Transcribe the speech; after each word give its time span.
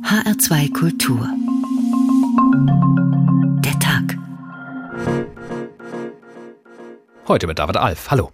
HR2 0.00 0.72
Kultur. 0.72 1.28
Der 3.62 3.78
Tag. 3.78 4.16
Heute 7.28 7.46
mit 7.46 7.58
David 7.58 7.76
Alf. 7.76 8.10
Hallo. 8.10 8.30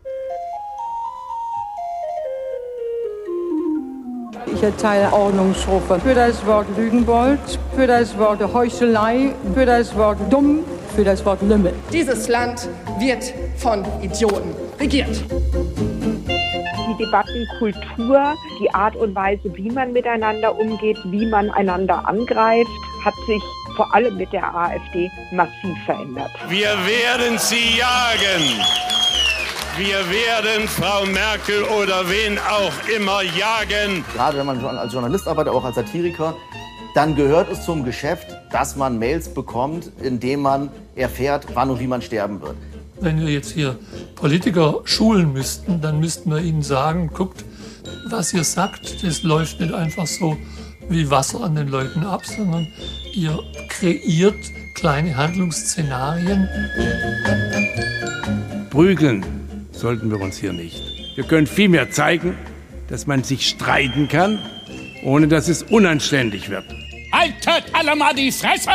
Ich 4.53 4.63
erteile 4.63 5.13
Ordnungsrufe 5.13 6.01
für 6.01 6.15
das 6.15 6.47
Wort 6.47 6.67
Lügenbold, 6.77 7.41
für 7.75 7.87
das 7.87 8.17
Wort 8.19 8.41
Heuchelei, 8.53 9.35
für 9.55 9.67
das 9.67 9.97
Wort 9.97 10.19
dumm, 10.31 10.61
für 10.95 11.05
das 11.05 11.25
Wort 11.25 11.43
Lümmel. 11.43 11.75
Dieses 11.93 12.29
Land 12.29 12.69
wird 12.99 13.35
von 13.57 13.85
Idioten 14.01 14.55
regiert. 14.79 15.25
Die 16.99 17.05
Debattenkultur, 17.05 18.35
die 18.61 18.75
Art 18.75 18.97
und 18.97 19.15
Weise, 19.15 19.55
wie 19.55 19.71
man 19.71 19.93
miteinander 19.93 20.59
umgeht, 20.59 20.99
wie 21.05 21.27
man 21.27 21.51
einander 21.51 22.07
angreift, 22.09 22.71
hat 23.05 23.15
sich 23.27 23.43
vor 23.77 23.95
allem 23.95 24.17
mit 24.17 24.33
der 24.33 24.55
AfD 24.55 25.11
massiv 25.31 25.79
verändert. 25.87 26.31
Wir 26.49 26.71
werden 26.71 27.39
sie 27.39 27.79
jagen. 27.79 28.43
Wir 29.77 29.99
werden 30.11 30.67
Frau 30.67 31.07
Merkel 31.07 31.63
oder 31.81 32.11
wen 32.11 32.37
auch 32.39 32.73
immer 32.97 33.23
jagen. 33.23 34.05
Gerade 34.15 34.39
wenn 34.39 34.47
man 34.47 34.65
als 34.65 34.93
Journalist 34.93 35.29
arbeitet, 35.29 35.53
auch 35.53 35.65
als 35.65 35.77
Satiriker, 35.77 36.35
dann 36.95 37.15
gehört 37.15 37.49
es 37.53 37.65
zum 37.65 37.85
Geschäft, 37.85 38.27
dass 38.51 38.75
man 38.75 38.99
Mails 38.99 39.33
bekommt, 39.33 39.93
indem 40.03 40.43
man 40.43 40.71
erfährt, 40.97 41.47
wann 41.55 41.71
und 41.71 41.79
wie 41.79 41.87
man 41.87 42.03
sterben 42.03 42.43
wird. 42.43 42.57
Wenn 43.01 43.21
wir 43.21 43.33
jetzt 43.33 43.53
hier 43.53 43.79
Politiker 44.17 44.81
schulen 44.85 45.33
müssten, 45.33 45.81
dann 45.81 46.01
müssten 46.01 46.31
wir 46.31 46.41
ihnen 46.41 46.63
sagen, 46.63 47.11
guckt, 47.13 47.45
was 48.11 48.33
ihr 48.33 48.45
sagt, 48.45 49.05
das 49.05 49.23
läuft 49.23 49.61
nicht 49.61 49.73
einfach 49.73 50.07
so 50.07 50.37
wie 50.89 51.09
Wasser 51.11 51.43
an 51.43 51.55
den 51.55 51.69
Leuten 51.69 52.03
ab, 52.05 52.25
sondern 52.25 52.67
ihr 53.15 53.39
kreiert 53.69 54.35
kleine 54.75 55.17
Handlungsszenarien. 55.17 56.49
Prügeln 58.71 59.25
sollten 59.73 60.11
wir 60.11 60.21
uns 60.21 60.39
hier 60.39 60.53
nicht. 60.53 60.81
Wir 61.15 61.25
können 61.25 61.47
vielmehr 61.47 61.91
zeigen, 61.91 62.37
dass 62.89 63.07
man 63.07 63.23
sich 63.23 63.49
streiten 63.49 64.09
kann, 64.09 64.39
ohne 65.05 65.29
dass 65.29 65.49
es 65.49 65.63
unanständig 65.63 66.49
wird. 66.49 66.65
Haltet 67.13 67.65
alle 67.73 67.95
mal 67.95 68.15
die 68.15 68.33
Fresse! 68.33 68.71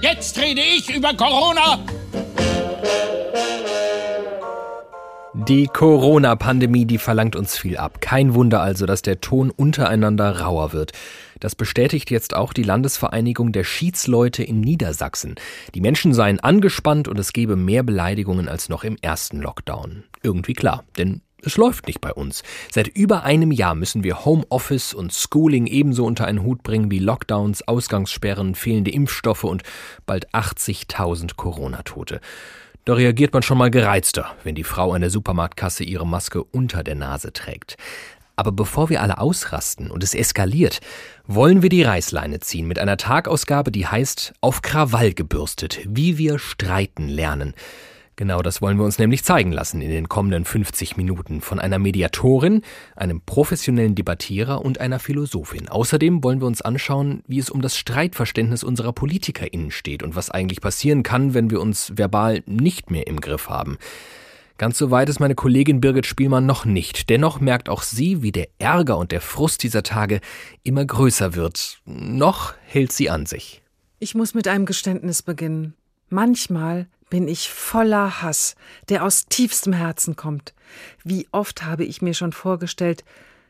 Jetzt 0.00 0.38
rede 0.38 0.60
ich 0.60 0.94
über 0.94 1.14
Corona! 1.14 1.78
Die 5.46 5.66
Corona-Pandemie, 5.66 6.86
die 6.86 6.96
verlangt 6.96 7.36
uns 7.36 7.58
viel 7.58 7.76
ab. 7.76 8.00
Kein 8.00 8.34
Wunder 8.34 8.62
also, 8.62 8.86
dass 8.86 9.02
der 9.02 9.20
Ton 9.20 9.50
untereinander 9.50 10.40
rauer 10.40 10.72
wird. 10.72 10.92
Das 11.38 11.54
bestätigt 11.54 12.10
jetzt 12.10 12.34
auch 12.34 12.54
die 12.54 12.62
Landesvereinigung 12.62 13.52
der 13.52 13.64
Schiedsleute 13.64 14.42
in 14.42 14.60
Niedersachsen. 14.62 15.34
Die 15.74 15.82
Menschen 15.82 16.14
seien 16.14 16.40
angespannt 16.40 17.08
und 17.08 17.18
es 17.18 17.34
gebe 17.34 17.56
mehr 17.56 17.82
Beleidigungen 17.82 18.48
als 18.48 18.70
noch 18.70 18.84
im 18.84 18.96
ersten 19.02 19.42
Lockdown. 19.42 20.04
Irgendwie 20.22 20.54
klar, 20.54 20.84
denn 20.96 21.20
es 21.42 21.58
läuft 21.58 21.88
nicht 21.88 22.00
bei 22.00 22.14
uns. 22.14 22.42
Seit 22.70 22.88
über 22.88 23.24
einem 23.24 23.52
Jahr 23.52 23.74
müssen 23.74 24.02
wir 24.02 24.24
Homeoffice 24.24 24.94
und 24.94 25.12
Schooling 25.12 25.66
ebenso 25.66 26.06
unter 26.06 26.26
einen 26.26 26.42
Hut 26.42 26.62
bringen 26.62 26.90
wie 26.90 27.00
Lockdowns, 27.00 27.68
Ausgangssperren, 27.68 28.54
fehlende 28.54 28.92
Impfstoffe 28.92 29.44
und 29.44 29.62
bald 30.06 30.30
80.000 30.30 31.36
Corona-Tote. 31.36 32.20
Da 32.84 32.92
reagiert 32.92 33.32
man 33.32 33.42
schon 33.42 33.56
mal 33.56 33.70
gereizter, 33.70 34.32
wenn 34.44 34.54
die 34.54 34.62
Frau 34.62 34.92
an 34.92 35.00
der 35.00 35.08
Supermarktkasse 35.08 35.84
ihre 35.84 36.06
Maske 36.06 36.44
unter 36.44 36.84
der 36.84 36.94
Nase 36.94 37.32
trägt. 37.32 37.78
Aber 38.36 38.52
bevor 38.52 38.90
wir 38.90 39.00
alle 39.00 39.16
ausrasten 39.18 39.90
und 39.90 40.04
es 40.04 40.14
eskaliert, 40.14 40.80
wollen 41.26 41.62
wir 41.62 41.70
die 41.70 41.82
Reißleine 41.82 42.40
ziehen 42.40 42.66
mit 42.66 42.78
einer 42.78 42.98
Tagausgabe, 42.98 43.70
die 43.70 43.86
heißt 43.86 44.34
Auf 44.42 44.60
Krawall 44.60 45.14
gebürstet, 45.14 45.80
wie 45.86 46.18
wir 46.18 46.38
streiten 46.38 47.08
lernen. 47.08 47.54
Genau 48.16 48.42
das 48.42 48.62
wollen 48.62 48.76
wir 48.76 48.84
uns 48.84 48.98
nämlich 48.98 49.24
zeigen 49.24 49.50
lassen 49.50 49.80
in 49.80 49.90
den 49.90 50.08
kommenden 50.08 50.44
50 50.44 50.96
Minuten 50.96 51.40
von 51.40 51.58
einer 51.58 51.80
Mediatorin, 51.80 52.62
einem 52.94 53.20
professionellen 53.20 53.96
Debattierer 53.96 54.64
und 54.64 54.80
einer 54.80 55.00
Philosophin. 55.00 55.68
Außerdem 55.68 56.22
wollen 56.22 56.40
wir 56.40 56.46
uns 56.46 56.62
anschauen, 56.62 57.24
wie 57.26 57.40
es 57.40 57.50
um 57.50 57.60
das 57.60 57.76
Streitverständnis 57.76 58.62
unserer 58.62 58.92
PolitikerInnen 58.92 59.72
steht 59.72 60.04
und 60.04 60.14
was 60.14 60.30
eigentlich 60.30 60.60
passieren 60.60 61.02
kann, 61.02 61.34
wenn 61.34 61.50
wir 61.50 61.60
uns 61.60 61.92
verbal 61.96 62.44
nicht 62.46 62.90
mehr 62.90 63.08
im 63.08 63.20
Griff 63.20 63.48
haben. 63.48 63.78
Ganz 64.58 64.78
so 64.78 64.92
weit 64.92 65.08
ist 65.08 65.18
meine 65.18 65.34
Kollegin 65.34 65.80
Birgit 65.80 66.06
Spielmann 66.06 66.46
noch 66.46 66.64
nicht. 66.64 67.10
Dennoch 67.10 67.40
merkt 67.40 67.68
auch 67.68 67.82
sie, 67.82 68.22
wie 68.22 68.30
der 68.30 68.46
Ärger 68.58 68.96
und 68.96 69.10
der 69.10 69.20
Frust 69.20 69.64
dieser 69.64 69.82
Tage 69.82 70.20
immer 70.62 70.84
größer 70.84 71.34
wird. 71.34 71.80
Noch 71.84 72.54
hält 72.62 72.92
sie 72.92 73.10
an 73.10 73.26
sich. 73.26 73.62
Ich 73.98 74.14
muss 74.14 74.34
mit 74.34 74.46
einem 74.46 74.66
Geständnis 74.66 75.22
beginnen. 75.22 75.74
Manchmal 76.08 76.86
bin 77.10 77.28
ich 77.28 77.50
voller 77.50 78.22
Hass, 78.22 78.56
der 78.88 79.04
aus 79.04 79.26
tiefstem 79.26 79.72
Herzen 79.72 80.16
kommt. 80.16 80.54
Wie 81.02 81.28
oft 81.32 81.64
habe 81.64 81.84
ich 81.84 82.02
mir 82.02 82.14
schon 82.14 82.32
vorgestellt, 82.32 83.04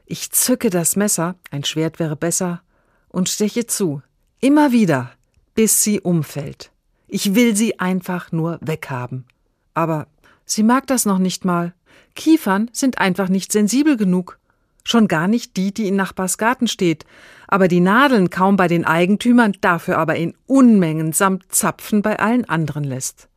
ich 0.07 0.31
zücke 0.33 0.71
das 0.71 0.97
Messer, 0.97 1.37
ein 1.51 1.65
Schwert 1.65 1.99
wäre 1.99 2.17
besser, 2.17 2.63
und 3.09 3.29
steche 3.29 3.67
zu, 3.67 4.03
immer 4.41 4.73
wieder, 4.73 5.13
bis 5.55 5.83
sie 5.83 6.01
umfällt. 6.01 6.73
Ich 7.09 7.35
will 7.35 7.57
sie 7.57 7.79
einfach 7.81 8.33
nur 8.33 8.59
weghaben. 8.61 9.25
Aber 9.73 10.09
sie 10.45 10.63
mag 10.63 10.87
das 10.87 11.07
noch 11.07 11.19
nicht 11.19 11.45
mal. 11.45 11.73
Kiefern 12.15 12.69
sind 12.73 12.99
einfach 12.99 13.29
nicht 13.29 13.53
sensibel 13.53 13.97
genug. 13.97 14.39
Schon 14.83 15.09
gar 15.09 15.29
nicht 15.29 15.57
die, 15.57 15.73
die 15.73 15.89
in 15.89 15.97
Nachbars 15.97 16.37
Garten 16.37 16.69
steht, 16.69 17.07
aber 17.49 17.69
die 17.69 17.81
Nadeln 17.81 18.29
kaum 18.29 18.57
bei 18.57 18.69
den 18.69 18.85
Eigentümern, 18.85 19.57
dafür 19.63 19.97
aber 19.97 20.17
in 20.17 20.35
Unmengen 20.47 21.13
samt 21.13 21.51
Zapfen 21.55 22.03
bei 22.03 22.19
allen 22.19 22.47
anderen 22.47 22.85
lässt 22.85 23.29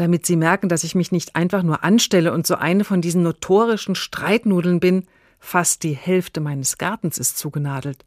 damit 0.00 0.26
sie 0.26 0.36
merken, 0.36 0.68
dass 0.68 0.84
ich 0.84 0.94
mich 0.94 1.10
nicht 1.10 1.34
einfach 1.34 1.62
nur 1.62 1.82
anstelle 1.82 2.32
und 2.32 2.46
so 2.46 2.54
eine 2.54 2.84
von 2.84 3.00
diesen 3.00 3.22
notorischen 3.22 3.96
Streitnudeln 3.96 4.78
bin, 4.78 5.04
fast 5.40 5.82
die 5.82 5.94
Hälfte 5.94 6.40
meines 6.40 6.78
Gartens 6.78 7.18
ist 7.18 7.36
zugenadelt. 7.36 8.04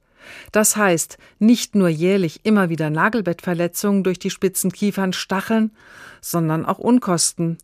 Das 0.52 0.78
heißt, 0.78 1.18
nicht 1.40 1.76
nur 1.76 1.90
jährlich 1.90 2.42
immer 2.44 2.70
wieder 2.70 2.90
Nagelbettverletzungen 2.90 4.04
durch 4.04 4.20
die 4.20 4.30
spitzen 4.30 4.72
Kiefern 4.72 5.14
stacheln, 5.14 5.72
sondern 6.22 6.66
auch 6.66 6.80
Unkosten. 6.80 7.58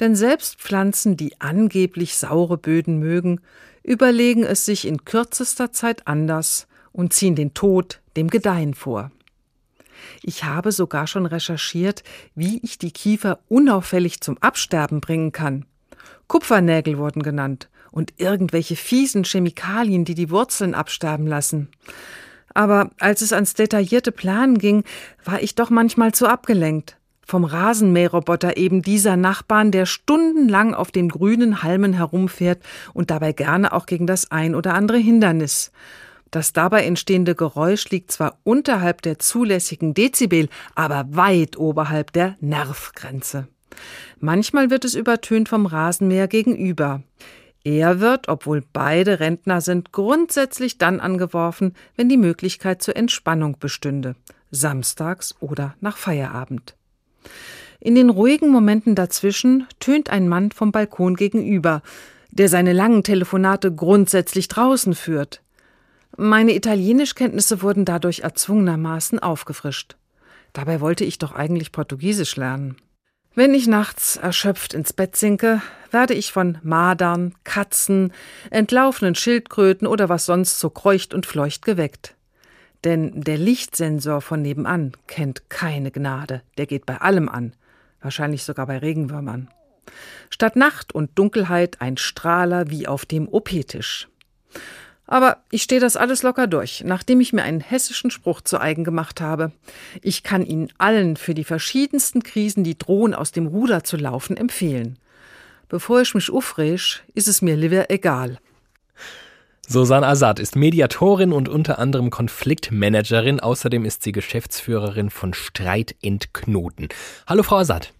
Denn 0.00 0.16
selbst 0.16 0.60
Pflanzen, 0.60 1.16
die 1.16 1.40
angeblich 1.40 2.16
saure 2.16 2.56
Böden 2.56 2.98
mögen, 2.98 3.40
überlegen 3.82 4.44
es 4.44 4.64
sich 4.64 4.86
in 4.86 5.04
kürzester 5.04 5.72
Zeit 5.72 6.06
anders 6.06 6.68
und 6.92 7.12
ziehen 7.12 7.34
den 7.34 7.52
Tod 7.52 8.00
dem 8.16 8.30
Gedeihen 8.30 8.74
vor. 8.74 9.10
Ich 10.22 10.44
habe 10.44 10.72
sogar 10.72 11.06
schon 11.06 11.26
recherchiert, 11.26 12.02
wie 12.34 12.60
ich 12.62 12.78
die 12.78 12.92
Kiefer 12.92 13.40
unauffällig 13.48 14.20
zum 14.20 14.38
Absterben 14.38 15.00
bringen 15.00 15.32
kann. 15.32 15.66
Kupfernägel 16.26 16.98
wurden 16.98 17.22
genannt 17.22 17.68
und 17.90 18.14
irgendwelche 18.16 18.76
fiesen 18.76 19.24
Chemikalien, 19.24 20.04
die 20.04 20.14
die 20.14 20.30
Wurzeln 20.30 20.74
absterben 20.74 21.26
lassen. 21.26 21.68
Aber 22.54 22.90
als 22.98 23.20
es 23.20 23.32
ans 23.32 23.54
detaillierte 23.54 24.12
Planen 24.12 24.58
ging, 24.58 24.84
war 25.24 25.42
ich 25.42 25.54
doch 25.54 25.70
manchmal 25.70 26.12
zu 26.12 26.26
abgelenkt. 26.26 26.96
Vom 27.26 27.44
Rasenmäherroboter 27.44 28.56
eben 28.56 28.82
dieser 28.82 29.16
Nachbarn, 29.16 29.70
der 29.70 29.86
stundenlang 29.86 30.74
auf 30.74 30.90
den 30.90 31.08
grünen 31.08 31.62
Halmen 31.62 31.94
herumfährt 31.94 32.62
und 32.92 33.10
dabei 33.10 33.32
gerne 33.32 33.72
auch 33.72 33.86
gegen 33.86 34.06
das 34.06 34.30
ein 34.30 34.54
oder 34.54 34.74
andere 34.74 34.98
Hindernis. 34.98 35.72
Das 36.34 36.52
dabei 36.52 36.84
entstehende 36.84 37.36
Geräusch 37.36 37.90
liegt 37.90 38.10
zwar 38.10 38.40
unterhalb 38.42 39.02
der 39.02 39.20
zulässigen 39.20 39.94
Dezibel, 39.94 40.48
aber 40.74 41.06
weit 41.10 41.56
oberhalb 41.56 42.12
der 42.12 42.34
Nervgrenze. 42.40 43.46
Manchmal 44.18 44.68
wird 44.68 44.84
es 44.84 44.96
übertönt 44.96 45.48
vom 45.48 45.64
Rasenmäher 45.64 46.26
gegenüber. 46.26 47.04
Er 47.62 48.00
wird, 48.00 48.26
obwohl 48.26 48.64
beide 48.72 49.20
Rentner 49.20 49.60
sind, 49.60 49.92
grundsätzlich 49.92 50.76
dann 50.76 50.98
angeworfen, 50.98 51.72
wenn 51.94 52.08
die 52.08 52.16
Möglichkeit 52.16 52.82
zur 52.82 52.96
Entspannung 52.96 53.60
bestünde, 53.60 54.16
samstags 54.50 55.36
oder 55.38 55.76
nach 55.80 55.96
Feierabend. 55.96 56.74
In 57.78 57.94
den 57.94 58.10
ruhigen 58.10 58.50
Momenten 58.50 58.96
dazwischen 58.96 59.68
tönt 59.78 60.10
ein 60.10 60.26
Mann 60.26 60.50
vom 60.50 60.72
Balkon 60.72 61.14
gegenüber, 61.14 61.80
der 62.32 62.48
seine 62.48 62.72
langen 62.72 63.04
Telefonate 63.04 63.72
grundsätzlich 63.72 64.48
draußen 64.48 64.96
führt. 64.96 65.43
Meine 66.16 66.54
Italienischkenntnisse 66.54 67.62
wurden 67.62 67.84
dadurch 67.84 68.20
erzwungenermaßen 68.20 69.18
aufgefrischt. 69.18 69.96
Dabei 70.52 70.80
wollte 70.80 71.04
ich 71.04 71.18
doch 71.18 71.32
eigentlich 71.32 71.72
Portugiesisch 71.72 72.36
lernen. 72.36 72.76
Wenn 73.34 73.52
ich 73.52 73.66
nachts 73.66 74.16
erschöpft 74.16 74.74
ins 74.74 74.92
Bett 74.92 75.16
sinke, 75.16 75.60
werde 75.90 76.14
ich 76.14 76.30
von 76.30 76.58
Madern, 76.62 77.34
Katzen, 77.42 78.12
entlaufenen 78.50 79.16
Schildkröten 79.16 79.88
oder 79.88 80.08
was 80.08 80.24
sonst 80.24 80.60
so 80.60 80.70
kreucht 80.70 81.14
und 81.14 81.26
fleucht 81.26 81.64
geweckt. 81.64 82.14
Denn 82.84 83.22
der 83.22 83.38
Lichtsensor 83.38 84.20
von 84.20 84.40
nebenan 84.40 84.92
kennt 85.08 85.50
keine 85.50 85.90
Gnade, 85.90 86.42
der 86.58 86.66
geht 86.66 86.86
bei 86.86 87.00
allem 87.00 87.28
an, 87.28 87.54
wahrscheinlich 88.00 88.44
sogar 88.44 88.66
bei 88.66 88.78
Regenwürmern. 88.78 89.48
Statt 90.30 90.54
Nacht 90.54 90.94
und 90.94 91.18
Dunkelheit 91.18 91.80
ein 91.80 91.96
Strahler 91.96 92.70
wie 92.70 92.86
auf 92.86 93.04
dem 93.04 93.26
OP-Tisch. 93.26 94.08
Aber 95.06 95.38
ich 95.50 95.62
stehe 95.62 95.80
das 95.80 95.96
alles 95.96 96.22
locker 96.22 96.46
durch, 96.46 96.82
nachdem 96.84 97.20
ich 97.20 97.32
mir 97.32 97.42
einen 97.42 97.60
hessischen 97.60 98.10
Spruch 98.10 98.40
zu 98.40 98.60
eigen 98.60 98.84
gemacht 98.84 99.20
habe. 99.20 99.52
Ich 100.02 100.22
kann 100.22 100.46
Ihnen 100.46 100.70
allen 100.78 101.16
für 101.16 101.34
die 101.34 101.44
verschiedensten 101.44 102.22
Krisen, 102.22 102.64
die 102.64 102.78
drohen, 102.78 103.14
aus 103.14 103.30
dem 103.30 103.46
Ruder 103.46 103.84
zu 103.84 103.96
laufen, 103.96 104.36
empfehlen. 104.36 104.98
Bevor 105.68 106.00
ich 106.00 106.14
mich 106.14 106.30
aufreg, 106.30 107.02
ist 107.14 107.28
es 107.28 107.42
mir 107.42 107.56
lieber 107.56 107.90
egal. 107.90 108.38
Susanne 109.66 110.06
Assad 110.06 110.38
ist 110.38 110.56
Mediatorin 110.56 111.32
und 111.32 111.48
unter 111.48 111.78
anderem 111.78 112.10
Konfliktmanagerin. 112.10 113.40
Außerdem 113.40 113.84
ist 113.84 114.02
sie 114.02 114.12
Geschäftsführerin 114.12 115.08
von 115.08 115.32
Streit 115.32 115.94
Entknoten. 116.02 116.88
Hallo, 117.26 117.42
Frau 117.42 117.56
Assad. 117.56 117.92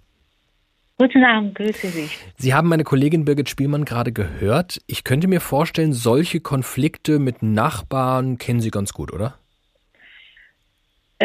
Guten 0.96 1.24
Abend, 1.24 1.56
grüße 1.56 1.88
Sie. 1.88 2.08
Sie 2.36 2.54
haben 2.54 2.68
meine 2.68 2.84
Kollegin 2.84 3.24
Birgit 3.24 3.48
Spielmann 3.48 3.84
gerade 3.84 4.12
gehört. 4.12 4.80
Ich 4.86 5.02
könnte 5.02 5.26
mir 5.26 5.40
vorstellen, 5.40 5.92
solche 5.92 6.38
Konflikte 6.40 7.18
mit 7.18 7.42
Nachbarn 7.42 8.38
kennen 8.38 8.60
Sie 8.60 8.70
ganz 8.70 8.92
gut, 8.92 9.12
oder? 9.12 9.38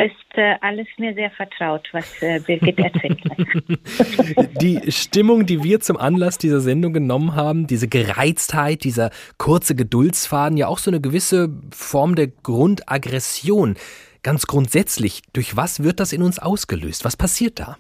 ist 0.06 0.38
äh, 0.38 0.56
alles 0.62 0.88
mir 0.98 1.14
sehr 1.14 1.32
vertraut, 1.32 1.88
was 1.92 2.22
äh, 2.22 2.40
Birgit 2.40 2.80
erzählt 2.80 3.20
hat. 3.30 4.62
die 4.62 4.92
Stimmung, 4.92 5.46
die 5.46 5.64
wir 5.64 5.80
zum 5.80 5.98
Anlass 5.98 6.38
dieser 6.38 6.62
Sendung 6.62 6.94
genommen 6.94 7.36
haben, 7.36 7.68
diese 7.68 7.88
Gereiztheit, 7.88 8.84
dieser 8.84 9.12
kurze 9.38 9.76
Geduldsfaden, 9.76 10.58
ja 10.58 10.68
auch 10.68 10.80
so 10.80 10.92
eine 10.92 11.02
gewisse 11.02 11.50
Form 11.72 12.16
der 12.16 12.28
Grundaggression. 12.28 13.76
Ganz 14.22 14.48
grundsätzlich, 14.48 15.22
durch 15.34 15.56
was 15.56 15.84
wird 15.84 16.00
das 16.00 16.14
in 16.14 16.22
uns 16.22 16.40
ausgelöst? 16.40 17.06
Was 17.06 17.18
passiert 17.18 17.60
da? 17.60 17.78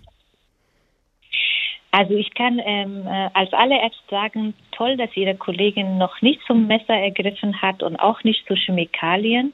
Also 1.91 2.13
ich 2.13 2.33
kann 2.33 2.61
ähm, 2.63 3.07
äh, 3.07 3.29
als 3.33 3.51
allererst 3.53 4.01
sagen, 4.09 4.53
toll, 4.71 4.95
dass 4.97 5.15
Ihre 5.15 5.35
Kollegin 5.35 5.97
noch 5.97 6.21
nicht 6.21 6.41
zum 6.45 6.67
Messer 6.67 6.93
ergriffen 6.93 7.61
hat 7.61 7.81
und 7.81 7.95
auch 7.97 8.23
nicht 8.23 8.45
zu 8.47 8.55
Chemikalien 8.55 9.53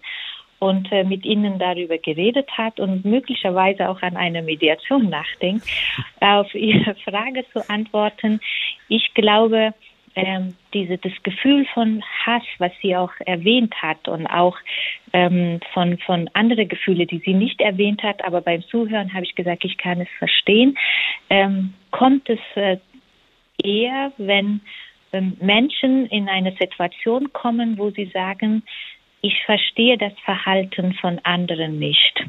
und 0.60 0.92
äh, 0.92 1.04
mit 1.04 1.26
ihnen 1.26 1.60
darüber 1.60 1.98
geredet 1.98 2.50
hat 2.58 2.80
und 2.80 3.06
möglicherweise 3.06 3.90
auch 3.90 4.02
an 4.02 4.18
einer 4.18 4.42
Mediation 4.42 5.10
nachdenkt, 5.10 5.66
auf 6.20 6.54
Ihre 6.54 6.96
Frage 6.96 7.46
zu 7.54 7.70
antworten. 7.70 8.40
Ich 8.90 9.14
glaube, 9.14 9.74
ähm, 10.16 10.56
diese, 10.74 10.98
das 10.98 11.12
Gefühl 11.24 11.66
von 11.74 12.04
Hass, 12.26 12.44
was 12.58 12.72
sie 12.82 12.96
auch 12.96 13.12
erwähnt 13.26 13.74
hat 13.82 14.08
und 14.08 14.28
auch 14.28 14.58
ähm, 15.14 15.60
von, 15.74 15.98
von 16.00 16.30
anderen 16.34 16.68
Gefühle, 16.68 17.06
die 17.06 17.20
sie 17.20 17.34
nicht 17.34 17.62
erwähnt 17.62 18.04
hat, 18.04 18.24
aber 18.24 18.42
beim 18.42 18.62
Zuhören 18.64 19.14
habe 19.14 19.26
ich 19.26 19.36
gesagt, 19.36 19.66
ich 19.66 19.78
kann 19.78 20.02
es 20.02 20.10
verstehen, 20.18 20.78
ähm, 21.30 21.74
kommt 21.92 22.30
es 22.30 22.40
äh, 22.56 22.78
eher, 23.62 24.12
wenn 24.18 24.62
ähm, 25.12 25.38
Menschen 25.42 26.08
in 26.08 26.30
eine 26.30 26.54
Situation 26.54 27.32
kommen, 27.34 27.78
wo 27.78 27.90
sie 27.92 28.06
sagen, 28.06 28.64
ich 29.22 29.44
verstehe 29.46 29.98
das 29.98 30.14
Verhalten 30.24 30.94
von 30.94 31.20
anderen 31.24 31.80
nicht. 31.80 32.26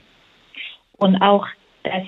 Und 0.96 1.16
auch, 1.20 1.46
dass 1.82 2.04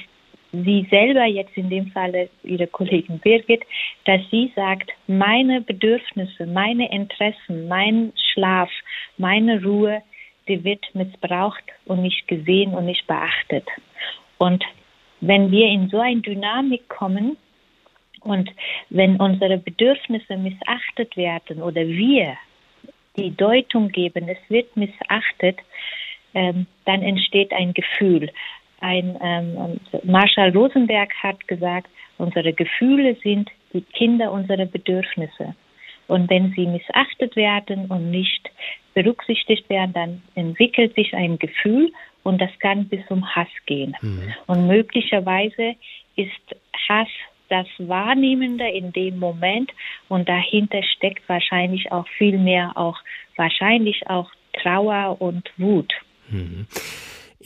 sie 0.53 0.87
selber 0.91 1.25
jetzt 1.27 1.56
in 1.56 1.69
dem 1.71 1.89
Falle 1.89 2.29
ihre 2.43 2.67
Kollegin 2.67 3.19
Birgit, 3.19 3.62
dass 4.05 4.21
sie 4.31 4.53
sagt, 4.55 4.91
meine 5.06 5.61
Bedürfnisse, 5.61 6.47
meine 6.47 6.91
Interessen, 6.91 7.69
mein 7.69 8.12
Schlaf, 8.33 8.71
meine 9.19 9.62
Ruhe, 9.62 10.03
die 10.49 10.65
wird 10.65 10.85
missbraucht 10.95 11.65
und 11.85 12.03
nicht 12.03 12.27
gesehen 12.27 12.73
und 12.73 12.87
nicht 12.87 13.06
beachtet. 13.06 13.67
Und 14.39 14.65
wenn 15.21 15.50
wir 15.50 15.67
in 15.67 15.89
so 15.89 15.99
eine 15.99 16.21
Dynamik 16.21 16.89
kommen 16.89 17.37
und 18.21 18.50
wenn 18.89 19.17
unsere 19.17 19.59
Bedürfnisse 19.59 20.37
missachtet 20.37 21.17
werden 21.17 21.62
oder 21.62 21.87
wir 21.87 22.37
die 23.17 23.37
Deutung 23.37 23.91
geben, 23.91 24.29
es 24.29 24.39
wird 24.49 24.77
missachtet, 24.77 25.59
ähm, 26.35 26.67
dann 26.85 27.03
entsteht 27.03 27.53
ein 27.53 27.75
Gefühl. 27.75 28.31
Ein 28.80 29.19
ähm, 29.20 29.80
Marshall 30.04 30.50
Rosenberg 30.50 31.12
hat 31.22 31.46
gesagt, 31.48 31.88
unsere 32.16 32.52
Gefühle 32.52 33.16
sind 33.22 33.50
die 33.72 33.82
Kinder 33.82 34.32
unserer 34.32 34.66
Bedürfnisse. 34.66 35.54
Und 36.06 36.30
wenn 36.30 36.52
sie 36.52 36.66
missachtet 36.66 37.36
werden 37.36 37.86
und 37.86 38.10
nicht 38.10 38.50
berücksichtigt 38.94 39.69
werden, 39.69 39.92
dann 39.92 40.22
entwickelt 40.34 40.94
sich 40.94 41.14
ein 41.14 41.38
Gefühl 41.38 41.92
und 42.22 42.40
das 42.40 42.50
kann 42.60 42.88
bis 42.88 43.06
zum 43.06 43.25
Hass 43.34 43.48
gehen. 43.66 43.94
Mhm. 44.00 44.34
Und 44.46 44.66
möglicherweise 44.66 45.75
ist 46.16 46.56
Hass 46.88 47.08
das 47.48 47.66
Wahrnehmende 47.78 48.69
in 48.69 48.92
dem 48.92 49.19
Moment 49.19 49.70
und 50.08 50.28
dahinter 50.28 50.82
steckt 50.82 51.28
wahrscheinlich 51.28 51.90
auch 51.92 52.06
viel 52.19 52.38
mehr 52.38 52.72
auch 52.76 52.98
wahrscheinlich 53.36 54.08
auch 54.08 54.30
Trauer 54.62 55.20
und 55.20 55.50
Wut. 55.56 55.92
Mhm. 56.28 56.66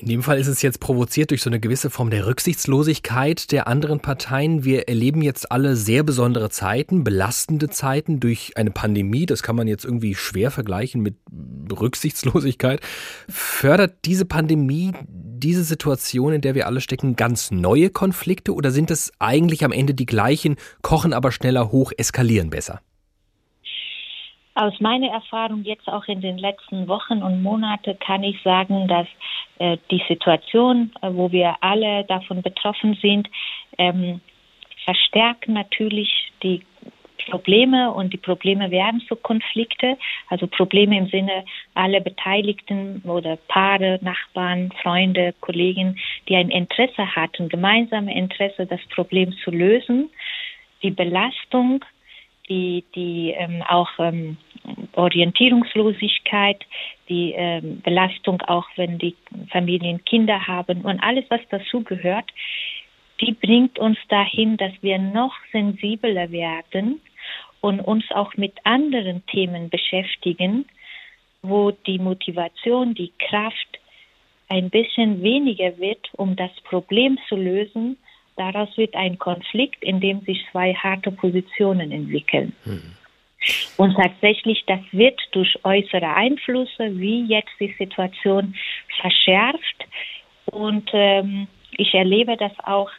In 0.02 0.08
dem 0.08 0.24
Fall 0.24 0.40
ist 0.40 0.48
es 0.48 0.62
jetzt 0.62 0.80
provoziert 0.80 1.30
durch 1.30 1.42
so 1.42 1.48
eine 1.48 1.60
gewisse 1.60 1.88
Form 1.88 2.10
der 2.10 2.26
Rücksichtslosigkeit 2.26 3.52
der 3.52 3.68
anderen 3.68 4.00
Parteien. 4.00 4.64
Wir 4.64 4.88
erleben 4.88 5.22
jetzt 5.22 5.52
alle 5.52 5.76
sehr 5.76 6.02
besondere 6.02 6.50
Zeiten, 6.50 7.04
belastende 7.04 7.70
Zeiten 7.70 8.18
durch 8.18 8.56
eine 8.56 8.72
Pandemie. 8.72 9.26
Das 9.26 9.44
kann 9.44 9.54
man 9.54 9.68
jetzt 9.68 9.84
irgendwie 9.84 10.16
schwer 10.16 10.50
vergleichen 10.50 11.02
mit 11.02 11.14
Rücksichtslosigkeit. 11.70 12.80
Fördert 13.28 14.04
diese 14.04 14.24
Pandemie 14.24 14.90
diese 15.08 15.62
Situation, 15.62 16.32
in 16.32 16.40
der 16.40 16.56
wir 16.56 16.66
alle 16.66 16.80
stecken, 16.80 17.14
ganz 17.14 17.52
neue 17.52 17.88
Konflikte 17.88 18.54
oder 18.54 18.72
sind 18.72 18.90
es 18.90 19.12
eigentlich 19.20 19.64
am 19.64 19.70
Ende 19.70 19.94
die 19.94 20.06
gleichen, 20.06 20.56
kochen 20.82 21.12
aber 21.12 21.30
schneller 21.30 21.70
hoch, 21.70 21.92
eskalieren 21.96 22.50
besser? 22.50 22.80
Aus 24.54 24.78
meiner 24.80 25.08
Erfahrung 25.08 25.64
jetzt 25.64 25.88
auch 25.88 26.06
in 26.08 26.20
den 26.20 26.36
letzten 26.36 26.86
Wochen 26.86 27.22
und 27.22 27.42
Monaten 27.42 27.98
kann 27.98 28.22
ich 28.22 28.40
sagen, 28.42 28.86
dass 28.86 29.06
äh, 29.58 29.78
die 29.90 30.02
Situation, 30.08 30.92
äh, 31.00 31.08
wo 31.10 31.32
wir 31.32 31.56
alle 31.62 32.04
davon 32.04 32.42
betroffen 32.42 32.98
sind, 33.00 33.28
ähm, 33.78 34.20
verstärken 34.84 35.54
natürlich 35.54 36.32
die 36.42 36.62
Probleme 37.30 37.92
und 37.92 38.12
die 38.12 38.18
Probleme 38.18 38.70
werden 38.70 39.00
zu 39.08 39.16
Konflikte, 39.16 39.96
also 40.28 40.46
Probleme 40.46 40.98
im 40.98 41.06
Sinne 41.06 41.44
alle 41.74 42.00
Beteiligten 42.00 43.00
oder 43.04 43.36
Paare, 43.48 44.00
Nachbarn, 44.02 44.72
Freunde, 44.82 45.34
Kollegen, 45.40 45.98
die 46.28 46.36
ein 46.36 46.50
Interesse 46.50 47.14
hatten, 47.14 47.48
gemeinsame 47.48 48.14
Interesse, 48.14 48.66
das 48.66 48.80
Problem 48.94 49.32
zu 49.44 49.50
lösen. 49.50 50.10
Die 50.82 50.90
Belastung 50.90 51.84
die, 52.52 52.84
die 52.94 53.30
ähm, 53.30 53.62
auch 53.62 53.88
ähm, 53.98 54.36
Orientierungslosigkeit, 54.94 56.60
die 57.08 57.32
ähm, 57.32 57.80
Belastung 57.82 58.42
auch, 58.42 58.66
wenn 58.76 58.98
die 58.98 59.16
Familien 59.50 60.04
Kinder 60.04 60.46
haben 60.46 60.82
und 60.82 61.00
alles, 61.00 61.24
was 61.30 61.40
dazu 61.50 61.82
gehört, 61.82 62.30
die 63.20 63.32
bringt 63.32 63.78
uns 63.78 63.98
dahin, 64.08 64.56
dass 64.56 64.72
wir 64.82 64.98
noch 64.98 65.34
sensibler 65.52 66.30
werden 66.30 67.00
und 67.60 67.80
uns 67.80 68.04
auch 68.10 68.36
mit 68.36 68.54
anderen 68.64 69.24
Themen 69.26 69.70
beschäftigen, 69.70 70.66
wo 71.42 71.70
die 71.70 71.98
Motivation, 71.98 72.94
die 72.94 73.12
Kraft 73.18 73.78
ein 74.48 74.68
bisschen 74.68 75.22
weniger 75.22 75.78
wird, 75.78 76.08
um 76.16 76.36
das 76.36 76.50
Problem 76.64 77.18
zu 77.28 77.36
lösen, 77.36 77.96
Daraus 78.42 78.76
wird 78.76 78.96
ein 78.96 79.20
Konflikt, 79.20 79.84
in 79.84 80.00
dem 80.00 80.22
sich 80.22 80.44
zwei 80.50 80.74
harte 80.74 81.12
Positionen 81.12 81.92
entwickeln. 81.92 82.52
Hm. 82.64 82.96
Und 83.76 83.94
tatsächlich, 83.94 84.64
das 84.66 84.80
wird 84.90 85.20
durch 85.30 85.56
äußere 85.64 86.12
Einflüsse, 86.14 86.98
wie 86.98 87.24
jetzt 87.26 87.52
die 87.60 87.72
Situation, 87.78 88.56
verschärft. 89.00 89.86
Und 90.46 90.90
ähm, 90.92 91.46
ich 91.76 91.94
erlebe 91.94 92.36
das 92.36 92.50
auch, 92.64 92.90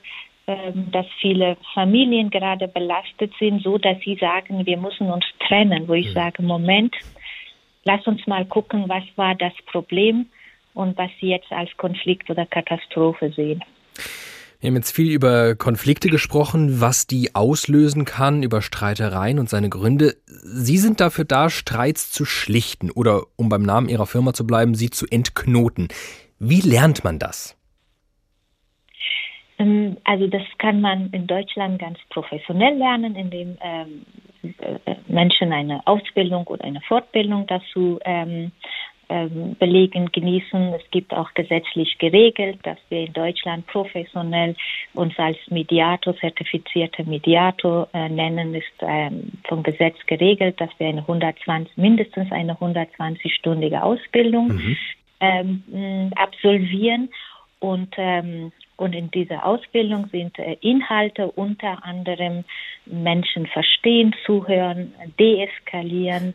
ähm, 0.47 0.89
dass 0.91 1.07
viele 1.19 1.57
Familien 1.73 2.29
gerade 2.29 2.69
belastet 2.69 3.33
sind, 3.37 3.63
so 3.63 3.77
dass 3.77 3.99
sie 3.99 4.15
sagen, 4.15 4.65
wir 4.65 4.77
müssen 4.77 5.09
uns 5.09 5.25
trennen. 5.45 5.89
Wo 5.89 5.93
ich 5.93 6.07
mhm. 6.07 6.13
sage, 6.13 6.41
Moment, 6.41 6.95
lass 7.83 8.07
uns 8.07 8.25
mal 8.27 8.45
gucken, 8.45 8.87
was 8.87 9.03
war 9.17 9.35
das 9.35 9.53
Problem 9.65 10.27
und 10.73 10.97
was 10.97 11.11
sie 11.19 11.27
jetzt 11.27 11.51
als 11.51 11.75
Konflikt 11.75 12.29
oder 12.29 12.45
Katastrophe 12.45 13.29
sehen. 13.31 13.61
Wir 14.63 14.69
haben 14.69 14.77
jetzt 14.77 14.95
viel 14.95 15.11
über 15.11 15.55
Konflikte 15.55 16.07
gesprochen, 16.07 16.79
was 16.79 17.05
die 17.05 17.35
auslösen 17.35 18.05
kann, 18.05 18.43
über 18.43 18.61
Streitereien 18.61 19.37
und 19.37 19.49
seine 19.49 19.67
Gründe. 19.67 20.13
Sie 20.25 20.77
sind 20.77 21.01
dafür 21.01 21.25
da, 21.25 21.49
Streits 21.49 22.11
zu 22.11 22.23
schlichten 22.23 22.89
oder, 22.89 23.23
um 23.35 23.49
beim 23.49 23.63
Namen 23.63 23.89
Ihrer 23.89 24.05
Firma 24.05 24.31
zu 24.31 24.47
bleiben, 24.47 24.73
sie 24.73 24.89
zu 24.89 25.05
entknoten. 25.05 25.89
Wie 26.39 26.61
lernt 26.61 27.03
man 27.03 27.19
das? 27.19 27.59
Ähm, 29.59 29.97
also 30.05 30.27
das 30.27 30.43
kann 30.59 30.79
man 30.79 31.09
in 31.09 31.27
Deutschland 31.27 31.79
ganz 31.79 31.99
professionell 32.09 32.77
lernen, 32.77 33.17
indem 33.17 33.57
ähm, 33.61 34.05
äh, 34.43 34.95
Menschen 35.07 35.51
eine 35.51 35.85
Ausbildung 35.85 36.47
oder 36.47 36.63
eine 36.63 36.79
Fortbildung 36.87 37.47
dazu 37.47 37.99
ähm, 38.05 38.53
Belegen 39.07 40.11
genießen. 40.11 40.73
Es 40.73 40.89
gibt 40.91 41.13
auch 41.13 41.33
gesetzlich 41.33 41.97
geregelt, 41.97 42.59
dass 42.63 42.77
wir 42.89 43.05
in 43.05 43.13
Deutschland 43.13 43.67
professionell 43.67 44.55
uns 44.93 45.13
als 45.17 45.37
Mediator, 45.49 46.15
zertifizierter 46.17 47.03
Mediator 47.03 47.87
äh, 47.93 48.09
nennen, 48.09 48.55
ist 48.55 48.65
ähm, 48.81 49.31
vom 49.47 49.63
Gesetz 49.63 49.97
geregelt, 50.07 50.59
dass 50.59 50.69
wir 50.77 50.87
eine 50.87 51.01
120, 51.01 51.77
mindestens 51.77 52.31
eine 52.31 52.53
120-stündige 52.55 53.81
Ausbildung 53.81 54.47
mhm. 54.47 54.77
ähm, 55.19 56.11
absolvieren. 56.15 57.09
Und, 57.59 57.93
ähm, 57.97 58.51
und 58.75 58.93
in 58.93 59.11
dieser 59.11 59.45
Ausbildung 59.45 60.07
sind 60.07 60.37
äh, 60.39 60.57
Inhalte 60.61 61.31
unter 61.31 61.85
anderem 61.85 62.43
Menschen 62.85 63.47
verstehen, 63.47 64.15
zuhören, 64.25 64.93
deeskalieren 65.19 66.33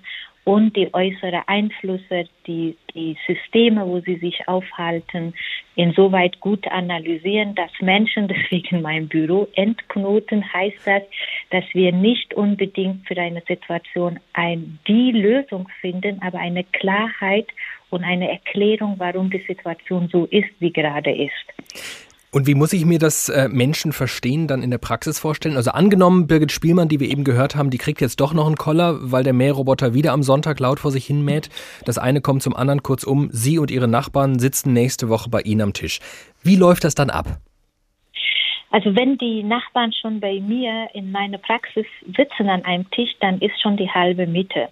und 0.48 0.74
die 0.76 0.88
äußeren 0.94 1.42
Einflüsse, 1.46 2.24
die, 2.46 2.74
die 2.94 3.18
Systeme, 3.26 3.86
wo 3.86 4.00
sie 4.00 4.16
sich 4.16 4.48
aufhalten, 4.48 5.34
insoweit 5.74 6.40
gut 6.40 6.66
analysieren, 6.68 7.54
dass 7.54 7.70
Menschen, 7.82 8.28
deswegen 8.34 8.80
mein 8.80 9.08
Büro, 9.08 9.46
entknoten, 9.56 10.50
heißt 10.50 10.86
das, 10.86 11.02
dass 11.50 11.64
wir 11.74 11.92
nicht 11.92 12.32
unbedingt 12.32 13.06
für 13.06 13.18
eine 13.18 13.42
Situation 13.46 14.20
ein, 14.32 14.78
die 14.88 15.12
Lösung 15.12 15.68
finden, 15.82 16.18
aber 16.22 16.38
eine 16.38 16.64
Klarheit 16.64 17.48
und 17.90 18.02
eine 18.02 18.30
Erklärung, 18.30 18.94
warum 18.96 19.28
die 19.28 19.44
Situation 19.46 20.08
so 20.10 20.24
ist, 20.30 20.48
wie 20.60 20.72
gerade 20.72 21.14
ist. 21.14 22.07
Und 22.30 22.46
wie 22.46 22.54
muss 22.54 22.74
ich 22.74 22.84
mir 22.84 22.98
das 22.98 23.30
äh, 23.30 23.48
Menschen 23.48 23.92
verstehen 23.92 24.48
dann 24.48 24.62
in 24.62 24.70
der 24.70 24.76
Praxis 24.76 25.18
vorstellen? 25.18 25.56
Also 25.56 25.70
angenommen, 25.70 26.26
Birgit 26.26 26.52
Spielmann, 26.52 26.88
die 26.88 27.00
wir 27.00 27.08
eben 27.08 27.24
gehört 27.24 27.56
haben, 27.56 27.70
die 27.70 27.78
kriegt 27.78 28.02
jetzt 28.02 28.20
doch 28.20 28.34
noch 28.34 28.46
einen 28.46 28.56
Koller, 28.56 28.98
weil 29.00 29.24
der 29.24 29.32
Mähroboter 29.32 29.94
wieder 29.94 30.12
am 30.12 30.22
Sonntag 30.22 30.60
laut 30.60 30.78
vor 30.78 30.90
sich 30.90 31.06
hin 31.06 31.24
mäht. 31.24 31.48
Das 31.86 31.96
eine 31.96 32.20
kommt 32.20 32.42
zum 32.42 32.54
anderen 32.54 32.82
kurzum. 32.82 33.30
Sie 33.32 33.58
und 33.58 33.70
ihre 33.70 33.88
Nachbarn 33.88 34.38
sitzen 34.38 34.74
nächste 34.74 35.08
Woche 35.08 35.30
bei 35.30 35.40
Ihnen 35.40 35.62
am 35.62 35.72
Tisch. 35.72 36.00
Wie 36.42 36.56
läuft 36.56 36.84
das 36.84 36.94
dann 36.94 37.08
ab? 37.08 37.38
Also 38.70 38.94
wenn 38.94 39.16
die 39.16 39.42
Nachbarn 39.42 39.94
schon 39.94 40.20
bei 40.20 40.40
mir 40.40 40.88
in 40.92 41.10
meiner 41.10 41.38
Praxis 41.38 41.86
sitzen 42.04 42.50
an 42.50 42.62
einem 42.66 42.90
Tisch, 42.90 43.10
dann 43.20 43.40
ist 43.40 43.58
schon 43.62 43.78
die 43.78 43.88
halbe 43.88 44.26
Mitte. 44.26 44.68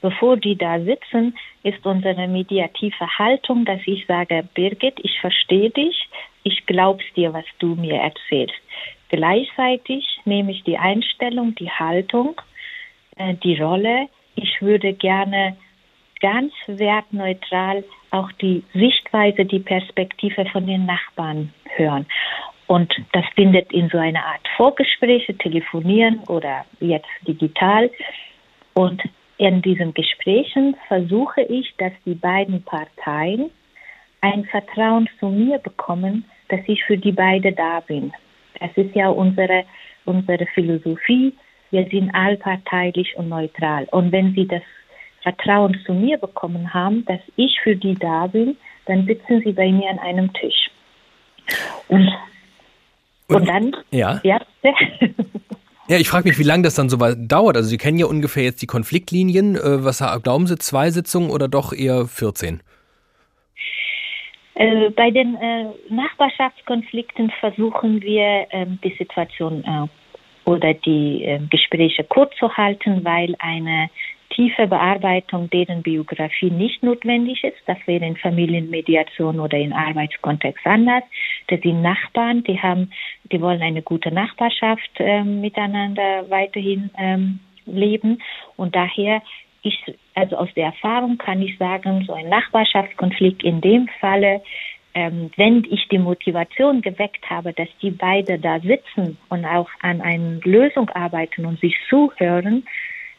Bevor 0.00 0.36
die 0.36 0.56
da 0.56 0.78
sitzen, 0.78 1.36
ist 1.64 1.84
unsere 1.84 2.28
mediative 2.28 3.18
Haltung, 3.18 3.64
dass 3.64 3.80
ich 3.86 4.06
sage, 4.06 4.48
Birgit, 4.54 5.00
ich 5.02 5.18
verstehe 5.20 5.70
dich, 5.70 6.08
ich 6.42 6.66
glaub's 6.66 7.04
dir, 7.14 7.32
was 7.32 7.44
du 7.58 7.74
mir 7.74 7.96
erzählst. 7.96 8.60
Gleichzeitig 9.08 10.06
nehme 10.24 10.52
ich 10.52 10.62
die 10.64 10.78
Einstellung, 10.78 11.54
die 11.56 11.70
Haltung, 11.70 12.40
äh, 13.16 13.34
die 13.34 13.60
Rolle. 13.60 14.08
Ich 14.36 14.62
würde 14.62 14.92
gerne 14.92 15.56
ganz 16.20 16.52
wertneutral 16.66 17.84
auch 18.10 18.30
die 18.32 18.62
Sichtweise, 18.74 19.44
die 19.44 19.60
Perspektive 19.60 20.44
von 20.46 20.66
den 20.66 20.86
Nachbarn 20.86 21.52
hören. 21.76 22.06
Und 22.66 22.92
das 23.12 23.24
findet 23.34 23.72
in 23.72 23.88
so 23.88 23.98
einer 23.98 24.24
Art 24.24 24.46
Vorgespräche, 24.56 25.36
telefonieren 25.36 26.20
oder 26.28 26.64
jetzt 26.78 27.08
digital. 27.26 27.90
Und 28.74 29.02
in 29.38 29.62
diesen 29.62 29.92
Gesprächen 29.94 30.76
versuche 30.86 31.42
ich, 31.42 31.74
dass 31.78 31.92
die 32.04 32.14
beiden 32.14 32.62
Parteien 32.62 33.50
ein 34.20 34.44
Vertrauen 34.46 35.08
zu 35.18 35.28
mir 35.28 35.58
bekommen, 35.58 36.24
dass 36.48 36.60
ich 36.66 36.84
für 36.84 36.98
die 36.98 37.12
beiden 37.12 37.54
da 37.54 37.80
bin. 37.80 38.12
Das 38.58 38.70
ist 38.76 38.94
ja 38.94 39.08
unsere, 39.08 39.64
unsere 40.04 40.46
Philosophie. 40.54 41.34
Wir 41.70 41.86
sind 41.88 42.10
allparteilich 42.14 43.16
und 43.16 43.28
neutral. 43.28 43.86
Und 43.92 44.12
wenn 44.12 44.34
sie 44.34 44.46
das 44.46 44.62
Vertrauen 45.22 45.78
zu 45.86 45.94
mir 45.94 46.18
bekommen 46.18 46.72
haben, 46.74 47.04
dass 47.06 47.20
ich 47.36 47.58
für 47.62 47.76
die 47.76 47.94
da 47.94 48.26
bin, 48.26 48.56
dann 48.86 49.06
sitzen 49.06 49.42
sie 49.44 49.52
bei 49.52 49.70
mir 49.70 49.90
an 49.90 49.98
einem 50.00 50.32
Tisch. 50.32 50.70
Und, 51.88 52.08
und, 53.28 53.36
und 53.36 53.48
dann, 53.48 53.76
ja. 53.90 54.20
ja 54.24 54.40
Ja, 55.90 55.96
ich 55.96 56.08
frage 56.08 56.28
mich, 56.28 56.38
wie 56.38 56.44
lange 56.44 56.62
das 56.62 56.76
dann 56.76 56.88
so 56.88 56.98
dauert. 56.98 57.56
Also 57.56 57.68
Sie 57.68 57.76
kennen 57.76 57.98
ja 57.98 58.06
ungefähr 58.06 58.44
jetzt 58.44 58.62
die 58.62 58.68
Konfliktlinien. 58.68 59.56
Äh, 59.56 59.82
was 59.82 59.98
glauben 60.22 60.46
Sie, 60.46 60.56
zwei 60.56 60.92
Sitzungen 60.92 61.30
oder 61.30 61.48
doch 61.48 61.72
eher 61.72 62.06
14? 62.06 62.62
Äh, 64.54 64.90
bei 64.90 65.10
den 65.10 65.36
äh, 65.36 65.66
Nachbarschaftskonflikten 65.88 67.30
versuchen 67.40 68.02
wir, 68.02 68.46
ähm, 68.50 68.78
die 68.82 68.94
Situation 68.96 69.64
äh, 69.64 70.48
oder 70.48 70.74
die 70.74 71.24
äh, 71.24 71.40
Gespräche 71.50 72.04
kurz 72.04 72.34
zu 72.36 72.56
halten, 72.56 73.04
weil 73.04 73.36
eine 73.38 73.90
tiefe 74.30 74.66
Bearbeitung 74.66 75.50
deren 75.50 75.82
Biografie 75.82 76.50
nicht 76.50 76.82
notwendig 76.82 77.44
ist. 77.44 77.58
Das 77.66 77.78
wäre 77.86 78.06
in 78.06 78.16
Familienmediation 78.16 79.40
oder 79.40 79.58
in 79.58 79.72
Arbeitskontext 79.72 80.66
anders. 80.66 81.02
Das 81.48 81.60
sind 81.60 81.82
Nachbarn, 81.82 82.44
die 82.44 82.60
haben, 82.60 82.92
die 83.30 83.40
wollen 83.40 83.62
eine 83.62 83.82
gute 83.82 84.12
Nachbarschaft 84.12 84.90
ähm, 84.98 85.40
miteinander 85.40 86.28
weiterhin 86.30 86.90
ähm, 86.96 87.40
leben 87.66 88.22
und 88.56 88.74
daher 88.74 89.22
ich, 89.62 89.78
also 90.14 90.36
aus 90.36 90.48
der 90.54 90.66
Erfahrung 90.66 91.18
kann 91.18 91.42
ich 91.42 91.58
sagen, 91.58 92.04
so 92.06 92.12
ein 92.12 92.28
Nachbarschaftskonflikt 92.28 93.42
in 93.42 93.60
dem 93.60 93.88
Falle, 94.00 94.42
ähm, 94.94 95.30
wenn 95.36 95.64
ich 95.70 95.86
die 95.88 95.98
Motivation 95.98 96.82
geweckt 96.82 97.28
habe, 97.30 97.52
dass 97.52 97.68
die 97.80 97.90
beide 97.90 98.38
da 98.38 98.58
sitzen 98.60 99.18
und 99.28 99.44
auch 99.44 99.68
an 99.80 100.00
einer 100.00 100.40
Lösung 100.44 100.88
arbeiten 100.90 101.46
und 101.46 101.60
sich 101.60 101.76
zuhören, 101.88 102.64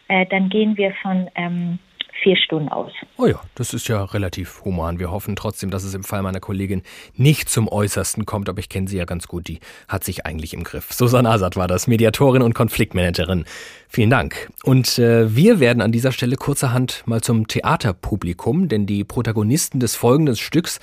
äh, 0.08 0.26
dann 0.26 0.50
gehen 0.50 0.76
wir 0.76 0.94
von 1.02 1.30
ähm, 1.36 1.80
vier 2.22 2.36
Stunden 2.36 2.70
aus. 2.70 2.92
Oh 3.18 3.26
ja, 3.26 3.40
das 3.56 3.74
ist 3.74 3.88
ja 3.88 4.04
relativ 4.04 4.64
human. 4.64 5.00
Wir 5.00 5.12
hoffen 5.12 5.36
trotzdem, 5.36 5.70
dass 5.70 5.84
es 5.84 5.94
im 5.94 6.04
Fall 6.04 6.22
meiner 6.22 6.40
Kollegin 6.40 6.84
nicht 7.16 7.50
zum 7.50 7.68
Äußersten 7.68 8.26
kommt, 8.26 8.50
aber 8.50 8.60
ich 8.60 8.70
kenne 8.70 8.88
sie 8.88 8.98
ja 8.98 9.06
ganz 9.06 9.28
gut. 9.28 9.48
Die 9.48 9.60
hat 9.88 10.04
sich 10.04 10.26
eigentlich 10.26 10.54
im 10.54 10.64
Griff. 10.64 10.92
Susanne 10.92 11.30
Asad 11.30 11.56
war 11.56 11.68
das, 11.68 11.88
Mediatorin 11.88 12.42
und 12.42 12.54
Konfliktmanagerin. 12.54 13.46
Vielen 13.90 14.10
Dank. 14.10 14.50
Und 14.64 15.00
äh, 15.00 15.36
wir 15.36 15.60
werden 15.60 15.82
an 15.82 15.92
dieser 15.92 16.12
Stelle 16.12 16.38
kurzerhand 16.38 17.04
mal 17.06 17.22
zum 17.22 17.48
Theaterpublikum, 17.48 18.70
denn 18.70 18.86
die 18.86 19.04
Protagonisten 19.04 19.80
des 19.80 19.96
folgenden 19.96 20.36
Stücks, 20.36 20.80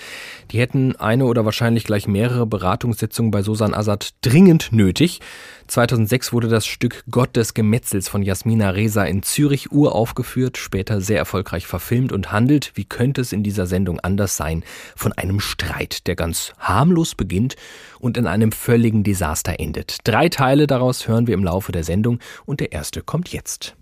die 0.50 0.58
hätten 0.58 0.96
eine 0.96 1.24
oder 1.24 1.44
wahrscheinlich 1.44 1.84
gleich 1.84 2.06
mehrere 2.06 2.46
Beratungssitzungen 2.46 3.30
bei 3.30 3.42
Susan 3.42 3.74
Assad 3.74 4.10
dringend 4.20 4.72
nötig. 4.72 5.20
2006 5.68 6.32
wurde 6.32 6.48
das 6.48 6.66
Stück 6.66 7.04
Gott 7.10 7.36
des 7.36 7.54
Gemetzels 7.54 8.08
von 8.08 8.22
Jasmina 8.22 8.70
Reza 8.70 9.04
in 9.04 9.22
Zürich 9.22 9.70
uraufgeführt, 9.70 10.56
später 10.56 11.00
sehr 11.00 11.18
erfolgreich 11.18 11.66
verfilmt 11.66 12.10
und 12.10 12.32
handelt, 12.32 12.72
wie 12.74 12.84
könnte 12.84 13.20
es 13.20 13.32
in 13.32 13.42
dieser 13.42 13.66
Sendung 13.66 14.00
anders 14.00 14.36
sein, 14.36 14.64
von 14.96 15.12
einem 15.12 15.40
Streit, 15.40 16.06
der 16.06 16.16
ganz 16.16 16.54
harmlos 16.58 17.14
beginnt 17.14 17.56
und 18.00 18.16
in 18.16 18.26
einem 18.26 18.50
völligen 18.50 19.04
Desaster 19.04 19.60
endet. 19.60 19.98
Drei 20.04 20.28
Teile 20.28 20.66
daraus 20.66 21.06
hören 21.06 21.26
wir 21.26 21.34
im 21.34 21.44
Laufe 21.44 21.70
der 21.70 21.84
Sendung 21.84 22.18
und 22.46 22.60
der 22.60 22.72
erste 22.72 23.02
kommt 23.02 23.28
jetzt. 23.28 23.76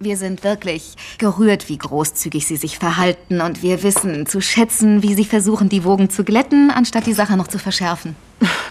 Wir 0.00 0.16
sind 0.16 0.44
wirklich 0.44 0.94
gerührt, 1.18 1.68
wie 1.68 1.76
großzügig 1.76 2.46
Sie 2.46 2.56
sich 2.56 2.78
verhalten 2.78 3.40
und 3.40 3.64
wir 3.64 3.82
wissen 3.82 4.26
zu 4.26 4.40
schätzen, 4.40 5.02
wie 5.02 5.14
Sie 5.14 5.24
versuchen, 5.24 5.68
die 5.68 5.82
Wogen 5.82 6.08
zu 6.08 6.22
glätten, 6.22 6.70
anstatt 6.70 7.06
die 7.06 7.14
Sache 7.14 7.36
noch 7.36 7.48
zu 7.48 7.58
verschärfen. 7.58 8.14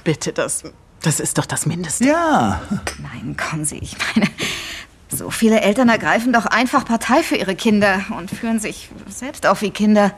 Bitte, 0.06 0.32
das, 0.32 0.64
das 1.08 1.20
ist 1.22 1.38
doch 1.38 1.46
das 1.46 1.66
Mindeste. 1.66 2.06
Ja. 2.06 2.62
Nein, 3.02 3.38
kommen 3.38 3.64
Sie, 3.64 3.78
ich 3.78 3.96
meine, 4.14 4.30
so 5.10 5.30
viele 5.30 5.62
Eltern 5.62 5.88
ergreifen 5.88 6.34
doch 6.34 6.46
einfach 6.46 6.84
Partei 6.86 7.24
für 7.24 7.36
ihre 7.36 7.56
Kinder 7.56 8.02
und 8.18 8.30
führen 8.30 8.60
sich 8.60 8.90
selbst 9.08 9.48
auch 9.48 9.62
wie 9.62 9.72
Kinder. 9.72 10.12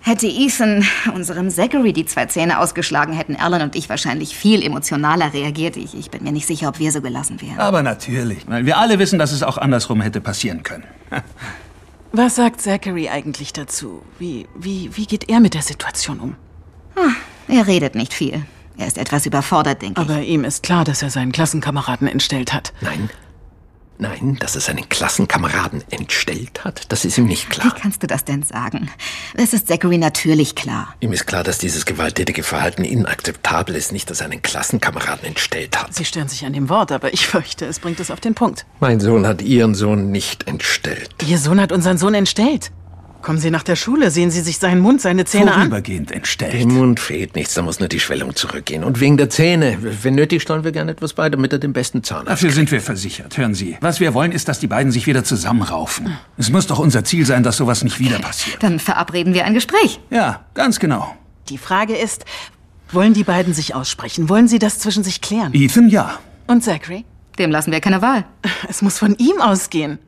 Hätte 0.00 0.28
Ethan 0.28 0.86
unserem 1.12 1.50
Zachary 1.50 1.92
die 1.92 2.06
zwei 2.06 2.26
Zähne 2.26 2.60
ausgeschlagen, 2.60 3.12
hätten 3.12 3.34
Alan 3.34 3.62
und 3.62 3.74
ich 3.74 3.88
wahrscheinlich 3.88 4.36
viel 4.36 4.62
emotionaler 4.64 5.34
reagiert. 5.34 5.76
Ich, 5.76 5.98
ich 5.98 6.12
bin 6.12 6.22
mir 6.22 6.30
nicht 6.30 6.46
sicher, 6.46 6.68
ob 6.68 6.78
wir 6.78 6.92
so 6.92 7.00
gelassen 7.00 7.42
wären. 7.42 7.58
Aber 7.58 7.82
natürlich. 7.82 8.46
Wir 8.46 8.78
alle 8.78 9.00
wissen, 9.00 9.18
dass 9.18 9.32
es 9.32 9.42
auch 9.42 9.58
andersrum 9.58 10.00
hätte 10.00 10.20
passieren 10.20 10.62
können. 10.62 10.84
Was 12.12 12.36
sagt 12.36 12.60
Zachary 12.60 13.08
eigentlich 13.08 13.52
dazu? 13.52 14.02
Wie, 14.20 14.46
wie, 14.54 14.96
wie 14.96 15.06
geht 15.06 15.28
er 15.28 15.40
mit 15.40 15.54
der 15.54 15.62
Situation 15.62 16.20
um? 16.20 16.36
Hm, 16.94 17.16
er 17.48 17.66
redet 17.66 17.96
nicht 17.96 18.14
viel. 18.14 18.44
Er 18.78 18.86
ist 18.86 18.98
etwas 18.98 19.26
überfordert, 19.26 19.82
denke 19.82 20.00
ich. 20.00 20.08
Aber 20.08 20.20
ihm 20.20 20.44
ist 20.44 20.62
klar, 20.62 20.84
dass 20.84 21.02
er 21.02 21.10
seinen 21.10 21.32
Klassenkameraden 21.32 22.08
entstellt 22.08 22.52
hat. 22.52 22.72
Nein, 22.80 23.10
Nein, 23.98 24.36
dass 24.40 24.54
er 24.54 24.60
seinen 24.60 24.88
Klassenkameraden 24.88 25.82
entstellt 25.90 26.64
hat, 26.64 26.92
das 26.92 27.04
ist 27.06 27.16
ihm 27.16 27.26
nicht 27.26 27.48
klar. 27.48 27.66
Wie 27.74 27.80
kannst 27.80 28.02
du 28.02 28.06
das 28.06 28.24
denn 28.24 28.42
sagen? 28.42 28.90
Das 29.34 29.54
ist 29.54 29.68
Zachary 29.68 29.96
natürlich 29.96 30.54
klar. 30.54 30.94
Ihm 31.00 31.12
ist 31.12 31.26
klar, 31.26 31.42
dass 31.42 31.58
dieses 31.58 31.86
gewalttätige 31.86 32.42
Verhalten 32.42 32.84
inakzeptabel 32.84 33.74
ist, 33.74 33.92
nicht, 33.92 34.10
dass 34.10 34.20
er 34.20 34.26
einen 34.26 34.42
Klassenkameraden 34.42 35.26
entstellt 35.26 35.80
hat. 35.80 35.94
Sie 35.94 36.04
stören 36.04 36.28
sich 36.28 36.44
an 36.44 36.52
dem 36.52 36.68
Wort, 36.68 36.92
aber 36.92 37.14
ich 37.14 37.26
fürchte, 37.26 37.64
es 37.64 37.78
bringt 37.78 37.98
es 38.00 38.10
auf 38.10 38.20
den 38.20 38.34
Punkt. 38.34 38.66
Mein 38.80 39.00
Sohn 39.00 39.26
hat 39.26 39.40
Ihren 39.40 39.74
Sohn 39.74 40.10
nicht 40.10 40.46
entstellt. 40.46 41.14
Ihr 41.26 41.38
Sohn 41.38 41.58
hat 41.60 41.72
unseren 41.72 41.96
Sohn 41.96 42.12
entstellt? 42.12 42.72
Kommen 43.26 43.40
Sie 43.40 43.50
nach 43.50 43.64
der 43.64 43.74
Schule, 43.74 44.12
sehen 44.12 44.30
Sie 44.30 44.40
sich 44.40 44.58
seinen 44.58 44.80
Mund, 44.80 45.00
seine 45.00 45.24
Zähne 45.24 45.50
an. 45.50 45.62
Vorübergehend 45.62 46.12
entstellt. 46.12 46.52
Dem 46.52 46.72
Mund 46.72 47.00
fehlt 47.00 47.34
nichts, 47.34 47.54
da 47.54 47.62
muss 47.62 47.80
nur 47.80 47.88
die 47.88 47.98
Schwellung 47.98 48.36
zurückgehen. 48.36 48.84
Und 48.84 49.00
wegen 49.00 49.16
der 49.16 49.28
Zähne. 49.28 49.78
Wenn 49.80 50.14
nötig, 50.14 50.42
stellen 50.42 50.62
wir 50.62 50.70
gerne 50.70 50.92
etwas 50.92 51.12
bei, 51.12 51.28
damit 51.28 51.52
er 51.52 51.58
den 51.58 51.72
besten 51.72 52.04
Zahnarzt 52.04 52.30
Dafür 52.30 52.52
sind 52.52 52.70
wir 52.70 52.80
versichert. 52.80 53.36
Hören 53.36 53.52
Sie, 53.52 53.78
was 53.80 53.98
wir 53.98 54.14
wollen, 54.14 54.30
ist, 54.30 54.46
dass 54.46 54.60
die 54.60 54.68
beiden 54.68 54.92
sich 54.92 55.08
wieder 55.08 55.24
zusammenraufen. 55.24 56.16
Es 56.38 56.50
muss 56.50 56.68
doch 56.68 56.78
unser 56.78 57.02
Ziel 57.02 57.26
sein, 57.26 57.42
dass 57.42 57.56
sowas 57.56 57.82
nicht 57.82 57.98
wieder 57.98 58.20
passiert. 58.20 58.62
Dann 58.62 58.78
verabreden 58.78 59.34
wir 59.34 59.44
ein 59.44 59.54
Gespräch. 59.54 59.98
Ja, 60.10 60.44
ganz 60.54 60.78
genau. 60.78 61.12
Die 61.48 61.58
Frage 61.58 61.96
ist, 61.96 62.26
wollen 62.92 63.12
die 63.12 63.24
beiden 63.24 63.54
sich 63.54 63.74
aussprechen? 63.74 64.28
Wollen 64.28 64.46
sie 64.46 64.60
das 64.60 64.78
zwischen 64.78 65.02
sich 65.02 65.20
klären? 65.20 65.52
Ethan, 65.52 65.88
ja. 65.88 66.20
Und 66.46 66.62
Zachary? 66.62 67.04
Dem 67.40 67.50
lassen 67.50 67.72
wir 67.72 67.80
keine 67.80 68.02
Wahl. 68.02 68.24
Es 68.68 68.82
muss 68.82 69.00
von 69.00 69.16
ihm 69.16 69.40
ausgehen. 69.40 69.98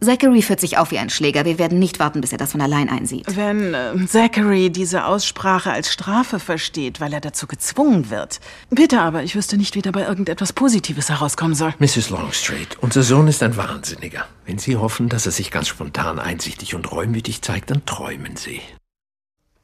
Zachary 0.00 0.42
führt 0.42 0.60
sich 0.60 0.78
auf 0.78 0.90
wie 0.90 0.98
ein 0.98 1.10
Schläger. 1.10 1.44
Wir 1.44 1.58
werden 1.58 1.78
nicht 1.78 1.98
warten, 1.98 2.20
bis 2.20 2.32
er 2.32 2.38
das 2.38 2.52
von 2.52 2.60
allein 2.60 2.88
einsieht. 2.88 3.24
Wenn 3.34 3.74
äh, 3.74 4.06
Zachary 4.06 4.70
diese 4.70 5.06
Aussprache 5.06 5.70
als 5.70 5.92
Strafe 5.92 6.38
versteht, 6.38 7.00
weil 7.00 7.12
er 7.12 7.20
dazu 7.20 7.46
gezwungen 7.46 8.10
wird. 8.10 8.40
Bitte 8.70 9.00
aber, 9.00 9.22
ich 9.22 9.34
wüsste 9.34 9.56
nicht, 9.56 9.74
wie 9.74 9.82
dabei 9.82 10.06
irgendetwas 10.06 10.52
Positives 10.52 11.08
herauskommen 11.08 11.54
soll. 11.54 11.74
Mrs. 11.78 12.10
Longstreet, 12.10 12.76
unser 12.80 13.02
Sohn 13.02 13.26
ist 13.26 13.42
ein 13.42 13.56
Wahnsinniger. 13.56 14.26
Wenn 14.44 14.58
Sie 14.58 14.76
hoffen, 14.76 15.08
dass 15.08 15.26
er 15.26 15.32
sich 15.32 15.50
ganz 15.50 15.68
spontan 15.68 16.18
einsichtig 16.18 16.74
und 16.74 16.92
reumütig 16.92 17.42
zeigt, 17.42 17.70
dann 17.70 17.84
träumen 17.86 18.36
Sie. 18.36 18.60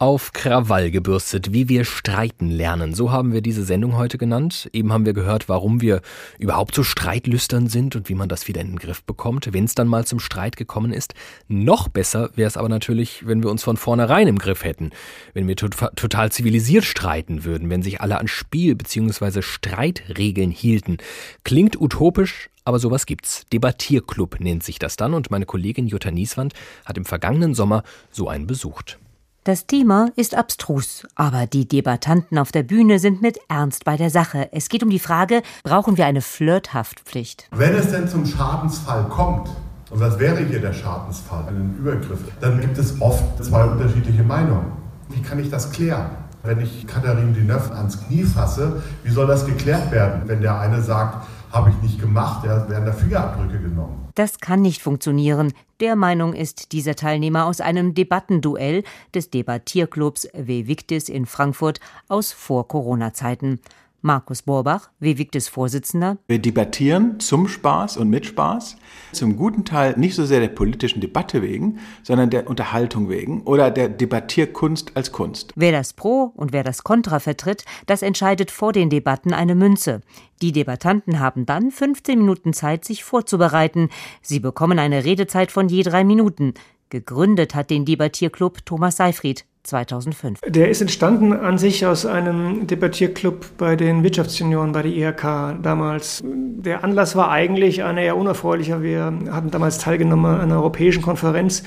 Auf 0.03 0.33
Krawall 0.33 0.91
gebürstet, 0.91 1.53
wie 1.53 1.69
wir 1.69 1.85
streiten 1.85 2.51
lernen. 2.51 2.93
So 2.93 3.13
haben 3.13 3.33
wir 3.33 3.41
diese 3.41 3.63
Sendung 3.63 3.95
heute 3.95 4.19
genannt. 4.19 4.69
Eben 4.73 4.93
haben 4.93 5.07
wir 5.07 5.13
gehört, 5.13 5.49
warum 5.49 5.81
wir 5.81 6.01
überhaupt 6.41 6.75
so 6.75 6.83
streitlüstern 6.83 7.69
sind 7.69 7.95
und 7.95 8.09
wie 8.09 8.17
man 8.17 8.29
das 8.29 8.49
wieder 8.49 8.63
in 8.63 8.71
den 8.71 8.79
Griff 8.81 9.05
bekommt, 9.05 9.53
wenn 9.53 9.63
es 9.63 9.77
dann 9.77 9.87
mal 9.87 10.05
zum 10.05 10.19
Streit 10.19 10.57
gekommen 10.57 10.93
ist. 10.93 11.15
Noch 11.47 11.87
besser 11.87 12.31
wäre 12.35 12.49
es 12.49 12.57
aber 12.57 12.69
natürlich, 12.69 13.29
wenn 13.29 13.45
wir 13.45 13.51
uns 13.53 13.63
von 13.63 13.77
vornherein 13.77 14.27
im 14.27 14.41
Griff 14.41 14.65
hätten. 14.65 14.91
Wenn 15.35 15.47
wir 15.47 15.55
tot 15.55 15.77
total 15.95 16.33
zivilisiert 16.33 16.85
streiten 16.85 17.45
würden, 17.45 17.71
wenn 17.71 17.83
sich 17.83 18.01
alle 18.01 18.19
an 18.19 18.27
Spiel- 18.27 18.75
bzw. 18.75 19.41
Streitregeln 19.41 20.51
hielten. 20.51 20.97
Klingt 21.45 21.81
utopisch, 21.81 22.51
aber 22.65 22.81
sowas 22.81 23.07
gibt's. 23.07 23.45
Debattierclub 23.53 24.41
nennt 24.41 24.65
sich 24.65 24.81
das 24.81 24.97
dann 24.97 25.15
und 25.15 25.31
meine 25.31 25.47
Kollegin 25.47 25.87
Jutta 25.87 26.11
Nieswand 26.11 26.55
hat 26.85 26.99
im 26.99 27.05
vergangenen 27.05 27.55
Sommer 27.55 27.85
so 28.11 28.29
einen 28.29 28.49
besucht. 28.49 28.99
Das 29.45 29.67
Thema 29.67 30.07
ist 30.15 30.37
abstrus, 30.37 31.05
aber 31.17 31.49
die 31.49 31.67
Debattanten 31.67 32.39
auf 32.39 32.53
der 32.53 32.63
Bühne 32.63 33.01
sind 33.01 33.23
mit 33.23 33.41
Ernst 33.49 33.85
bei 33.85 33.97
der 33.97 34.09
Sache. 34.09 34.49
Es 34.53 34.69
geht 34.69 34.85
um 34.85 34.91
die 34.91 35.01
Frage, 35.01 35.43
brauchen 35.65 35.97
wir 35.97 36.07
eine 36.07 36.21
Flirthaftpflicht? 36.21 37.49
Wenn 37.51 37.75
es 37.75 37.91
denn 37.91 38.07
zum 38.07 38.25
Schadensfall 38.25 39.03
kommt, 39.09 39.51
und 39.91 40.01
das 40.01 40.17
wäre 40.21 40.45
hier 40.45 40.61
der 40.61 40.73
Schadensfall, 40.73 41.49
einen 41.49 41.77
Übergriff, 41.77 42.21
dann 42.41 42.61
gibt 42.61 42.79
es 42.79 43.01
oft 43.01 43.45
zwei 43.45 43.65
unterschiedliche 43.65 44.23
Meinungen. 44.23 44.71
Wie 45.09 45.23
kann 45.23 45.41
ich 45.41 45.51
das 45.51 45.73
klären? 45.73 46.11
Wenn 46.45 46.61
ich 46.61 46.87
Katharine 46.87 47.33
Deneuve 47.33 47.73
ans 47.75 48.01
Knie 48.07 48.23
fasse, 48.23 48.81
wie 49.03 49.11
soll 49.11 49.27
das 49.27 49.45
geklärt 49.45 49.91
werden? 49.91 50.23
Wenn 50.27 50.41
der 50.41 50.61
eine 50.61 50.81
sagt, 50.81 51.27
habe 51.51 51.71
ich 51.71 51.83
nicht 51.83 52.01
gemacht, 52.01 52.45
ja, 52.45 52.69
werden 52.69 52.87
da 52.87 52.93
Fingerabdrücke 52.93 53.59
genommen. 53.59 54.02
Das 54.15 54.41
kann 54.41 54.63
nicht 54.63 54.83
funktionieren. 54.83 55.53
Der 55.81 55.97
Meinung 55.97 56.35
ist 56.35 56.73
dieser 56.73 56.95
Teilnehmer 56.95 57.47
aus 57.47 57.61
einem 57.61 57.95
Debattenduell 57.95 58.85
des 59.15 59.31
Debattierclubs 59.31 60.29
W. 60.35 60.67
Victis 60.67 61.09
in 61.09 61.27
Frankfurt 61.27 61.81
aus 62.09 62.33
Vor-Corona-Zeiten. 62.33 63.61
Markus 64.05 64.43
Borbach, 64.43 64.91
Wewigtes 64.99 65.47
Vorsitzender. 65.47 66.19
Wir 66.27 66.41
debattieren 66.41 67.21
zum 67.21 67.47
Spaß 67.47 67.97
und 67.97 68.11
mit 68.11 68.27
Spaß. 68.27 68.77
Zum 69.13 69.37
guten 69.37 69.65
Teil 69.65 69.97
nicht 69.97 70.17
so 70.17 70.27
sehr 70.27 70.41
der 70.41 70.49
politischen 70.49 71.01
Debatte 71.01 71.41
wegen, 71.41 71.79
sondern 72.03 72.29
der 72.29 72.49
Unterhaltung 72.51 73.09
wegen 73.09 73.43
oder 73.43 73.71
der 73.71 73.89
Debattierkunst 73.89 74.97
als 74.97 75.13
Kunst. 75.13 75.53
Wer 75.55 75.71
das 75.71 75.93
Pro 75.93 76.33
und 76.35 76.53
wer 76.53 76.65
das 76.65 76.83
Contra 76.83 77.21
vertritt, 77.21 77.65
das 77.87 78.03
entscheidet 78.03 78.51
vor 78.51 78.73
den 78.73 78.91
Debatten 78.91 79.33
eine 79.33 79.55
Münze. 79.55 80.01
Die 80.43 80.51
Debattanten 80.51 81.21
haben 81.21 81.47
dann 81.47 81.71
15 81.71 82.19
Minuten 82.19 82.53
Zeit, 82.53 82.85
sich 82.85 83.05
vorzubereiten. 83.05 83.89
Sie 84.21 84.41
bekommen 84.41 84.81
eine 84.81 85.05
Redezeit 85.05 85.53
von 85.53 85.69
je 85.69 85.85
drei 85.85 86.03
Minuten. 86.03 86.55
Gegründet 86.91 87.55
hat 87.55 87.71
den 87.71 87.85
Debattierclub 87.85 88.67
Thomas 88.67 88.97
Seifried 88.97 89.47
2005. 89.63 90.41
Der 90.47 90.71
ist 90.71 90.81
entstanden 90.81 91.33
an 91.33 91.57
sich 91.57 91.87
aus 91.87 92.05
einem 92.05 92.67
Debattierclub 92.67 93.57
bei 93.57 93.77
den 93.77 94.03
Wirtschaftsjunioren 94.03 94.73
bei 94.73 94.83
der 94.83 94.93
IHK 94.93 95.63
damals. 95.63 96.23
Der 96.25 96.83
Anlass 96.83 97.15
war 97.15 97.31
eigentlich 97.31 97.85
einer 97.85 98.03
eher 98.03 98.17
unerfreulicher. 98.17 98.83
Wir 98.83 99.13
hatten 99.31 99.51
damals 99.51 99.79
teilgenommen 99.79 100.27
an 100.27 100.41
einer 100.41 100.57
europäischen 100.57 101.03
Konferenz 101.03 101.63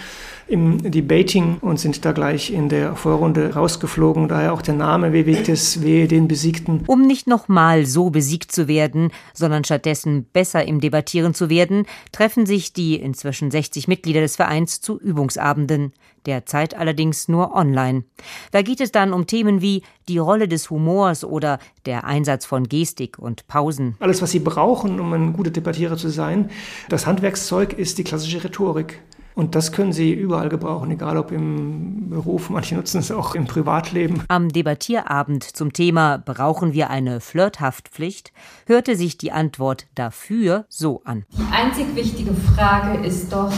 im 0.48 0.92
Debating 0.92 1.58
und 1.62 1.80
sind 1.80 2.06
da 2.06 2.12
gleich 2.12 2.52
in 2.52 2.70
der 2.70 2.96
Vorrunde 2.96 3.54
rausgeflogen. 3.54 4.28
Daher 4.28 4.54
auch 4.54 4.62
der 4.62 4.76
Name 4.76 5.12
Wewegtes 5.12 5.82
W, 5.82 6.08
den 6.08 6.28
Besiegten. 6.28 6.84
Um 6.86 7.02
nicht 7.02 7.28
nochmal 7.28 7.86
so 7.86 8.12
besiegt 8.12 8.52
zu 8.52 8.68
werden, 8.68 9.12
sondern 9.34 9.64
stattdessen 9.64 10.26
besser 10.32 10.66
im 10.66 10.80
Debattieren 10.80 11.34
zu 11.34 11.50
werden, 11.50 11.86
treffen 12.12 12.46
sich 12.46 12.74
die 12.74 12.96
inzwischen 12.96 13.50
60 13.50 13.88
Mitglieder 13.88 14.22
des 14.22 14.36
Vereins 14.36 14.82
zu 14.82 15.00
Übungsabenden. 15.00 15.94
Derzeit 16.26 16.76
allerdings 16.76 17.28
nur 17.28 17.54
online. 17.54 18.04
Da 18.52 18.62
geht 18.62 18.82
es 18.82 18.92
dann 18.92 19.14
um 19.14 19.28
Themen 19.28 19.62
wie 19.62 19.84
die 20.08 20.18
Rolle 20.18 20.48
des 20.48 20.70
Humors 20.70 21.24
oder 21.24 21.60
der 21.86 22.06
Einsatz 22.06 22.46
von 22.46 22.68
Gestik 22.68 23.20
und 23.20 23.48
Pausen. 23.48 23.96
Alles, 24.00 24.22
was 24.22 24.32
Sie 24.32 24.40
brauchen, 24.40 25.00
um 25.00 25.14
ein 25.14 25.34
guter 25.34 25.52
Debattierer 25.52 25.98
zu 25.98 26.10
sein, 26.10 26.50
das 26.90 27.06
Handwerkszeug 27.06 27.74
ist 27.74 27.98
die 28.00 28.04
klassische 28.04 28.44
Rhetorik. 28.44 29.02
Und 29.36 29.54
das 29.54 29.74
können 29.74 29.92
Sie 29.92 30.14
überall 30.14 30.48
gebrauchen, 30.48 30.90
egal 30.92 31.18
ob 31.18 31.32
im 31.32 32.10
Beruf, 32.10 32.50
manche 32.50 32.76
nutzen 32.76 33.00
es 33.00 33.12
auch 33.12 33.36
im 33.36 33.46
Privatleben. 33.46 34.24
Am 34.30 34.48
Debattierabend 34.48 35.44
zum 35.44 35.74
Thema 35.74 36.18
Brauchen 36.18 36.72
wir 36.72 36.90
eine 36.90 37.20
Flirthaftpflicht 37.20 38.32
hörte 38.66 38.96
sich 38.96 39.18
die 39.18 39.34
Antwort 39.34 39.88
dafür 39.94 40.66
so 40.70 41.02
an. 41.04 41.26
Die 41.38 41.54
einzig 41.54 41.94
wichtige 41.96 42.34
Frage 42.34 43.06
ist 43.06 43.32
doch, 43.34 43.52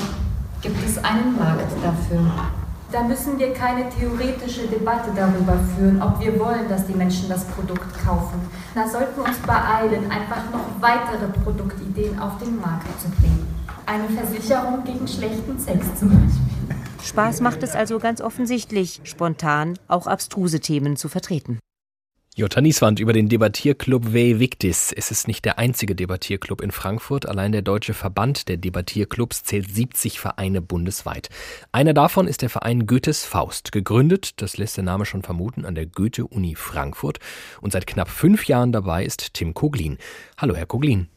gibt 0.63 0.83
es 0.83 0.97
einen 0.97 1.37
Markt 1.37 1.71
dafür? 1.83 2.25
Da 2.91 3.03
müssen 3.03 3.37
wir 3.37 3.53
keine 3.53 3.87
theoretische 3.89 4.65
Debatte 4.67 5.11
darüber 5.15 5.59
führen, 5.75 6.01
ob 6.01 6.19
wir 6.19 6.39
wollen, 6.39 6.67
dass 6.69 6.87
die 6.87 6.93
Menschen 6.93 7.29
das 7.29 7.45
Produkt 7.45 7.93
kaufen. 8.03 8.39
Da 8.73 8.87
sollten 8.87 9.17
wir 9.17 9.25
uns 9.25 9.37
beeilen, 9.39 10.09
einfach 10.09 10.49
noch 10.51 10.81
weitere 10.81 11.27
Produktideen 11.43 12.17
auf 12.17 12.37
den 12.39 12.59
Markt 12.59 12.87
zu 12.99 13.09
bringen. 13.09 13.57
Eine 13.88 14.10
Versicherung 14.10 14.84
gegen 14.84 15.08
schlechten 15.08 15.58
Sex 15.58 15.80
zum 15.97 16.10
Beispiel. 16.10 16.76
Spaß 17.06 17.39
macht 17.39 17.63
es 17.63 17.73
also 17.73 18.00
ganz 18.00 18.19
offensichtlich, 18.19 19.00
spontan 19.06 19.80
auch 19.88 20.08
abstruse 20.08 20.60
Themen 20.60 20.97
zu 20.97 21.08
vertreten. 21.08 21.60
Jutta 22.36 22.60
Nieswand 22.60 23.00
über 23.00 23.13
den 23.13 23.30
Debattierclub 23.30 24.12
W. 24.12 24.39
Victis. 24.39 24.91
Es 24.91 25.10
ist 25.10 25.30
nicht 25.30 25.45
der 25.45 25.58
einzige 25.58 25.95
Debattierclub 25.95 26.60
in 26.60 26.71
Frankfurt. 26.71 27.26
Allein 27.28 27.54
der 27.54 27.62
Deutsche 27.62 27.93
Verband 27.93 28.50
der 28.50 28.58
Debattierclubs 28.58 29.45
zählt 29.45 29.73
70 29.73 30.19
Vereine 30.19 30.62
bundesweit. 30.62 31.30
Einer 31.71 31.93
davon 31.93 32.28
ist 32.28 32.41
der 32.41 32.50
Verein 32.50 32.88
Goethes 32.88 33.23
Faust. 33.23 33.71
Gegründet, 33.71 34.41
das 34.41 34.58
lässt 34.58 34.76
der 34.76 34.84
Name 34.84 35.06
schon 35.06 35.23
vermuten, 35.23 35.63
an 35.63 35.76
der 35.76 35.86
Goethe-Uni 35.86 36.56
Frankfurt. 36.56 37.19
Und 37.62 37.71
seit 37.71 37.88
knapp 37.88 38.10
fünf 38.10 38.47
Jahren 38.47 38.73
dabei 38.73 39.06
ist 39.06 39.34
Tim 39.34 39.54
Koglin. 39.54 39.97
Hallo, 40.38 40.56
Herr 40.56 40.65
Koglin. 40.65 41.08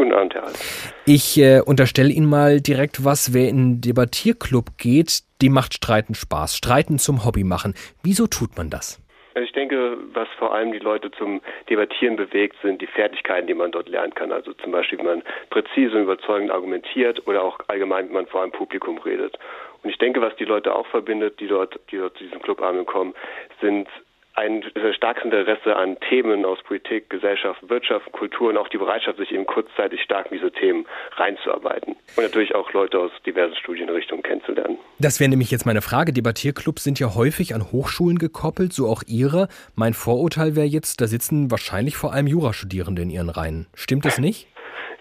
Guten 0.00 0.14
Abend, 0.14 0.32
Herr 0.32 0.44
Alt. 0.44 0.58
Ich 1.04 1.38
äh, 1.38 1.60
unterstelle 1.60 2.08
Ihnen 2.08 2.26
mal 2.26 2.62
direkt 2.62 3.04
was, 3.04 3.34
wer 3.34 3.50
in 3.50 3.56
einen 3.58 3.80
Debattierclub 3.82 4.78
geht, 4.78 5.20
dem 5.42 5.52
macht 5.52 5.74
Streiten 5.74 6.14
Spaß. 6.14 6.56
Streiten 6.56 6.98
zum 6.98 7.26
Hobby 7.26 7.44
machen. 7.44 7.74
Wieso 8.02 8.26
tut 8.26 8.56
man 8.56 8.70
das? 8.70 8.98
Also 9.34 9.44
ich 9.44 9.52
denke, 9.52 9.98
was 10.14 10.26
vor 10.38 10.54
allem 10.54 10.72
die 10.72 10.78
Leute 10.78 11.10
zum 11.10 11.42
Debattieren 11.68 12.16
bewegt, 12.16 12.56
sind 12.62 12.80
die 12.80 12.86
Fertigkeiten, 12.86 13.46
die 13.46 13.52
man 13.52 13.72
dort 13.72 13.90
lernen 13.90 14.14
kann. 14.14 14.32
Also 14.32 14.54
zum 14.54 14.72
Beispiel, 14.72 14.98
wie 15.00 15.04
man 15.04 15.22
präzise 15.50 15.94
und 15.94 16.04
überzeugend 16.04 16.50
argumentiert 16.50 17.26
oder 17.26 17.44
auch 17.44 17.58
allgemein, 17.66 18.08
wie 18.08 18.14
man 18.14 18.26
vor 18.26 18.42
einem 18.42 18.52
Publikum 18.52 18.96
redet. 18.96 19.38
Und 19.82 19.90
ich 19.90 19.98
denke, 19.98 20.22
was 20.22 20.34
die 20.36 20.46
Leute 20.46 20.74
auch 20.74 20.86
verbindet, 20.86 21.40
die 21.40 21.46
dort, 21.46 21.78
die 21.90 21.98
dort 21.98 22.16
zu 22.16 22.24
diesem 22.24 22.40
Clubabend 22.40 22.86
kommen, 22.86 23.12
sind 23.60 23.86
ein 24.34 24.64
starkes 24.94 25.24
Interesse 25.24 25.76
an 25.76 25.98
Themen 26.08 26.44
aus 26.44 26.58
Politik, 26.62 27.10
Gesellschaft, 27.10 27.68
Wirtschaft, 27.68 28.10
Kultur 28.12 28.50
und 28.50 28.56
auch 28.56 28.68
die 28.68 28.78
Bereitschaft, 28.78 29.18
sich 29.18 29.32
eben 29.32 29.46
kurzzeitig 29.46 30.00
stark 30.02 30.30
in 30.30 30.38
diese 30.38 30.52
Themen 30.52 30.86
reinzuarbeiten. 31.16 31.96
Und 32.16 32.22
natürlich 32.22 32.54
auch 32.54 32.72
Leute 32.72 32.98
aus 32.98 33.10
diversen 33.26 33.56
Studienrichtungen 33.56 34.22
kennenzulernen. 34.22 34.78
Das 34.98 35.20
wäre 35.20 35.30
nämlich 35.30 35.50
jetzt 35.50 35.66
meine 35.66 35.82
Frage. 35.82 36.12
Debattierclubs 36.12 36.84
sind 36.84 36.98
ja 37.00 37.14
häufig 37.14 37.54
an 37.54 37.72
Hochschulen 37.72 38.18
gekoppelt, 38.18 38.72
so 38.72 38.86
auch 38.86 39.02
Ihre. 39.06 39.48
Mein 39.74 39.94
Vorurteil 39.94 40.56
wäre 40.56 40.66
jetzt, 40.66 41.00
da 41.00 41.06
sitzen 41.06 41.50
wahrscheinlich 41.50 41.96
vor 41.96 42.12
allem 42.12 42.26
Jurastudierende 42.26 43.02
in 43.02 43.10
Ihren 43.10 43.30
Reihen. 43.30 43.66
Stimmt 43.74 44.04
das 44.04 44.18
nicht? 44.18 44.46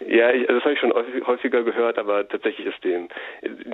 Ja, 0.07 0.31
ich, 0.31 0.47
das 0.47 0.63
habe 0.63 0.73
ich 0.73 0.79
schon 0.79 0.93
häufiger 0.93 1.63
gehört, 1.63 1.97
aber 1.97 2.27
tatsächlich 2.27 2.67
ist 2.67 2.83
dem 2.83 3.07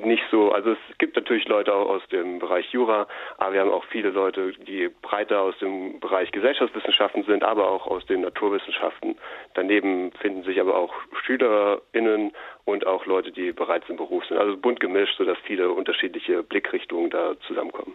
nicht 0.03 0.23
so. 0.31 0.51
Also 0.51 0.71
es 0.71 0.97
gibt 0.97 1.15
natürlich 1.15 1.47
Leute 1.47 1.73
auch 1.73 1.89
aus 1.89 2.07
dem 2.09 2.39
Bereich 2.39 2.71
Jura, 2.71 3.07
aber 3.37 3.53
wir 3.53 3.61
haben 3.61 3.71
auch 3.71 3.85
viele 3.85 4.09
Leute, 4.09 4.53
die 4.67 4.89
breiter 5.01 5.41
aus 5.41 5.57
dem 5.59 5.99
Bereich 5.99 6.31
Gesellschaftswissenschaften 6.31 7.23
sind, 7.23 7.43
aber 7.43 7.69
auch 7.69 7.87
aus 7.87 8.05
den 8.05 8.21
Naturwissenschaften. 8.21 9.17
Daneben 9.53 10.11
finden 10.13 10.43
sich 10.43 10.59
aber 10.59 10.77
auch 10.77 10.93
SchülerInnen 11.23 12.33
und 12.65 12.87
auch 12.87 13.05
Leute, 13.05 13.31
die 13.31 13.51
bereits 13.51 13.87
im 13.89 13.97
Beruf 13.97 14.25
sind. 14.25 14.37
Also 14.37 14.57
bunt 14.57 14.79
gemischt, 14.79 15.17
sodass 15.17 15.37
viele 15.45 15.69
unterschiedliche 15.69 16.43
Blickrichtungen 16.43 17.09
da 17.09 17.35
zusammenkommen. 17.47 17.93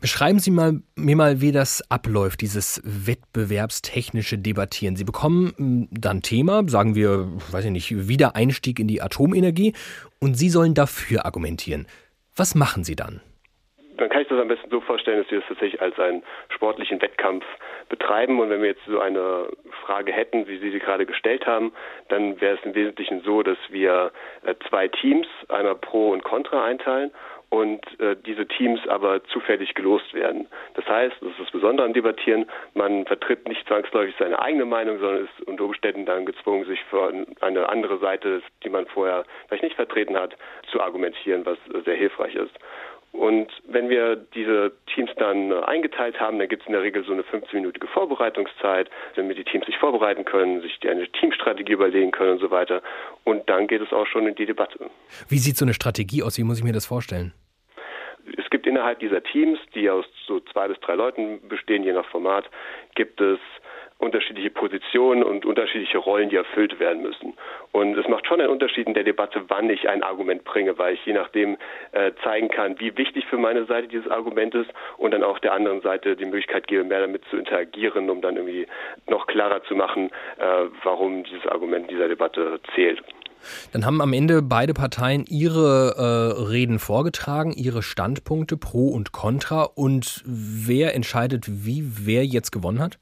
Beschreiben 0.00 0.38
Sie 0.38 0.52
mal, 0.52 0.74
mir 0.94 1.16
mal, 1.16 1.40
wie 1.40 1.50
das 1.50 1.82
abläuft, 1.90 2.40
dieses 2.40 2.80
wettbewerbstechnische 2.84 4.38
Debattieren. 4.38 4.94
Sie 4.94 5.02
bekommen 5.02 5.52
hm, 5.56 5.88
dann 5.90 6.22
Thema, 6.22 6.62
sagen 6.68 6.94
wir, 6.94 7.26
weiß 7.50 7.64
ich 7.64 7.72
nicht, 7.72 8.08
Wiedereinstieg 8.08 8.78
in 8.78 8.86
die 8.86 9.02
Atomenergie 9.02 9.74
und 10.20 10.34
Sie 10.34 10.50
sollen 10.50 10.74
dafür 10.74 11.26
argumentieren. 11.26 11.88
Was 12.36 12.54
machen 12.54 12.84
Sie 12.84 12.94
dann? 12.94 13.20
Dann 13.96 14.08
kann 14.08 14.22
ich 14.22 14.28
das 14.28 14.38
am 14.38 14.46
besten 14.46 14.70
so 14.70 14.80
vorstellen, 14.80 15.20
dass 15.20 15.30
wir 15.32 15.40
das 15.40 15.48
tatsächlich 15.48 15.82
als 15.82 15.98
einen 15.98 16.22
sportlichen 16.54 17.02
Wettkampf 17.02 17.44
betreiben. 17.88 18.38
Und 18.38 18.50
wenn 18.50 18.60
wir 18.60 18.68
jetzt 18.68 18.84
so 18.86 19.00
eine 19.00 19.48
Frage 19.84 20.12
hätten, 20.12 20.46
wie 20.46 20.58
Sie 20.58 20.70
sie 20.70 20.78
gerade 20.78 21.06
gestellt 21.06 21.44
haben, 21.46 21.72
dann 22.08 22.40
wäre 22.40 22.56
es 22.56 22.64
im 22.64 22.76
Wesentlichen 22.76 23.22
so, 23.22 23.42
dass 23.42 23.58
wir 23.70 24.12
äh, 24.44 24.54
zwei 24.68 24.86
Teams, 24.86 25.26
einmal 25.48 25.74
Pro 25.74 26.10
und 26.10 26.22
Contra 26.22 26.64
einteilen 26.64 27.10
und 27.50 27.80
äh, 28.00 28.16
diese 28.26 28.46
Teams 28.46 28.80
aber 28.88 29.24
zufällig 29.24 29.74
gelost 29.74 30.12
werden. 30.12 30.46
Das 30.74 30.86
heißt, 30.86 31.16
das 31.20 31.30
ist 31.30 31.40
das 31.40 31.50
Besondere 31.50 31.86
am 31.86 31.94
Debattieren, 31.94 32.46
man 32.74 33.06
vertritt 33.06 33.48
nicht 33.48 33.66
zwangsläufig 33.66 34.14
seine 34.18 34.40
eigene 34.40 34.66
Meinung, 34.66 34.98
sondern 34.98 35.24
ist 35.24 35.48
unter 35.48 35.64
Umständen 35.64 36.04
dann 36.04 36.26
gezwungen, 36.26 36.64
sich 36.66 36.82
für 36.90 37.12
eine 37.40 37.68
andere 37.68 37.98
Seite, 37.98 38.42
die 38.62 38.68
man 38.68 38.86
vorher 38.86 39.24
vielleicht 39.46 39.64
nicht 39.64 39.76
vertreten 39.76 40.16
hat, 40.16 40.36
zu 40.70 40.80
argumentieren, 40.80 41.46
was 41.46 41.58
sehr 41.84 41.96
hilfreich 41.96 42.34
ist. 42.34 42.54
Und 43.12 43.50
wenn 43.66 43.88
wir 43.88 44.16
diese 44.16 44.72
Teams 44.94 45.10
dann 45.16 45.50
äh, 45.50 45.60
eingeteilt 45.64 46.20
haben, 46.20 46.38
dann 46.38 46.48
gibt 46.48 46.62
es 46.62 46.68
in 46.68 46.72
der 46.72 46.82
Regel 46.82 47.04
so 47.04 47.12
eine 47.12 47.22
15-minütige 47.22 47.86
Vorbereitungszeit, 47.86 48.90
damit 49.16 49.38
die 49.38 49.44
Teams 49.44 49.66
sich 49.66 49.76
vorbereiten 49.78 50.24
können, 50.24 50.60
sich 50.60 50.78
eine 50.88 51.08
Teamstrategie 51.08 51.72
überlegen 51.72 52.10
können 52.10 52.32
und 52.32 52.40
so 52.40 52.50
weiter. 52.50 52.82
Und 53.24 53.48
dann 53.48 53.66
geht 53.66 53.80
es 53.80 53.92
auch 53.92 54.06
schon 54.06 54.26
in 54.26 54.34
die 54.34 54.46
Debatte. 54.46 54.90
Wie 55.28 55.38
sieht 55.38 55.56
so 55.56 55.64
eine 55.64 55.74
Strategie 55.74 56.22
aus? 56.22 56.38
Wie 56.38 56.44
muss 56.44 56.58
ich 56.58 56.64
mir 56.64 56.72
das 56.72 56.86
vorstellen? 56.86 57.32
Es 58.36 58.50
gibt 58.50 58.66
innerhalb 58.66 58.98
dieser 59.00 59.22
Teams, 59.22 59.58
die 59.74 59.88
aus 59.88 60.04
so 60.26 60.40
zwei 60.40 60.68
bis 60.68 60.78
drei 60.80 60.94
Leuten 60.94 61.40
bestehen, 61.48 61.82
je 61.82 61.92
nach 61.92 62.06
Format, 62.06 62.44
gibt 62.94 63.20
es 63.20 63.38
unterschiedliche 63.98 64.50
Positionen 64.50 65.22
und 65.24 65.44
unterschiedliche 65.44 65.98
Rollen, 65.98 66.28
die 66.28 66.36
erfüllt 66.36 66.78
werden 66.78 67.02
müssen. 67.02 67.34
Und 67.72 67.98
es 67.98 68.08
macht 68.08 68.26
schon 68.26 68.40
einen 68.40 68.50
Unterschied 68.50 68.86
in 68.86 68.94
der 68.94 69.02
Debatte, 69.02 69.42
wann 69.48 69.68
ich 69.70 69.88
ein 69.88 70.02
Argument 70.02 70.44
bringe, 70.44 70.78
weil 70.78 70.94
ich 70.94 71.04
je 71.04 71.12
nachdem 71.12 71.56
äh, 71.92 72.12
zeigen 72.22 72.48
kann, 72.48 72.78
wie 72.78 72.96
wichtig 72.96 73.26
für 73.26 73.38
meine 73.38 73.66
Seite 73.66 73.88
dieses 73.88 74.08
Argument 74.08 74.54
ist 74.54 74.70
und 74.98 75.12
dann 75.12 75.24
auch 75.24 75.40
der 75.40 75.52
anderen 75.52 75.80
Seite 75.80 76.16
die 76.16 76.24
Möglichkeit 76.24 76.68
gebe, 76.68 76.84
mehr 76.84 77.00
damit 77.00 77.24
zu 77.30 77.36
interagieren, 77.36 78.08
um 78.08 78.20
dann 78.20 78.36
irgendwie 78.36 78.66
noch 79.08 79.26
klarer 79.26 79.62
zu 79.64 79.74
machen, 79.74 80.10
äh, 80.38 80.66
warum 80.84 81.24
dieses 81.24 81.46
Argument 81.46 81.88
in 81.88 81.96
dieser 81.96 82.08
Debatte 82.08 82.60
zählt. 82.74 83.02
Dann 83.72 83.84
haben 83.84 84.00
am 84.00 84.12
Ende 84.12 84.42
beide 84.42 84.74
Parteien 84.74 85.24
ihre 85.28 85.94
äh, 85.96 86.42
Reden 86.50 86.78
vorgetragen, 86.78 87.52
ihre 87.52 87.82
Standpunkte 87.82 88.56
pro 88.56 88.88
und 88.88 89.12
contra. 89.12 89.62
Und 89.62 90.22
wer 90.24 90.94
entscheidet, 90.94 91.46
wie 91.48 91.84
wer 92.04 92.24
jetzt 92.24 92.50
gewonnen 92.50 92.80
hat? 92.80 92.98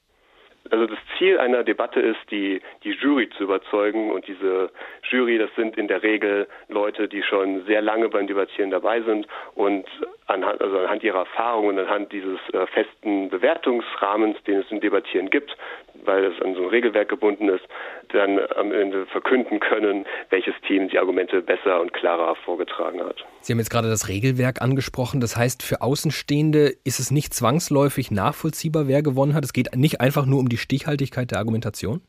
Also 0.71 0.87
das 0.87 0.99
Ziel 1.17 1.39
einer 1.39 1.65
Debatte 1.65 2.01
ist, 2.01 2.19
die, 2.31 2.61
die 2.85 2.93
Jury 2.93 3.29
zu 3.31 3.45
überzeugen. 3.45 4.11
Und 4.11 4.27
diese 4.27 4.71
Jury, 5.11 5.39
das 5.39 5.51
sind 5.57 5.77
in 5.77 5.89
der 5.89 6.03
Regel 6.03 6.49
Leute, 6.69 7.09
die 7.09 7.23
schon 7.23 7.65
sehr 7.67 7.83
lange 7.83 8.09
beim 8.09 8.27
Debattieren 8.27 8.71
dabei 8.71 9.03
sind 9.03 9.27
und 9.55 9.87
anhand, 10.27 10.61
also 10.61 10.79
anhand 10.79 11.03
ihrer 11.03 11.21
Erfahrung 11.21 11.67
und 11.69 11.79
anhand 11.79 12.13
dieses 12.13 12.39
äh, 12.53 12.67
festen 12.67 13.29
Bewertungsrahmens, 13.29 14.43
den 14.45 14.61
es 14.61 14.71
im 14.71 14.81
Debattieren 14.81 15.31
gibt, 15.31 15.57
weil 16.05 16.25
es 16.25 16.41
an 16.43 16.55
so 16.55 16.63
ein 16.63 16.69
Regelwerk 16.69 17.09
gebunden 17.09 17.49
ist, 17.49 17.65
dann 18.13 18.39
am 18.57 18.73
Ende 18.73 19.07
verkünden 19.07 19.61
können, 19.61 20.05
welches 20.31 20.55
Team 20.67 20.89
die 20.89 20.99
Argumente 20.99 21.43
besser 21.43 21.81
und 21.81 21.93
klarer 21.93 22.35
vorgetragen 22.37 23.01
hat. 23.01 23.25
Sie 23.41 23.53
haben 23.53 23.59
jetzt 23.59 23.71
gerade 23.71 23.89
das 23.89 24.09
Regelwerk 24.09 24.63
angesprochen. 24.63 25.21
Das 25.21 25.37
heißt, 25.37 25.63
für 25.63 25.83
Außenstehende 25.83 26.73
ist 26.85 27.01
es 27.01 27.11
nicht 27.11 27.35
zwangsläufig 27.35 28.11
nachvollziehbar, 28.11 28.89
wer 28.89 29.03
gewonnen 29.03 29.35
hat. 29.35 29.45
Es 29.45 29.53
geht 29.53 29.75
nicht 29.75 30.01
einfach 30.01 30.27
nur 30.27 30.41
um 30.41 30.49
die 30.49 30.57
Stichhaltigkeit 30.57 31.31
der 31.31 31.39
Argumentation? 31.39 32.01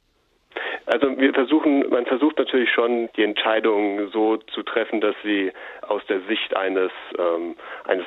Also 0.86 1.18
wir 1.18 1.34
versuchen, 1.34 1.84
man 1.90 2.06
versucht 2.06 2.38
natürlich 2.38 2.70
schon 2.72 3.10
die 3.18 3.24
Entscheidung 3.24 4.10
so 4.14 4.38
zu 4.38 4.64
treffen, 4.64 5.02
dass 5.02 5.16
sie 5.22 5.52
aus 5.82 6.02
der 6.08 6.22
Sicht 6.30 6.56
eines 6.56 6.92
ähm, 7.20 7.56
eines 7.84 8.06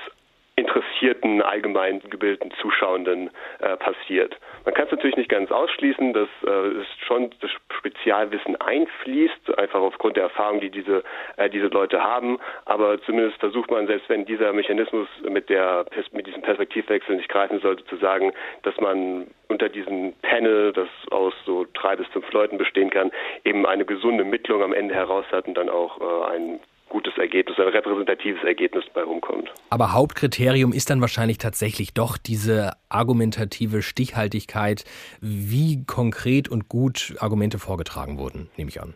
interessierten, 0.60 1.42
allgemein 1.42 2.00
gebildeten 2.08 2.52
Zuschauenden 2.60 3.30
äh, 3.58 3.76
passiert. 3.76 4.36
Man 4.64 4.74
kann 4.74 4.84
es 4.86 4.92
natürlich 4.92 5.16
nicht 5.16 5.30
ganz 5.30 5.50
ausschließen, 5.50 6.12
dass 6.12 6.28
äh, 6.46 6.50
es 6.50 6.86
schon 7.06 7.30
das 7.40 7.50
Spezialwissen 7.78 8.60
einfließt, 8.60 9.58
einfach 9.58 9.80
aufgrund 9.80 10.16
der 10.16 10.24
Erfahrung, 10.24 10.60
die 10.60 10.70
diese, 10.70 11.02
äh, 11.36 11.48
diese 11.48 11.66
Leute 11.66 12.02
haben. 12.02 12.38
Aber 12.66 13.00
zumindest 13.02 13.38
versucht 13.40 13.70
man, 13.70 13.86
selbst 13.86 14.08
wenn 14.08 14.24
dieser 14.26 14.52
Mechanismus 14.52 15.08
mit, 15.28 15.48
der, 15.48 15.86
mit 16.12 16.26
diesem 16.26 16.42
Perspektivwechsel 16.42 17.16
nicht 17.16 17.28
greifen 17.28 17.60
sollte, 17.60 17.84
zu 17.86 17.96
sagen, 17.96 18.32
dass 18.62 18.78
man 18.80 19.26
unter 19.48 19.68
diesem 19.68 20.12
Panel, 20.22 20.72
das 20.72 20.88
aus 21.10 21.34
so 21.44 21.66
drei 21.74 21.96
bis 21.96 22.06
fünf 22.08 22.30
Leuten 22.32 22.58
bestehen 22.58 22.90
kann, 22.90 23.10
eben 23.44 23.66
eine 23.66 23.84
gesunde 23.84 24.24
Mittlung 24.24 24.62
am 24.62 24.72
Ende 24.72 24.94
heraus 24.94 25.24
hat 25.32 25.48
und 25.48 25.54
dann 25.54 25.68
auch 25.68 26.00
äh, 26.00 26.34
ein 26.34 26.60
gutes 26.90 27.16
Ergebnis, 27.16 27.59
ein 27.59 27.68
repräsentatives 27.68 28.42
Ergebnis 28.44 28.85
bei 28.92 29.03
rumkommt. 29.03 29.50
Aber 29.70 29.94
Hauptkriterium 29.94 30.74
ist 30.74 30.90
dann 30.90 31.00
wahrscheinlich 31.00 31.38
tatsächlich 31.38 31.94
doch 31.94 32.18
diese 32.18 32.72
argumentative 32.90 33.81
Stichhaltigkeit, 33.81 34.85
wie 35.22 35.85
konkret 35.87 36.48
und 36.50 36.68
gut 36.68 37.14
Argumente 37.18 37.59
vorgetragen 37.59 38.18
wurden, 38.18 38.50
nehme 38.59 38.68
ich 38.68 38.83
an. 38.83 38.94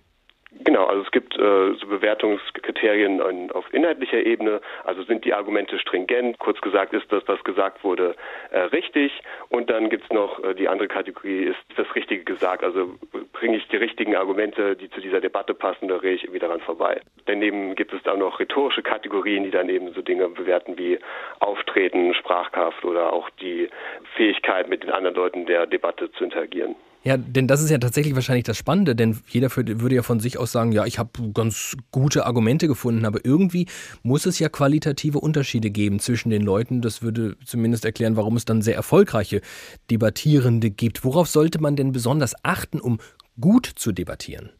Genau, 0.64 0.86
also 0.86 1.02
es 1.02 1.10
gibt 1.10 1.38
äh, 1.38 1.74
so 1.74 1.86
Bewertungskriterien 1.86 3.20
an, 3.20 3.50
auf 3.50 3.66
inhaltlicher 3.74 4.24
Ebene. 4.24 4.62
Also 4.84 5.02
sind 5.02 5.26
die 5.26 5.34
Argumente 5.34 5.78
stringent. 5.78 6.38
Kurz 6.38 6.58
gesagt, 6.62 6.94
ist 6.94 7.12
das, 7.12 7.22
was 7.26 7.44
gesagt 7.44 7.84
wurde, 7.84 8.16
äh, 8.50 8.60
richtig. 8.60 9.12
Und 9.50 9.68
dann 9.68 9.90
gibt's 9.90 10.10
noch 10.10 10.42
äh, 10.42 10.54
die 10.54 10.68
andere 10.68 10.88
Kategorie, 10.88 11.44
ist 11.44 11.58
das 11.76 11.94
Richtige 11.94 12.24
gesagt. 12.24 12.64
Also 12.64 12.94
bringe 13.34 13.58
ich 13.58 13.68
die 13.68 13.76
richtigen 13.76 14.16
Argumente, 14.16 14.74
die 14.74 14.88
zu 14.88 15.02
dieser 15.02 15.20
Debatte 15.20 15.52
passen, 15.52 15.84
oder 15.84 16.02
rede 16.02 16.14
ich 16.14 16.24
irgendwie 16.24 16.38
daran 16.38 16.60
vorbei. 16.60 16.98
Daneben 17.26 17.74
gibt 17.74 17.92
es 17.92 18.02
dann 18.02 18.20
noch 18.20 18.40
rhetorische 18.40 18.82
Kategorien, 18.82 19.44
die 19.44 19.50
dann 19.50 19.68
eben 19.68 19.92
so 19.92 20.00
Dinge 20.00 20.30
bewerten 20.30 20.78
wie 20.78 20.98
Auftreten, 21.40 22.14
Sprachkraft 22.14 22.86
oder 22.86 23.12
auch 23.12 23.28
die 23.28 23.68
Fähigkeit, 24.16 24.70
mit 24.70 24.82
den 24.82 24.90
anderen 24.90 25.16
Leuten 25.16 25.44
der 25.44 25.66
Debatte 25.66 26.10
zu 26.12 26.24
interagieren. 26.24 26.74
Ja, 27.04 27.18
denn 27.18 27.46
das 27.46 27.62
ist 27.62 27.70
ja 27.70 27.76
tatsächlich 27.76 28.14
wahrscheinlich 28.14 28.44
das 28.44 28.56
Spannende, 28.56 28.96
denn 28.96 29.20
jeder 29.28 29.54
würde 29.54 29.94
ja 29.94 30.02
von 30.02 30.20
sich 30.20 30.38
aus 30.38 30.52
sagen, 30.52 30.72
ja, 30.72 30.86
ich 30.86 30.98
habe 30.98 31.10
ganz 31.34 31.76
gute 31.90 32.24
Argumente 32.24 32.66
gefunden, 32.66 33.04
aber 33.04 33.20
irgendwie 33.24 33.66
muss 34.02 34.24
es 34.24 34.38
ja 34.38 34.48
qualitative 34.48 35.18
Unterschiede 35.18 35.68
geben 35.70 35.98
zwischen 35.98 36.30
den 36.30 36.42
Leuten. 36.42 36.80
Das 36.80 37.02
würde 37.02 37.36
zumindest 37.44 37.84
erklären, 37.84 38.16
warum 38.16 38.36
es 38.36 38.46
dann 38.46 38.62
sehr 38.62 38.74
erfolgreiche 38.74 39.42
Debattierende 39.90 40.70
gibt. 40.70 41.04
Worauf 41.04 41.28
sollte 41.28 41.60
man 41.60 41.76
denn 41.76 41.92
besonders 41.92 42.34
achten, 42.42 42.80
um 42.80 42.98
gut 43.38 43.66
zu 43.66 43.92
debattieren? 43.92 44.50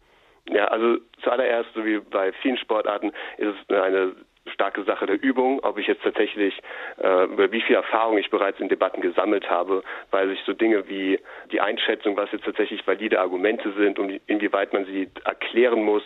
Ja, 0.50 0.66
also 0.66 0.98
zuallererst, 1.22 1.70
so 1.74 1.83
wie 1.87 1.98
bei 1.98 2.33
vielen 2.42 2.59
Sportarten, 2.59 3.12
ist 3.38 3.54
es 3.68 3.74
eine 3.74 4.12
starke 4.54 4.84
Sache 4.84 5.06
der 5.06 5.22
Übung, 5.22 5.60
ob 5.62 5.78
ich 5.78 5.86
jetzt 5.86 6.02
tatsächlich 6.02 6.60
äh, 7.02 7.24
über 7.24 7.52
wie 7.52 7.60
viel 7.60 7.76
Erfahrung 7.76 8.16
ich 8.18 8.30
bereits 8.30 8.60
in 8.60 8.68
Debatten 8.68 9.02
gesammelt 9.02 9.50
habe, 9.50 9.82
weil 10.10 10.28
sich 10.28 10.40
so 10.46 10.52
Dinge 10.52 10.88
wie 10.88 11.18
die 11.52 11.60
Einschätzung, 11.60 12.16
was 12.16 12.32
jetzt 12.32 12.44
tatsächlich 12.44 12.86
valide 12.86 13.20
Argumente 13.20 13.72
sind 13.72 13.98
und 13.98 14.20
inwieweit 14.26 14.72
man 14.72 14.86
sie 14.86 15.10
erklären 15.24 15.82
muss, 15.82 16.04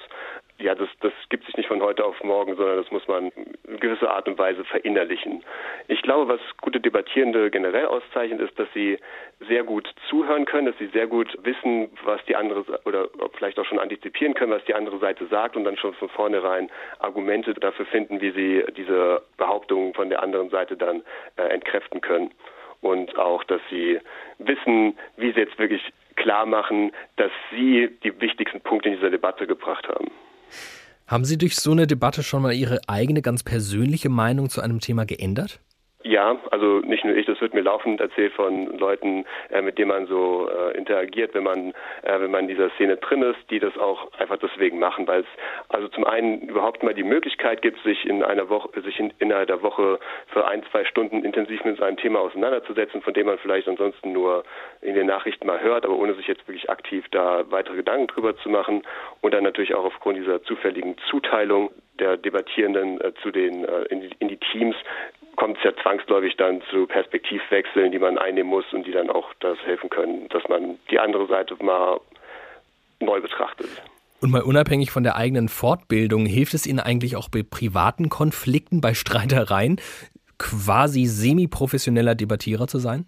ja, 0.60 0.74
das, 0.74 0.88
das 1.00 1.12
gibt 1.28 1.46
sich 1.46 1.56
nicht 1.56 1.68
von 1.68 1.80
heute 1.82 2.04
auf 2.04 2.22
morgen, 2.24 2.56
sondern 2.56 2.78
das 2.78 2.90
muss 2.90 3.06
man 3.06 3.30
in 3.64 3.78
gewisser 3.78 4.12
Art 4.12 4.26
und 4.26 4.38
Weise 4.38 4.64
verinnerlichen. 4.64 5.44
Ich 5.86 6.02
glaube, 6.02 6.28
was 6.28 6.40
gute 6.60 6.80
Debattierende 6.80 7.50
generell 7.50 7.86
auszeichnet, 7.86 8.40
ist, 8.40 8.58
dass 8.58 8.68
sie 8.74 8.98
sehr 9.46 9.62
gut 9.62 9.88
zuhören 10.08 10.46
können, 10.46 10.66
dass 10.66 10.78
sie 10.78 10.88
sehr 10.88 11.06
gut 11.06 11.38
wissen, 11.44 11.90
was 12.04 12.24
die 12.24 12.34
andere 12.34 12.64
oder 12.84 13.08
vielleicht 13.36 13.58
auch 13.60 13.66
schon 13.66 13.78
antizipieren 13.78 14.34
können, 14.34 14.50
was 14.50 14.64
die 14.64 14.74
andere 14.74 14.98
Seite 14.98 15.26
sagt 15.26 15.56
und 15.56 15.62
dann 15.62 15.76
schon 15.76 15.94
von 15.94 16.08
vornherein 16.08 16.70
Argumente 16.98 17.54
dafür 17.54 17.86
finden, 17.86 18.20
wie 18.20 18.32
sie 18.32 18.64
diese 18.76 19.22
Behauptungen 19.36 19.94
von 19.94 20.10
der 20.10 20.22
anderen 20.22 20.50
Seite 20.50 20.76
dann 20.76 21.02
äh, 21.36 21.42
entkräften 21.42 22.00
können. 22.00 22.32
Und 22.80 23.16
auch, 23.16 23.44
dass 23.44 23.60
sie 23.70 24.00
wissen, 24.38 24.98
wie 25.16 25.32
sie 25.32 25.40
jetzt 25.40 25.58
wirklich 25.58 25.82
klar 26.16 26.46
machen, 26.46 26.92
dass 27.16 27.30
sie 27.50 27.96
die 28.02 28.20
wichtigsten 28.20 28.60
Punkte 28.60 28.88
in 28.88 28.96
dieser 28.96 29.10
Debatte 29.10 29.46
gebracht 29.46 29.88
haben. 29.88 30.10
Haben 31.08 31.24
Sie 31.24 31.38
durch 31.38 31.56
so 31.56 31.72
eine 31.72 31.86
Debatte 31.86 32.22
schon 32.22 32.42
mal 32.42 32.52
Ihre 32.52 32.86
eigene 32.86 33.22
ganz 33.22 33.42
persönliche 33.42 34.10
Meinung 34.10 34.50
zu 34.50 34.60
einem 34.60 34.78
Thema 34.78 35.06
geändert? 35.06 35.58
Ja, 36.08 36.38
also 36.50 36.78
nicht 36.78 37.04
nur 37.04 37.14
ich, 37.14 37.26
das 37.26 37.38
wird 37.42 37.52
mir 37.52 37.60
laufend 37.60 38.00
erzählt 38.00 38.32
von 38.32 38.78
Leuten, 38.78 39.26
äh, 39.50 39.60
mit 39.60 39.76
denen 39.76 39.88
man 39.88 40.06
so 40.06 40.48
äh, 40.48 40.74
interagiert, 40.74 41.34
wenn 41.34 41.42
man 41.42 41.74
äh, 42.00 42.18
wenn 42.18 42.30
man 42.30 42.44
in 42.44 42.48
dieser 42.48 42.70
Szene 42.70 42.96
drin 42.96 43.20
ist, 43.20 43.38
die 43.50 43.58
das 43.58 43.76
auch 43.76 44.10
einfach 44.18 44.38
deswegen 44.38 44.78
machen, 44.78 45.06
weil 45.06 45.20
es 45.20 45.26
also 45.68 45.86
zum 45.88 46.04
einen 46.04 46.48
überhaupt 46.48 46.82
mal 46.82 46.94
die 46.94 47.02
Möglichkeit 47.02 47.60
gibt, 47.60 47.82
sich 47.82 48.06
in 48.06 48.22
einer 48.22 48.48
Woche, 48.48 48.80
sich 48.80 48.98
in, 48.98 49.12
innerhalb 49.18 49.48
der 49.48 49.60
Woche 49.60 49.98
für 50.28 50.48
ein, 50.48 50.62
zwei 50.70 50.86
Stunden 50.86 51.24
intensiv 51.24 51.62
mit 51.64 51.82
einem 51.82 51.98
Thema 51.98 52.20
auseinanderzusetzen, 52.20 53.02
von 53.02 53.12
dem 53.12 53.26
man 53.26 53.36
vielleicht 53.36 53.68
ansonsten 53.68 54.12
nur 54.12 54.44
in 54.80 54.94
den 54.94 55.08
Nachrichten 55.08 55.46
mal 55.46 55.60
hört, 55.60 55.84
aber 55.84 55.94
ohne 55.94 56.14
sich 56.14 56.26
jetzt 56.26 56.48
wirklich 56.48 56.70
aktiv 56.70 57.04
da 57.10 57.44
weitere 57.50 57.76
Gedanken 57.76 58.06
drüber 58.06 58.34
zu 58.38 58.48
machen. 58.48 58.82
Und 59.20 59.34
dann 59.34 59.44
natürlich 59.44 59.74
auch 59.74 59.84
aufgrund 59.84 60.16
dieser 60.16 60.42
zufälligen 60.44 60.96
Zuteilung 61.10 61.70
der 61.98 62.16
Debattierenden 62.16 63.00
äh, 63.00 63.12
zu 63.22 63.30
den 63.30 63.64
äh, 63.64 63.82
in, 63.90 64.10
in 64.18 64.28
die 64.28 64.38
Teams 64.38 64.76
kommt 65.38 65.56
es 65.58 65.64
ja 65.64 65.70
zwangsläufig 65.82 66.36
dann 66.36 66.60
zu 66.68 66.88
Perspektivwechseln, 66.88 67.92
die 67.92 68.00
man 68.00 68.18
einnehmen 68.18 68.50
muss 68.50 68.64
und 68.72 68.84
die 68.86 68.90
dann 68.90 69.08
auch 69.08 69.32
das 69.38 69.56
helfen 69.64 69.88
können, 69.88 70.28
dass 70.30 70.42
man 70.48 70.78
die 70.90 70.98
andere 70.98 71.28
Seite 71.28 71.56
mal 71.62 72.00
neu 72.98 73.20
betrachtet. 73.20 73.68
Und 74.20 74.32
mal 74.32 74.42
unabhängig 74.42 74.90
von 74.90 75.04
der 75.04 75.14
eigenen 75.14 75.48
Fortbildung, 75.48 76.26
hilft 76.26 76.54
es 76.54 76.66
Ihnen 76.66 76.80
eigentlich 76.80 77.14
auch 77.14 77.28
bei 77.28 77.44
privaten 77.48 78.08
Konflikten, 78.08 78.80
bei 78.80 78.94
Streitereien, 78.94 79.80
quasi 80.40 81.04
semi-professioneller 81.04 82.16
Debattierer 82.16 82.66
zu 82.66 82.78
sein? 82.78 83.06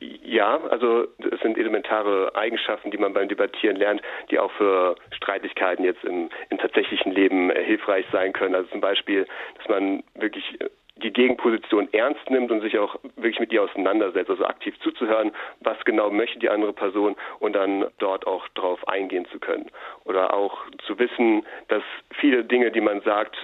Ja, 0.00 0.58
also 0.70 1.06
es 1.30 1.40
sind 1.42 1.58
elementare 1.58 2.34
Eigenschaften, 2.34 2.90
die 2.90 2.98
man 2.98 3.12
beim 3.12 3.28
Debattieren 3.28 3.76
lernt, 3.76 4.00
die 4.30 4.38
auch 4.38 4.50
für 4.52 4.96
Streitigkeiten 5.10 5.84
jetzt 5.84 6.04
im, 6.04 6.30
im 6.48 6.56
tatsächlichen 6.56 7.12
Leben 7.12 7.50
hilfreich 7.50 8.06
sein 8.12 8.32
können. 8.32 8.54
Also 8.54 8.70
zum 8.70 8.80
Beispiel, 8.80 9.26
dass 9.58 9.68
man 9.68 10.02
wirklich 10.14 10.58
die 11.02 11.12
Gegenposition 11.12 11.88
ernst 11.92 12.30
nimmt 12.30 12.50
und 12.50 12.62
sich 12.62 12.78
auch 12.78 12.96
wirklich 13.16 13.38
mit 13.38 13.52
ihr 13.52 13.62
auseinandersetzt, 13.62 14.30
also 14.30 14.44
aktiv 14.46 14.74
zuzuhören, 14.80 15.32
was 15.60 15.76
genau 15.84 16.10
möchte 16.10 16.38
die 16.38 16.48
andere 16.48 16.72
Person 16.72 17.16
und 17.38 17.54
dann 17.54 17.86
dort 17.98 18.26
auch 18.26 18.48
drauf 18.48 18.86
eingehen 18.88 19.26
zu 19.30 19.38
können. 19.38 19.70
Oder 20.04 20.32
auch 20.32 20.58
zu 20.86 20.98
wissen, 20.98 21.44
dass 21.68 21.82
viele 22.18 22.44
Dinge, 22.44 22.70
die 22.70 22.80
man 22.80 23.02
sagt, 23.02 23.36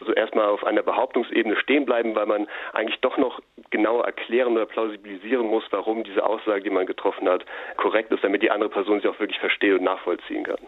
so 0.00 0.12
erstmal 0.12 0.46
auf 0.46 0.64
einer 0.64 0.82
Behauptungsebene 0.82 1.56
stehen 1.56 1.84
bleiben, 1.84 2.14
weil 2.14 2.26
man 2.26 2.46
eigentlich 2.72 3.00
doch 3.00 3.18
noch 3.18 3.40
genauer 3.70 4.04
erklären 4.04 4.52
oder 4.52 4.66
plausibilisieren 4.66 5.46
muss, 5.48 5.64
warum 5.70 6.04
diese 6.04 6.24
Aussage, 6.24 6.62
die 6.62 6.70
man 6.70 6.86
getroffen 6.86 7.28
hat, 7.28 7.44
korrekt 7.76 8.12
ist, 8.12 8.22
damit 8.22 8.42
die 8.42 8.50
andere 8.50 8.70
Person 8.70 9.00
sie 9.00 9.08
auch 9.08 9.18
wirklich 9.18 9.40
versteht 9.40 9.74
und 9.74 9.82
nachvollziehen 9.82 10.44
kann. 10.44 10.58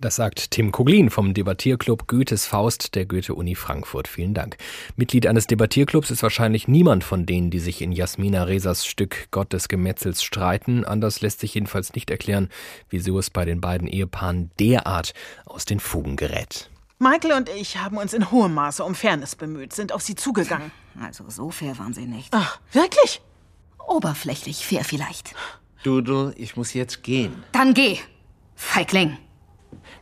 Das 0.00 0.16
sagt 0.16 0.52
Tim 0.52 0.72
Koglin 0.72 1.10
vom 1.10 1.34
Debattierclub 1.34 2.08
Goethes 2.08 2.46
Faust 2.46 2.94
der 2.94 3.04
Goethe-Uni 3.04 3.54
Frankfurt. 3.54 4.08
Vielen 4.08 4.32
Dank. 4.32 4.56
Mitglied 4.96 5.26
eines 5.26 5.46
Debattierclubs 5.46 6.10
ist 6.10 6.22
wahrscheinlich 6.22 6.66
niemand 6.66 7.04
von 7.04 7.26
denen, 7.26 7.50
die 7.50 7.58
sich 7.58 7.82
in 7.82 7.92
Jasmina 7.92 8.44
Resas 8.44 8.86
Stück 8.86 9.28
Gott 9.30 9.52
des 9.52 9.68
Gemetzels 9.68 10.22
streiten. 10.22 10.86
Anders 10.86 11.20
lässt 11.20 11.40
sich 11.40 11.52
jedenfalls 11.52 11.92
nicht 11.92 12.10
erklären, 12.10 12.48
wieso 12.88 13.18
es 13.18 13.28
bei 13.28 13.44
den 13.44 13.60
beiden 13.60 13.86
Ehepaaren 13.86 14.50
derart 14.58 15.12
aus 15.44 15.66
den 15.66 15.80
Fugen 15.80 16.16
gerät. 16.16 16.70
Michael 16.98 17.32
und 17.32 17.50
ich 17.50 17.76
haben 17.76 17.98
uns 17.98 18.14
in 18.14 18.30
hohem 18.30 18.54
Maße 18.54 18.82
um 18.82 18.94
Fairness 18.94 19.36
bemüht, 19.36 19.74
sind 19.74 19.92
auf 19.92 20.00
sie 20.00 20.14
zugegangen. 20.14 20.72
Also 20.98 21.24
so 21.28 21.50
fair 21.50 21.78
waren 21.78 21.92
sie 21.92 22.06
nicht. 22.06 22.28
Ach, 22.30 22.58
wirklich? 22.72 23.20
Oberflächlich 23.86 24.64
fair 24.64 24.82
vielleicht. 24.82 25.34
Dudel, 25.82 26.32
ich 26.38 26.56
muss 26.56 26.72
jetzt 26.72 27.02
gehen. 27.02 27.44
Dann 27.52 27.74
geh, 27.74 27.98
Feigling. 28.54 29.18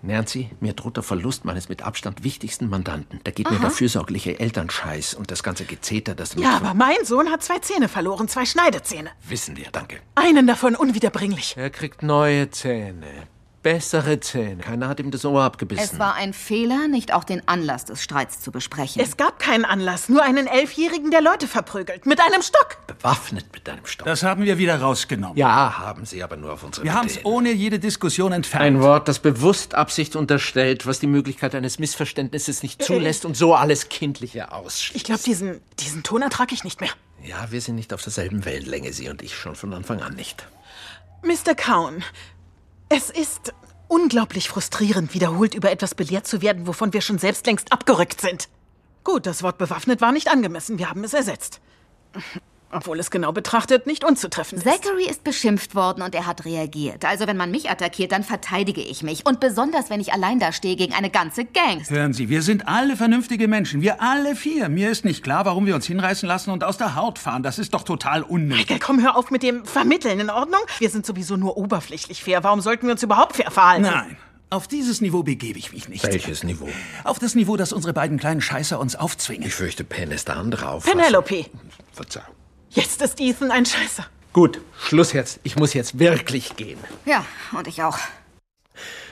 Nancy, 0.02 0.50
mir 0.60 0.72
droht 0.72 0.96
der 0.96 1.02
Verlust 1.02 1.44
meines 1.44 1.68
mit 1.68 1.82
Abstand 1.82 2.24
wichtigsten 2.24 2.68
Mandanten. 2.68 3.20
Da 3.24 3.30
geht 3.30 3.46
Aha. 3.46 3.54
mir 3.54 3.60
der 3.60 3.70
fürsorgliche 3.70 4.38
Elternscheiß 4.38 5.14
und 5.14 5.30
das 5.30 5.42
ganze 5.42 5.64
Gezeter, 5.64 6.14
das 6.14 6.34
Ja, 6.34 6.56
aber 6.56 6.74
mein 6.74 7.04
Sohn 7.04 7.30
hat 7.30 7.42
zwei 7.42 7.58
Zähne 7.58 7.88
verloren, 7.88 8.28
zwei 8.28 8.44
Schneidezähne. 8.44 9.10
Wissen 9.28 9.56
wir, 9.56 9.66
danke. 9.72 10.00
Einen 10.14 10.46
davon 10.46 10.76
unwiederbringlich. 10.76 11.56
Er 11.56 11.70
kriegt 11.70 12.02
neue 12.02 12.50
Zähne. 12.50 13.28
Bessere 13.62 14.20
Zähne. 14.20 14.62
Keiner 14.62 14.88
hat 14.88 15.00
ihm 15.00 15.10
das 15.10 15.24
Ohr 15.24 15.42
abgebissen. 15.42 15.82
Es 15.82 15.98
war 15.98 16.14
ein 16.14 16.32
Fehler, 16.32 16.86
nicht 16.86 17.12
auch 17.12 17.24
den 17.24 17.46
Anlass 17.48 17.84
des 17.84 18.02
Streits 18.02 18.40
zu 18.40 18.52
besprechen. 18.52 19.02
Es 19.02 19.16
gab 19.16 19.38
keinen 19.40 19.64
Anlass, 19.64 20.08
nur 20.08 20.22
einen 20.22 20.46
Elfjährigen, 20.46 21.10
der 21.10 21.20
Leute 21.20 21.48
verprügelt. 21.48 22.06
Mit 22.06 22.20
einem 22.20 22.42
Stock. 22.42 22.78
Bewaffnet 22.86 23.46
mit 23.52 23.68
einem 23.68 23.84
Stock. 23.84 24.06
Das 24.06 24.22
haben 24.22 24.44
wir 24.44 24.58
wieder 24.58 24.80
rausgenommen. 24.80 25.36
Ja, 25.36 25.78
haben 25.78 26.06
Sie 26.06 26.22
aber 26.22 26.36
nur 26.36 26.52
auf 26.52 26.62
unsere 26.62 26.84
Wir 26.84 26.94
haben 26.94 27.06
es 27.08 27.24
ohne 27.24 27.50
jede 27.50 27.78
Diskussion 27.78 28.32
entfernt. 28.32 28.64
Ein 28.64 28.80
Wort, 28.80 29.08
das 29.08 29.18
bewusst 29.18 29.74
Absicht 29.74 30.14
unterstellt, 30.14 30.86
was 30.86 31.00
die 31.00 31.08
Möglichkeit 31.08 31.54
eines 31.54 31.78
Missverständnisses 31.78 32.62
nicht 32.62 32.82
zulässt 32.82 33.24
und 33.24 33.36
so 33.36 33.54
alles 33.54 33.88
Kindliche 33.88 34.52
ausschließt. 34.52 34.96
Ich 34.96 35.04
glaube, 35.04 35.22
diesen, 35.24 35.60
diesen 35.80 36.02
Ton 36.04 36.22
ertrage 36.22 36.54
ich 36.54 36.62
nicht 36.62 36.80
mehr. 36.80 36.90
Ja, 37.24 37.50
wir 37.50 37.60
sind 37.60 37.74
nicht 37.74 37.92
auf 37.92 38.02
derselben 38.02 38.44
Wellenlänge, 38.44 38.92
Sie 38.92 39.08
und 39.08 39.22
ich 39.22 39.34
schon 39.34 39.56
von 39.56 39.74
Anfang 39.74 40.00
an 40.00 40.14
nicht. 40.14 40.46
Mr. 41.22 41.54
Cowan, 41.56 42.04
es 42.88 43.10
ist 43.10 43.52
unglaublich 43.88 44.48
frustrierend, 44.48 45.14
wiederholt 45.14 45.54
über 45.54 45.70
etwas 45.70 45.94
belehrt 45.94 46.26
zu 46.26 46.42
werden, 46.42 46.66
wovon 46.66 46.92
wir 46.92 47.00
schon 47.00 47.18
selbst 47.18 47.46
längst 47.46 47.72
abgerückt 47.72 48.20
sind. 48.20 48.48
Gut, 49.04 49.26
das 49.26 49.42
Wort 49.42 49.58
bewaffnet 49.58 50.00
war 50.00 50.12
nicht 50.12 50.28
angemessen. 50.28 50.78
Wir 50.78 50.90
haben 50.90 51.04
es 51.04 51.14
ersetzt. 51.14 51.60
Obwohl 52.70 53.00
es 53.00 53.10
genau 53.10 53.32
betrachtet 53.32 53.86
nicht 53.86 54.04
unzutreffend 54.04 54.64
ist. 54.64 54.70
Zachary 54.70 55.08
ist 55.08 55.24
beschimpft 55.24 55.74
worden 55.74 56.02
und 56.02 56.14
er 56.14 56.26
hat 56.26 56.44
reagiert. 56.44 57.04
Also 57.04 57.26
wenn 57.26 57.36
man 57.36 57.50
mich 57.50 57.70
attackiert, 57.70 58.12
dann 58.12 58.24
verteidige 58.24 58.82
ich 58.82 59.02
mich. 59.02 59.24
Und 59.24 59.40
besonders, 59.40 59.88
wenn 59.88 60.00
ich 60.00 60.12
allein 60.12 60.38
da 60.38 60.52
stehe 60.52 60.76
gegen 60.76 60.92
eine 60.92 61.08
ganze 61.08 61.46
Gang. 61.46 61.88
Hören 61.88 62.12
Sie, 62.12 62.28
wir 62.28 62.42
sind 62.42 62.68
alle 62.68 62.96
vernünftige 62.96 63.48
Menschen. 63.48 63.80
Wir 63.80 64.02
alle 64.02 64.36
vier. 64.36 64.68
Mir 64.68 64.90
ist 64.90 65.04
nicht 65.04 65.22
klar, 65.22 65.46
warum 65.46 65.64
wir 65.64 65.74
uns 65.74 65.86
hinreißen 65.86 66.28
lassen 66.28 66.50
und 66.50 66.62
aus 66.62 66.76
der 66.76 66.94
Haut 66.94 67.18
fahren. 67.18 67.42
Das 67.42 67.58
ist 67.58 67.72
doch 67.72 67.84
total 67.84 68.22
unnötig. 68.22 68.68
Michael, 68.68 68.80
komm, 68.80 69.02
hör 69.02 69.16
auf 69.16 69.30
mit 69.30 69.42
dem 69.42 69.64
Vermitteln, 69.64 70.20
in 70.20 70.30
Ordnung? 70.30 70.60
Wir 70.78 70.90
sind 70.90 71.06
sowieso 71.06 71.36
nur 71.36 71.56
oberflächlich 71.56 72.22
fair. 72.22 72.44
Warum 72.44 72.60
sollten 72.60 72.86
wir 72.86 72.92
uns 72.92 73.02
überhaupt 73.02 73.36
fair 73.36 73.50
verhalten? 73.50 73.82
Nein. 73.82 74.16
Auf 74.50 74.66
dieses 74.66 75.02
Niveau 75.02 75.22
begebe 75.22 75.58
ich 75.58 75.72
mich 75.72 75.88
nicht. 75.88 76.04
Welches 76.06 76.42
Niveau? 76.42 76.68
Auf 77.04 77.18
das 77.18 77.34
Niveau, 77.34 77.56
das 77.58 77.72
unsere 77.72 77.92
beiden 77.92 78.18
kleinen 78.18 78.40
Scheißer 78.40 78.80
uns 78.80 78.96
aufzwingen. 78.96 79.46
Ich 79.46 79.54
fürchte, 79.54 79.84
Pen 79.84 80.10
ist 80.10 80.30
da 80.30 80.34
andere 80.34 80.68
auf. 80.70 80.84
Penelope, 80.84 81.46
Verzeihung. 81.92 82.37
Jetzt 82.78 83.02
ist 83.02 83.20
Ethan 83.20 83.50
ein 83.50 83.66
Scheißer. 83.66 84.06
Gut, 84.32 84.60
Schluss 84.78 85.12
jetzt. 85.12 85.40
Ich 85.42 85.56
muss 85.56 85.74
jetzt 85.74 85.98
wirklich 85.98 86.56
gehen. 86.56 86.78
Ja, 87.04 87.24
und 87.52 87.66
ich 87.66 87.82
auch. 87.82 87.98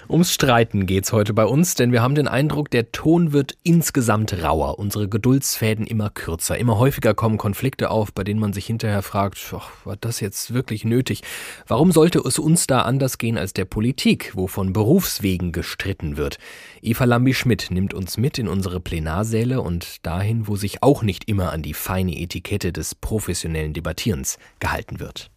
Ums 0.09 0.33
Streiten 0.33 0.87
geht's 0.87 1.13
heute 1.13 1.35
bei 1.35 1.45
uns, 1.45 1.75
denn 1.75 1.91
wir 1.91 2.01
haben 2.01 2.15
den 2.15 2.29
Eindruck, 2.29 2.71
der 2.71 2.93
Ton 2.93 3.33
wird 3.33 3.59
insgesamt 3.65 4.41
rauer, 4.41 4.79
unsere 4.79 5.09
Geduldsfäden 5.09 5.85
immer 5.85 6.11
kürzer. 6.11 6.57
Immer 6.57 6.79
häufiger 6.79 7.13
kommen 7.13 7.39
Konflikte 7.39 7.91
auf, 7.91 8.13
bei 8.13 8.23
denen 8.23 8.39
man 8.39 8.53
sich 8.53 8.67
hinterher 8.67 9.03
fragt, 9.03 9.39
ach, 9.57 9.71
war 9.85 9.97
das 9.97 10.21
jetzt 10.21 10.55
wirklich 10.55 10.85
nötig? 10.85 11.23
Warum 11.67 11.91
sollte 11.91 12.21
es 12.21 12.39
uns 12.39 12.69
da 12.69 12.83
anders 12.83 13.19
gehen 13.19 13.37
als 13.37 13.53
der 13.53 13.65
Politik, 13.65 14.31
wo 14.37 14.47
von 14.47 14.73
Berufswegen 14.73 15.51
gestritten 15.51 16.17
wird? 16.17 16.39
Eva 16.83 17.05
Lambi-Schmidt 17.05 17.73
nimmt 17.73 17.93
uns 17.93 18.17
mit 18.17 18.39
in 18.39 18.47
unsere 18.47 18.79
Plenarsäle 18.79 19.61
und 19.61 20.07
dahin, 20.07 20.47
wo 20.47 20.55
sich 20.55 20.85
auch 20.85 21.03
nicht 21.03 21.29
immer 21.29 21.51
an 21.51 21.63
die 21.63 21.75
feine 21.75 22.17
Etikette 22.17 22.73
des 22.73 22.95
professionellen 22.95 23.73
Debattierens 23.73 24.39
gehalten 24.61 25.01
wird. 25.01 25.31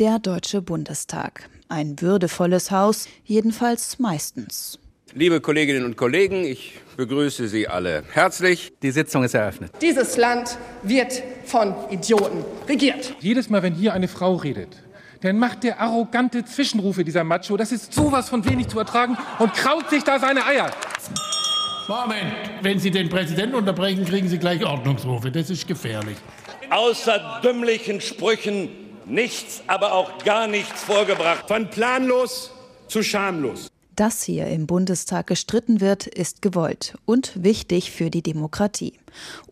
Der 0.00 0.18
Deutsche 0.18 0.62
Bundestag. 0.62 1.48
Ein 1.70 2.00
würdevolles 2.00 2.72
Haus, 2.72 3.06
jedenfalls 3.24 4.00
meistens. 4.00 4.76
Liebe 5.14 5.40
Kolleginnen 5.40 5.84
und 5.84 5.96
Kollegen, 5.96 6.44
ich 6.44 6.72
begrüße 6.96 7.46
Sie 7.46 7.68
alle 7.68 8.02
herzlich. 8.10 8.72
Die 8.82 8.90
Sitzung 8.90 9.22
ist 9.22 9.34
eröffnet. 9.34 9.70
Dieses 9.80 10.16
Land 10.16 10.58
wird 10.82 11.22
von 11.44 11.72
Idioten 11.90 12.44
regiert. 12.68 13.14
Jedes 13.20 13.50
Mal, 13.50 13.62
wenn 13.62 13.74
hier 13.74 13.92
eine 13.94 14.08
Frau 14.08 14.34
redet, 14.34 14.82
dann 15.20 15.38
macht 15.38 15.62
der 15.62 15.78
arrogante 15.80 16.44
Zwischenrufe 16.44 17.04
dieser 17.04 17.22
Macho, 17.22 17.56
das 17.56 17.70
ist 17.70 17.92
sowas 17.94 18.28
von 18.28 18.44
wenig 18.44 18.66
zu 18.66 18.80
ertragen 18.80 19.16
und 19.38 19.54
kraut 19.54 19.88
sich 19.90 20.02
da 20.02 20.18
seine 20.18 20.44
Eier. 20.44 20.72
Moment, 21.86 22.32
wenn 22.62 22.80
Sie 22.80 22.90
den 22.90 23.08
Präsidenten 23.08 23.54
unterbrechen, 23.54 24.04
kriegen 24.04 24.28
Sie 24.28 24.38
gleich 24.38 24.64
Ordnungsrufe. 24.66 25.30
Das 25.30 25.48
ist 25.50 25.68
gefährlich. 25.68 26.16
Außer 26.68 27.40
dümmlichen 27.44 28.00
Sprüchen 28.00 28.79
nichts, 29.10 29.62
aber 29.66 29.92
auch 29.92 30.22
gar 30.24 30.46
nichts 30.46 30.82
vorgebracht. 30.82 31.48
Von 31.48 31.68
planlos 31.68 32.50
zu 32.88 33.02
schamlos. 33.02 33.68
Dass 33.96 34.22
hier 34.22 34.46
im 34.46 34.66
Bundestag 34.66 35.26
gestritten 35.26 35.82
wird, 35.82 36.06
ist 36.06 36.40
gewollt 36.40 36.94
und 37.04 37.32
wichtig 37.44 37.90
für 37.90 38.08
die 38.08 38.22
Demokratie. 38.22 38.94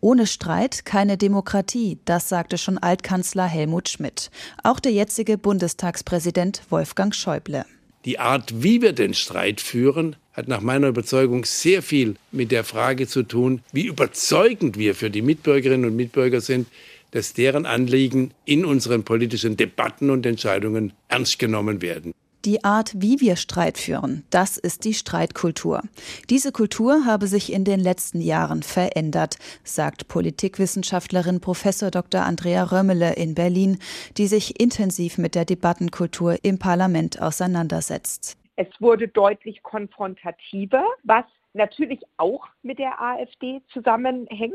Ohne 0.01 0.25
Streit 0.25 0.85
keine 0.85 1.17
Demokratie, 1.17 1.99
das 2.05 2.29
sagte 2.29 2.57
schon 2.57 2.79
Altkanzler 2.79 3.45
Helmut 3.45 3.89
Schmidt. 3.89 4.31
Auch 4.63 4.79
der 4.79 4.91
jetzige 4.91 5.37
Bundestagspräsident 5.37 6.63
Wolfgang 6.69 7.13
Schäuble. 7.13 7.63
Die 8.05 8.17
Art, 8.17 8.63
wie 8.63 8.81
wir 8.81 8.93
den 8.93 9.13
Streit 9.13 9.61
führen, 9.61 10.15
hat 10.33 10.47
nach 10.47 10.61
meiner 10.61 10.87
Überzeugung 10.87 11.45
sehr 11.45 11.83
viel 11.83 12.15
mit 12.31 12.51
der 12.51 12.63
Frage 12.63 13.07
zu 13.07 13.23
tun, 13.23 13.61
wie 13.71 13.85
überzeugend 13.85 14.79
wir 14.79 14.95
für 14.95 15.11
die 15.11 15.21
Mitbürgerinnen 15.21 15.89
und 15.91 15.95
Mitbürger 15.95 16.41
sind, 16.41 16.67
dass 17.11 17.33
deren 17.33 17.65
Anliegen 17.65 18.33
in 18.45 18.65
unseren 18.65 19.03
politischen 19.03 19.57
Debatten 19.57 20.09
und 20.09 20.25
Entscheidungen 20.25 20.93
ernst 21.07 21.39
genommen 21.39 21.81
werden. 21.81 22.13
Die 22.45 22.63
Art, 22.63 22.93
wie 22.95 23.19
wir 23.19 23.35
Streit 23.35 23.77
führen, 23.77 24.23
das 24.29 24.57
ist 24.57 24.85
die 24.85 24.93
Streitkultur. 24.93 25.81
Diese 26.29 26.53
Kultur 26.53 27.05
habe 27.05 27.27
sich 27.27 27.51
in 27.51 27.65
den 27.65 27.81
letzten 27.81 28.21
Jahren 28.21 28.63
verändert, 28.63 29.37
sagt 29.65 30.07
Politikwissenschaftlerin 30.07 31.41
Prof. 31.41 31.63
Dr. 31.91 32.21
Andrea 32.21 32.63
Römmele 32.63 33.15
in 33.15 33.35
Berlin, 33.35 33.77
die 34.17 34.27
sich 34.27 34.57
intensiv 34.57 35.17
mit 35.17 35.35
der 35.35 35.43
Debattenkultur 35.43 36.37
im 36.41 36.59
Parlament 36.59 37.21
auseinandersetzt. 37.21 38.37
Es 38.55 38.67
wurde 38.79 39.09
deutlich 39.09 39.61
konfrontativer, 39.61 40.85
was 41.03 41.25
natürlich 41.53 41.99
auch 42.15 42.47
mit 42.61 42.79
der 42.79 43.01
AfD 43.01 43.61
zusammenhängt. 43.73 44.53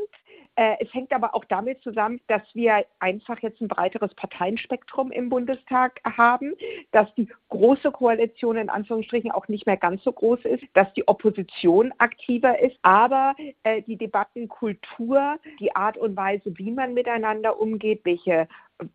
Äh, 0.56 0.76
es 0.80 0.92
hängt 0.94 1.12
aber 1.12 1.34
auch 1.34 1.44
damit 1.46 1.82
zusammen, 1.82 2.20
dass 2.28 2.42
wir 2.54 2.84
einfach 3.00 3.40
jetzt 3.40 3.60
ein 3.60 3.68
breiteres 3.68 4.14
Parteienspektrum 4.14 5.10
im 5.10 5.28
Bundestag 5.28 6.00
haben, 6.04 6.54
dass 6.92 7.12
die 7.16 7.28
große 7.48 7.90
Koalition 7.90 8.56
in 8.56 8.70
Anführungsstrichen 8.70 9.32
auch 9.32 9.48
nicht 9.48 9.66
mehr 9.66 9.76
ganz 9.76 10.04
so 10.04 10.12
groß 10.12 10.40
ist, 10.44 10.62
dass 10.74 10.92
die 10.94 11.08
Opposition 11.08 11.92
aktiver 11.98 12.58
ist, 12.60 12.76
aber 12.82 13.34
äh, 13.64 13.82
die 13.82 13.96
Debattenkultur, 13.96 15.38
die 15.58 15.74
Art 15.74 15.96
und 15.96 16.16
Weise, 16.16 16.56
wie 16.56 16.70
man 16.70 16.94
miteinander 16.94 17.58
umgeht, 17.60 18.02
welche 18.04 18.46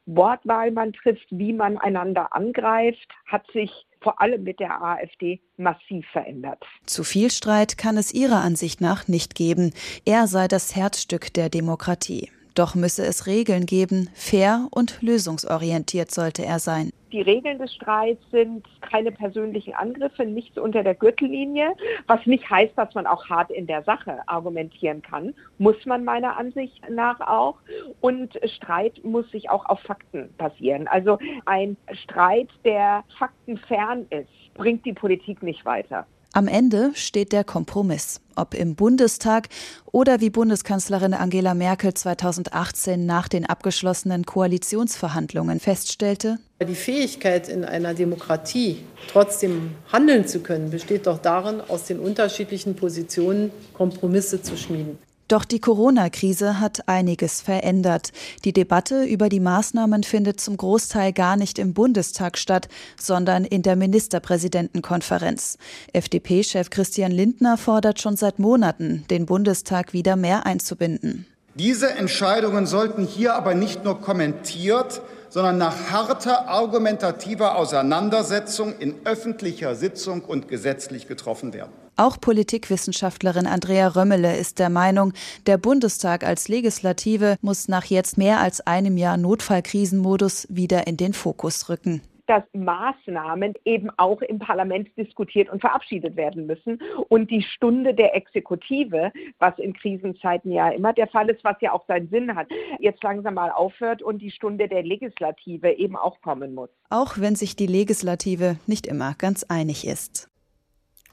Wortwahl 0.06 0.72
man 0.72 0.94
trifft, 0.94 1.28
wie 1.30 1.54
man 1.54 1.78
einander 1.78 2.34
angreift, 2.34 3.08
hat 3.26 3.46
sich 3.52 3.72
vor 4.02 4.22
allem 4.22 4.44
mit 4.44 4.60
der 4.60 4.82
AfD 4.82 5.42
massiv 5.58 6.06
verändert. 6.12 6.64
Zu 6.86 7.04
viel 7.04 7.30
Streit 7.32 7.78
kann 7.78 7.98
es 7.98 8.14
ihrer 8.14 8.42
Ansicht 8.42 8.82
nach 8.82 9.08
nicht 9.08 9.36
geben. 9.36 9.74
Er 10.06 10.28
sei 10.28 10.48
das 10.48 10.76
Herzstück 10.76 11.34
der 11.34 11.50
Demokratie. 11.50 12.30
Doch 12.60 12.76
müsse 12.76 13.06
es 13.06 13.26
Regeln 13.26 13.66
geben, 13.66 14.10
fair 14.14 14.68
und 14.72 15.02
lösungsorientiert 15.02 16.12
sollte 16.12 16.44
er 16.44 16.60
sein. 16.60 16.90
Die 17.14 17.22
Regeln 17.22 17.58
des 17.58 17.74
Streits 17.74 18.22
sind 18.32 18.68
keine 18.82 19.14
persönlichen 19.14 19.74
Angriffe, 19.76 20.26
nichts 20.26 20.58
unter 20.58 20.84
der 20.84 20.94
Gürtellinie, 20.94 21.72
was 22.08 22.26
nicht 22.26 22.50
heißt, 22.50 22.74
dass 22.78 22.94
man 22.96 23.08
auch 23.08 23.30
hart 23.30 23.50
in 23.50 23.66
der 23.66 23.84
Sache 23.84 24.18
argumentieren 24.26 25.02
kann, 25.02 25.34
muss 25.58 25.86
man 25.86 26.04
meiner 26.04 26.36
Ansicht 26.36 26.82
nach 26.90 27.22
auch. 27.22 27.56
Und 28.02 28.38
Streit 28.58 29.06
muss 29.06 29.32
sich 29.32 29.50
auch 29.50 29.66
auf 29.68 29.80
Fakten 29.80 30.30
basieren. 30.38 30.90
Also 30.90 31.18
ein 31.46 31.78
Streit, 31.94 32.50
der 32.66 33.06
faktenfern 33.18 34.06
ist, 34.10 34.54
bringt 34.56 34.86
die 34.86 34.92
Politik 34.92 35.42
nicht 35.44 35.64
weiter. 35.64 36.06
Am 36.32 36.48
Ende 36.48 36.92
steht 36.94 37.32
der 37.32 37.44
Kompromiss, 37.44 38.22
ob 38.36 38.54
im 38.54 38.76
Bundestag 38.76 39.48
oder 39.92 40.20
wie 40.22 40.30
Bundeskanzlerin 40.30 41.16
Angela 41.16 41.56
Merkel 41.56 41.96
2018 41.96 43.04
nach 43.04 43.28
den 43.28 43.48
abgeschlossenen 43.48 44.26
Koalitionsverhandlungen 44.26 45.60
feststellte. 45.60 46.38
Die 46.62 46.76
Fähigkeit 46.76 47.50
in 47.50 47.66
einer 47.66 47.96
Demokratie 47.96 48.84
trotzdem 49.12 49.72
handeln 49.92 50.28
zu 50.28 50.42
können, 50.42 50.70
besteht 50.70 51.08
doch 51.08 51.18
darin, 51.18 51.62
aus 51.62 51.86
den 51.86 52.00
unterschiedlichen 52.00 52.76
Positionen 52.76 53.52
Kompromisse 53.74 54.44
zu 54.44 54.56
schmieden. 54.56 55.00
Doch 55.30 55.46
die 55.46 55.60
Corona-Krise 55.60 56.60
hat 56.60 56.88
einiges 56.88 57.40
verändert. 57.42 58.14
Die 58.46 58.52
Debatte 58.52 59.04
über 59.04 59.30
die 59.30 59.40
Maßnahmen 59.40 60.02
findet 60.02 60.42
zum 60.42 60.58
Großteil 60.58 61.14
gar 61.14 61.38
nicht 61.38 61.60
im 61.60 61.76
Bundestag 61.76 62.36
statt, 62.36 62.68
sondern 63.00 63.46
in 63.46 63.62
der 63.62 63.76
Ministerpräsidentenkonferenz. 63.76 65.60
FDP-Chef 65.94 66.72
Christian 66.72 67.12
Lindner 67.12 67.58
fordert 67.58 68.02
schon 68.02 68.18
seit 68.18 68.40
Monaten, 68.40 69.06
den 69.12 69.28
Bundestag 69.28 69.94
wieder 69.94 70.16
mehr 70.16 70.48
einzubinden. 70.48 71.28
Diese 71.54 71.92
Entscheidungen 71.92 72.66
sollten 72.66 73.06
hier 73.06 73.36
aber 73.36 73.54
nicht 73.54 73.84
nur 73.84 74.02
kommentiert, 74.02 75.04
sondern 75.30 75.60
nach 75.60 75.92
harter 75.92 76.48
argumentativer 76.48 77.56
Auseinandersetzung 77.56 78.74
in 78.80 78.96
öffentlicher 79.06 79.76
Sitzung 79.76 80.22
und 80.22 80.48
gesetzlich 80.48 81.08
getroffen 81.08 81.54
werden. 81.54 81.72
Auch 82.00 82.18
Politikwissenschaftlerin 82.22 83.46
Andrea 83.46 83.90
Römmele 83.90 84.38
ist 84.38 84.60
der 84.60 84.70
Meinung, 84.70 85.12
der 85.48 85.58
Bundestag 85.58 86.24
als 86.24 86.48
Legislative 86.48 87.36
muss 87.42 87.68
nach 87.68 87.84
jetzt 87.84 88.18
mehr 88.18 88.40
als 88.40 88.62
einem 88.62 88.96
Jahr 88.96 89.18
Notfallkrisenmodus 89.18 90.48
wieder 90.50 90.88
in 90.88 90.96
den 90.96 91.12
Fokus 91.12 91.68
rücken 91.68 92.02
dass 92.26 92.44
Maßnahmen 92.54 93.56
eben 93.66 93.90
auch 93.98 94.22
im 94.22 94.38
Parlament 94.38 94.96
diskutiert 94.96 95.50
und 95.50 95.62
verabschiedet 95.62 96.16
werden 96.16 96.46
müssen. 96.46 96.80
Und 97.08 97.32
die 97.32 97.42
Stunde 97.42 97.96
der 97.96 98.16
Exekutive, 98.16 99.12
was 99.40 99.58
in 99.58 99.74
Krisenzeiten 99.74 100.52
ja 100.52 100.70
immer 100.70 100.94
der 100.94 101.08
Fall 101.08 101.28
ist, 101.32 101.44
was 101.44 101.56
ja 101.60 101.72
auch 101.72 101.84
seinen 101.88 102.08
Sinn 102.10 102.36
hat, 102.36 102.48
jetzt 102.78 103.02
langsam 103.02 103.34
mal 103.34 103.50
aufhört 103.50 104.04
und 104.04 104.22
die 104.22 104.30
Stunde 104.30 104.68
der 104.68 104.84
Legislative 104.84 105.72
eben 105.72 105.96
auch 105.96 106.22
kommen 106.22 106.54
muss. 106.54 106.70
Auch 106.92 107.18
wenn 107.18 107.36
sich 107.36 107.56
die 107.56 107.66
Legislative 107.66 108.58
nicht 108.68 108.86
immer 108.86 109.16
ganz 109.18 109.44
einig 109.46 109.88
ist. 109.88 110.29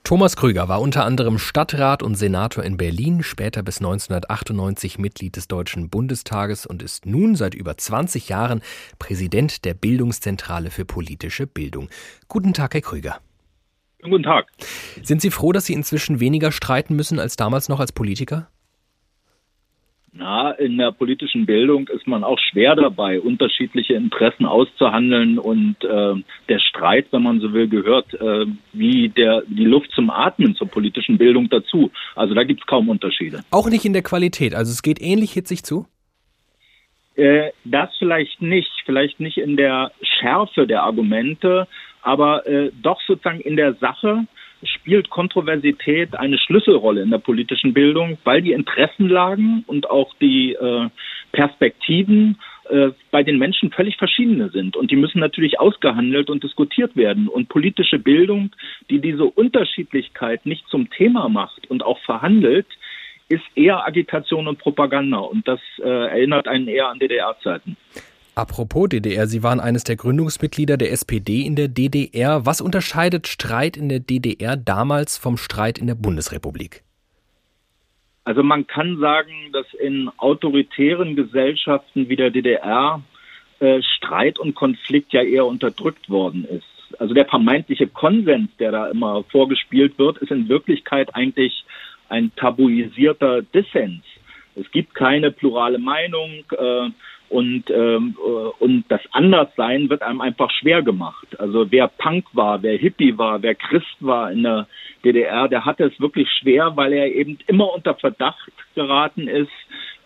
Thomas 0.07 0.37
Krüger 0.37 0.69
war 0.69 0.81
unter 0.81 1.05
anderem 1.05 1.37
Stadtrat 1.37 2.01
und 2.01 2.15
Senator 2.15 2.63
in 2.63 2.77
Berlin, 2.77 3.25
später 3.25 3.65
bis 3.65 3.79
1998 3.79 5.01
Mitglied 5.01 5.35
des 5.35 5.49
Deutschen 5.49 5.91
Bundestages 5.91 6.65
und 6.65 6.81
ist 6.81 7.07
nun 7.07 7.35
seit 7.35 7.55
über 7.57 7.77
20 7.77 8.29
Jahren 8.29 8.61
Präsident 9.01 9.65
der 9.65 9.75
Bildungszentrale 9.75 10.71
für 10.71 10.85
politische 10.85 11.49
Bildung. 11.49 11.89
Guten 12.29 12.55
Tag, 12.55 12.75
Herr 12.75 12.83
Krüger. 12.83 13.19
Guten 14.01 14.23
Tag. 14.23 14.47
Sind 15.03 15.23
Sie 15.23 15.33
froh, 15.33 15.51
dass 15.51 15.65
Sie 15.65 15.73
inzwischen 15.73 16.21
weniger 16.21 16.53
streiten 16.53 16.95
müssen 16.95 17.19
als 17.19 17.35
damals 17.35 17.69
noch 17.69 17.81
als 17.81 17.91
Politiker? 17.91 18.49
Na, 20.19 20.53
in 20.53 20.79
der 20.79 20.93
politischen 20.93 21.45
Bildung 21.45 21.89
ist 21.89 22.07
man 22.07 22.25
auch 22.25 22.39
schwer 22.39 22.75
dabei, 22.75 23.21
unterschiedliche 23.21 23.95
Interessen 23.95 24.47
auszuhandeln 24.47 25.39
und 25.39 25.77
äh, 25.85 26.15
der 26.49 26.59
Streit, 26.59 27.09
wenn 27.11 27.23
man 27.23 27.41
so 27.41 27.53
will, 27.53 27.69
gehört 27.69 28.15
äh, 28.15 28.47
wie 28.73 29.11
der 29.11 29.43
die 29.47 29.67
Luft 29.67 29.91
zum 29.93 30.09
Atmen 30.09 30.55
zur 30.55 30.69
politischen 30.69 31.19
Bildung 31.19 31.51
dazu. 31.51 31.91
Also 32.15 32.33
da 32.33 32.45
gibt 32.45 32.61
es 32.61 32.67
kaum 32.67 32.89
Unterschiede. 32.89 33.43
Auch 33.51 33.69
nicht 33.69 33.85
in 33.85 33.93
der 33.93 34.03
Qualität. 34.03 34.55
Also 34.55 34.73
es 34.73 34.83
geht 34.83 35.03
ähnlich 35.03 35.33
hitzig 35.33 35.65
zu. 35.65 35.87
Äh, 37.17 37.51
das 37.65 37.91
vielleicht 37.99 38.41
nicht, 38.41 38.71
vielleicht 38.87 39.21
nicht 39.21 39.37
in 39.37 39.57
der 39.57 39.93
Schärfe 40.01 40.67
der 40.67 40.83
Argumente, 40.83 41.69
aber 42.01 42.47
äh, 42.47 42.71
doch 42.83 43.01
sozusagen 43.07 43.41
in 43.41 43.57
der 43.57 43.75
Sache 43.75 44.27
spielt 44.69 45.11
Kontroversität 45.11 46.15
eine 46.17 46.39
Schlüsselrolle 46.39 47.03
in 47.03 47.11
der 47.11 47.19
politischen 47.19 47.73
Bildung, 47.73 48.19
weil 48.25 48.43
die 48.43 48.53
Interessenlagen 48.53 49.65
und 49.67 49.89
auch 49.91 50.15
die 50.21 50.55
äh, 50.55 50.89
Perspektiven 51.33 52.39
äh, 52.69 52.91
bei 53.11 53.23
den 53.23 53.39
Menschen 53.39 53.71
völlig 53.71 53.97
verschiedene 53.97 54.51
sind. 54.51 54.77
Und 54.77 54.91
die 54.91 54.97
müssen 54.97 55.21
natürlich 55.21 55.61
ausgehandelt 55.61 56.31
und 56.31 56.43
diskutiert 56.43 56.97
werden. 56.97 57.29
Und 57.29 57.49
politische 57.49 57.99
Bildung, 57.99 58.51
die 58.91 59.01
diese 59.01 59.25
Unterschiedlichkeit 59.25 60.47
nicht 60.47 60.67
zum 60.69 60.91
Thema 60.91 61.29
macht 61.29 61.71
und 61.71 61.85
auch 61.85 61.99
verhandelt, 62.01 62.67
ist 63.29 63.45
eher 63.55 63.87
Agitation 63.87 64.49
und 64.49 64.59
Propaganda. 64.59 65.19
Und 65.19 65.47
das 65.47 65.61
äh, 65.79 65.89
erinnert 65.89 66.49
einen 66.49 66.69
eher 66.69 66.89
an 66.89 66.99
DDR-Zeiten. 66.99 67.77
Apropos 68.37 68.91
DDR, 68.91 69.27
Sie 69.27 69.43
waren 69.43 69.61
eines 69.61 69.83
der 69.85 69.97
Gründungsmitglieder 69.97 70.77
der 70.77 70.93
SPD 70.93 71.41
in 71.41 71.57
der 71.57 71.69
DDR. 71.69 72.45
Was 72.45 72.61
unterscheidet 72.61 73.27
Streit 73.29 73.79
in 73.79 73.89
der 73.89 74.01
DDR 74.01 74.59
damals 74.59 75.17
vom 75.17 75.39
Streit 75.39 75.79
in 75.79 75.87
der 75.87 75.95
Bundesrepublik? 75.95 76.83
Also 78.25 78.43
man 78.43 78.67
kann 78.67 78.99
sagen, 78.99 79.33
dass 79.55 79.65
in 79.73 80.11
autoritären 80.19 81.17
Gesellschaften 81.17 82.11
wie 82.11 82.17
der 82.17 82.31
DDR 82.31 83.01
äh, 83.61 83.81
Streit 83.81 84.39
und 84.39 84.55
Konflikt 84.55 85.15
ja 85.15 85.23
eher 85.23 85.47
unterdrückt 85.47 86.11
worden 86.11 86.45
ist. 86.45 86.67
Also 86.99 87.15
der 87.15 87.25
vermeintliche 87.25 87.87
Konsens, 87.87 88.51
der 88.59 88.71
da 88.71 88.89
immer 88.89 89.25
vorgespielt 89.25 89.99
wird, 89.99 90.19
ist 90.19 90.31
in 90.31 90.51
Wirklichkeit 90.51 91.15
eigentlich 91.15 91.65
ein 92.11 92.31
tabuisierter 92.37 93.41
Dissens. 93.41 94.05
Es 94.57 94.71
gibt 94.73 94.95
keine 94.95 95.31
plurale 95.31 95.79
Meinung. 95.79 96.45
Äh, 96.51 96.91
und, 97.29 97.71
ähm, 97.71 98.17
äh, 98.19 98.65
und 98.65 98.85
das 98.89 99.01
Anderssein 99.13 99.91
wird 99.91 100.03
einem 100.03 100.21
einfach 100.21 100.51
schwer 100.51 100.83
gemacht. 100.83 101.39
Also 101.39 101.71
wer 101.71 101.89
Punk 101.89 102.27
war, 102.33 102.63
wer 102.63 102.79
Hippie 102.79 103.19
war, 103.19 103.43
wer 103.43 103.55
Christ 103.55 103.97
war 104.01 104.31
in 104.31 104.45
der 104.45 104.67
DDR, 105.05 105.49
der 105.49 105.65
hatte 105.65 105.85
es 105.85 106.01
wirklich 106.01 106.29
schwer, 106.31 106.77
weil 106.77 106.93
er 106.93 107.13
eben 107.13 107.39
immer 107.47 107.73
unter 107.73 107.95
Verdacht 107.95 108.53
geraten 108.75 109.29
ist, 109.29 109.51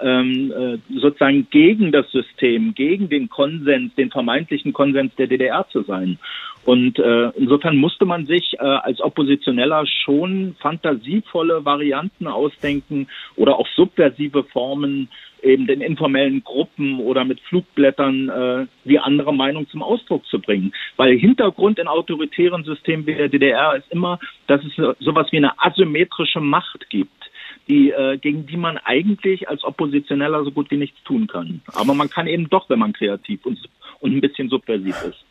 ähm, 0.01 0.53
äh, 0.53 0.79
sozusagen 0.99 1.49
gegen 1.51 1.93
das 1.93 2.11
System, 2.11 2.75
gegen 2.75 3.09
den 3.09 3.29
Konsens, 3.29 3.95
den 3.95 4.11
vermeintlichen 4.11 4.73
Konsens 4.73 5.15
der 5.17 5.27
DDR 5.27 5.67
zu 5.69 5.83
sein. 5.83 6.19
Und 6.65 6.99
äh, 6.99 7.31
insofern 7.37 7.77
musste 7.77 8.05
man 8.05 8.27
sich 8.27 8.55
äh, 8.55 8.63
als 8.63 9.01
Oppositioneller 9.01 9.87
schon 9.87 10.57
fantasievolle 10.61 11.65
Varianten 11.65 12.27
ausdenken 12.27 13.09
oder 13.37 13.59
auch 13.59 13.67
subversive 13.77 14.45
Formen 14.45 15.09
eben 15.43 15.67
den 15.67 15.81
informellen 15.81 16.43
Gruppen 16.45 17.01
oder 17.01 17.25
mit 17.25 17.41
Flugblättern 17.41 18.29
äh, 18.29 18.67
die 18.85 18.99
andere 18.99 19.35
Meinung 19.35 19.69
zum 19.69 19.83
Ausdruck 19.83 20.25
zu 20.27 20.41
bringen. 20.41 20.73
Weil 20.97 21.19
Hintergrund 21.19 21.79
in 21.79 21.89
autoritären 21.89 22.65
Systemen 22.65 23.07
wie 23.07 23.15
der 23.15 23.29
DDR 23.29 23.77
ist 23.77 23.91
immer, 23.91 24.19
dass 24.47 24.63
es 24.65 24.75
sowas 24.99 25.29
wie 25.31 25.39
eine 25.39 25.61
asymmetrische 25.61 26.41
Macht 26.41 26.89
gibt. 26.91 27.11
Die, 27.69 27.91
äh, 27.91 28.19
gegen 28.19 28.47
die 28.47 28.57
man 28.57 28.79
eigentlich 28.79 29.49
als 29.49 29.63
Oppositioneller 29.63 30.45
so 30.45 30.51
gut 30.51 30.71
wie 30.71 30.77
nichts 30.77 31.01
tun 31.05 31.29
kann. 31.29 31.61
Aber 31.75 31.95
man 31.95 32.11
kann 32.11 32.27
eben 32.27 32.49
doch, 32.49 32.69
wenn 32.69 32.81
man 32.81 32.93
kreativ 32.93 33.45
und, 33.47 33.61
und 34.01 34.13
ein 34.13 34.21
bisschen 34.21 34.49
subversiv 34.49 34.97
ist. 35.05 35.25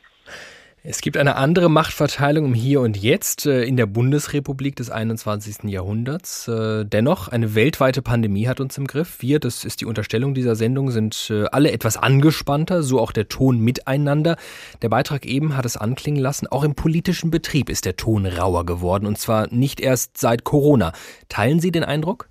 Es 0.82 1.02
gibt 1.02 1.18
eine 1.18 1.36
andere 1.36 1.70
Machtverteilung 1.70 2.46
im 2.46 2.54
Hier 2.54 2.80
und 2.80 2.96
Jetzt 2.96 3.46
äh, 3.46 3.63
in 3.63 3.76
der 3.76 3.86
Bundesrepublik 3.86 4.78
des 4.78 4.89
21. 4.89 5.65
Jahrhunderts. 5.65 6.48
Äh, 6.48 6.86
dennoch, 6.86 7.28
eine 7.28 7.54
weltweite 7.54 8.02
Pandemie 8.02 8.48
hat 8.48 8.62
uns 8.62 8.78
im 8.78 8.88
Griff. 8.88 9.18
Wir, 9.20 9.42
das 9.42 9.65
ist 9.65 9.82
die 9.82 9.86
Unterstellung 9.86 10.34
dieser 10.34 10.56
Sendung, 10.56 10.89
sind 10.92 11.28
äh, 11.32 11.48
alle 11.52 11.74
etwas 11.74 11.98
angespannter, 11.98 12.82
so 12.82 13.02
auch 13.02 13.12
der 13.12 13.28
Ton 13.28 13.60
miteinander. 13.60 14.38
Der 14.82 14.88
Beitrag 14.88 15.26
eben 15.26 15.58
hat 15.58 15.65
es 15.65 15.76
anklingen 15.76 16.22
lassen, 16.22 16.48
auch 16.48 16.63
im 16.63 16.76
politischen 16.76 17.30
Betrieb 17.30 17.70
ist 17.70 17.84
der 17.84 17.98
Ton 17.98 18.26
rauer 18.26 18.65
geworden 18.65 19.06
und 19.06 19.18
zwar 19.18 19.54
nicht 19.54 19.82
erst 19.82 20.18
seit 20.18 20.46
Corona. 20.46 20.94
Teilen 21.28 21.60
Sie 21.60 21.72
den 21.72 21.84
Eindruck? 21.84 22.30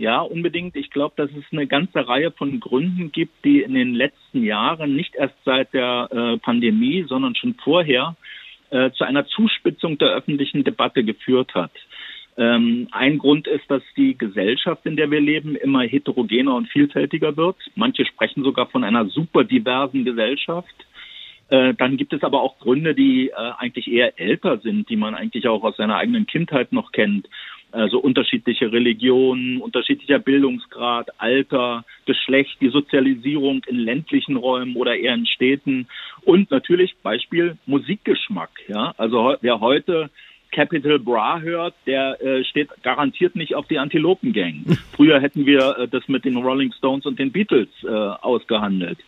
Ja, 0.00 0.22
unbedingt. 0.22 0.76
Ich 0.76 0.88
glaube, 0.88 1.12
dass 1.18 1.30
es 1.32 1.44
eine 1.52 1.66
ganze 1.66 2.08
Reihe 2.08 2.30
von 2.30 2.58
Gründen 2.58 3.12
gibt, 3.12 3.44
die 3.44 3.60
in 3.60 3.74
den 3.74 3.92
letzten 3.92 4.42
Jahren, 4.42 4.96
nicht 4.96 5.14
erst 5.14 5.34
seit 5.44 5.74
der 5.74 6.08
äh, 6.10 6.38
Pandemie, 6.38 7.04
sondern 7.06 7.34
schon 7.34 7.52
vorher, 7.62 8.16
äh, 8.70 8.90
zu 8.92 9.04
einer 9.04 9.26
Zuspitzung 9.26 9.98
der 9.98 10.08
öffentlichen 10.08 10.64
Debatte 10.64 11.04
geführt 11.04 11.52
hat. 11.54 11.72
Ähm, 12.38 12.88
ein 12.92 13.18
Grund 13.18 13.46
ist, 13.46 13.70
dass 13.70 13.82
die 13.94 14.16
Gesellschaft, 14.16 14.86
in 14.86 14.96
der 14.96 15.10
wir 15.10 15.20
leben, 15.20 15.54
immer 15.54 15.82
heterogener 15.82 16.54
und 16.54 16.70
vielfältiger 16.70 17.36
wird. 17.36 17.56
Manche 17.74 18.06
sprechen 18.06 18.42
sogar 18.42 18.68
von 18.68 18.84
einer 18.84 19.04
super 19.04 19.44
diversen 19.44 20.06
Gesellschaft. 20.06 20.74
Äh, 21.50 21.74
dann 21.74 21.98
gibt 21.98 22.14
es 22.14 22.22
aber 22.22 22.40
auch 22.40 22.58
Gründe, 22.58 22.94
die 22.94 23.28
äh, 23.28 23.34
eigentlich 23.58 23.86
eher 23.86 24.18
älter 24.18 24.60
sind, 24.60 24.88
die 24.88 24.96
man 24.96 25.14
eigentlich 25.14 25.46
auch 25.46 25.62
aus 25.62 25.76
seiner 25.76 25.96
eigenen 25.96 26.26
Kindheit 26.26 26.72
noch 26.72 26.90
kennt 26.90 27.28
also 27.72 27.98
unterschiedliche 27.98 28.72
Religionen, 28.72 29.60
unterschiedlicher 29.60 30.18
Bildungsgrad, 30.18 31.08
Alter, 31.18 31.84
Geschlecht, 32.06 32.56
die 32.60 32.70
Sozialisierung 32.70 33.62
in 33.66 33.76
ländlichen 33.76 34.36
Räumen 34.36 34.76
oder 34.76 34.96
eher 34.96 35.14
in 35.14 35.26
Städten 35.26 35.86
und 36.22 36.50
natürlich 36.50 36.94
Beispiel 37.02 37.56
Musikgeschmack. 37.66 38.50
Ja, 38.68 38.94
also 38.96 39.36
wer 39.40 39.60
heute 39.60 40.10
Capital 40.52 40.98
Bra 40.98 41.40
hört, 41.40 41.74
der 41.86 42.20
äh, 42.20 42.44
steht 42.44 42.70
garantiert 42.82 43.36
nicht 43.36 43.54
auf 43.54 43.66
die 43.68 43.78
Antilopen 43.78 44.32
Gang. 44.32 44.64
Früher 44.96 45.20
hätten 45.20 45.46
wir 45.46 45.78
äh, 45.78 45.88
das 45.88 46.08
mit 46.08 46.24
den 46.24 46.36
Rolling 46.36 46.72
Stones 46.72 47.06
und 47.06 47.18
den 47.18 47.32
Beatles 47.32 47.68
äh, 47.84 47.88
ausgehandelt. 47.88 48.98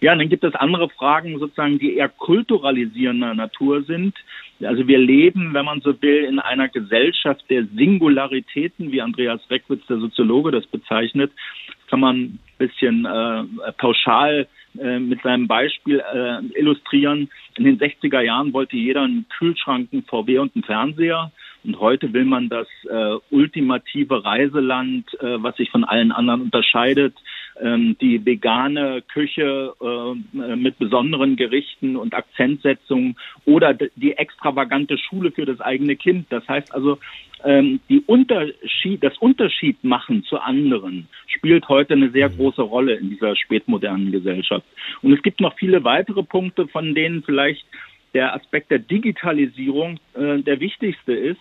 Ja, 0.00 0.12
und 0.12 0.18
dann 0.18 0.28
gibt 0.28 0.42
es 0.42 0.54
andere 0.56 0.88
Fragen 0.88 1.38
sozusagen, 1.38 1.78
die 1.78 1.96
eher 1.96 2.08
kulturalisierender 2.08 3.34
Natur 3.34 3.84
sind. 3.84 4.16
Also 4.64 4.86
wir 4.86 4.98
leben, 4.98 5.54
wenn 5.54 5.64
man 5.64 5.80
so 5.80 6.00
will, 6.02 6.24
in 6.24 6.38
einer 6.38 6.68
Gesellschaft 6.68 7.44
der 7.50 7.64
Singularitäten, 7.66 8.92
wie 8.92 9.00
Andreas 9.00 9.40
Reckwitz, 9.50 9.86
der 9.86 9.98
Soziologe, 9.98 10.50
das 10.50 10.66
bezeichnet. 10.66 11.32
Das 11.66 11.90
kann 11.90 12.00
man 12.00 12.16
ein 12.16 12.38
bisschen 12.58 13.04
äh, 13.04 13.72
pauschal 13.78 14.46
äh, 14.78 14.98
mit 14.98 15.22
seinem 15.22 15.48
Beispiel 15.48 16.00
äh, 16.00 16.58
illustrieren. 16.58 17.28
In 17.56 17.64
den 17.64 17.78
60er 17.78 18.20
Jahren 18.20 18.52
wollte 18.52 18.76
jeder 18.76 19.02
einen 19.02 19.26
Kühlschrank, 19.28 19.88
einen 19.92 20.04
VW 20.04 20.38
und 20.38 20.54
einen 20.54 20.64
Fernseher. 20.64 21.32
Und 21.64 21.78
heute 21.78 22.12
will 22.12 22.24
man 22.24 22.48
das 22.48 22.66
äh, 22.90 23.18
ultimative 23.30 24.24
Reiseland, 24.24 25.06
äh, 25.20 25.42
was 25.42 25.56
sich 25.56 25.70
von 25.70 25.84
allen 25.84 26.10
anderen 26.10 26.42
unterscheidet, 26.42 27.14
die 27.60 28.24
vegane 28.24 29.02
Küche 29.02 29.74
äh, 29.80 30.56
mit 30.56 30.78
besonderen 30.78 31.36
Gerichten 31.36 31.96
und 31.96 32.14
Akzentsetzungen 32.14 33.16
oder 33.44 33.74
die 33.74 34.12
extravagante 34.12 34.96
Schule 34.96 35.30
für 35.32 35.44
das 35.44 35.60
eigene 35.60 35.96
Kind. 35.96 36.26
Das 36.30 36.48
heißt 36.48 36.74
also, 36.74 36.98
ähm, 37.44 37.80
die 37.88 38.00
Unterschied, 38.06 39.02
das 39.02 39.18
Unterschied 39.18 39.82
machen 39.84 40.24
zu 40.24 40.38
anderen 40.38 41.08
spielt 41.26 41.68
heute 41.68 41.94
eine 41.94 42.10
sehr 42.10 42.28
große 42.28 42.62
Rolle 42.62 42.94
in 42.94 43.10
dieser 43.10 43.34
spätmodernen 43.36 44.12
Gesellschaft. 44.12 44.64
Und 45.02 45.12
es 45.12 45.22
gibt 45.22 45.40
noch 45.40 45.56
viele 45.56 45.82
weitere 45.84 46.22
Punkte, 46.22 46.68
von 46.68 46.94
denen 46.94 47.22
vielleicht 47.22 47.64
der 48.14 48.34
Aspekt 48.34 48.70
der 48.70 48.78
Digitalisierung 48.78 49.98
äh, 50.14 50.38
der 50.38 50.60
wichtigste 50.60 51.12
ist. 51.12 51.40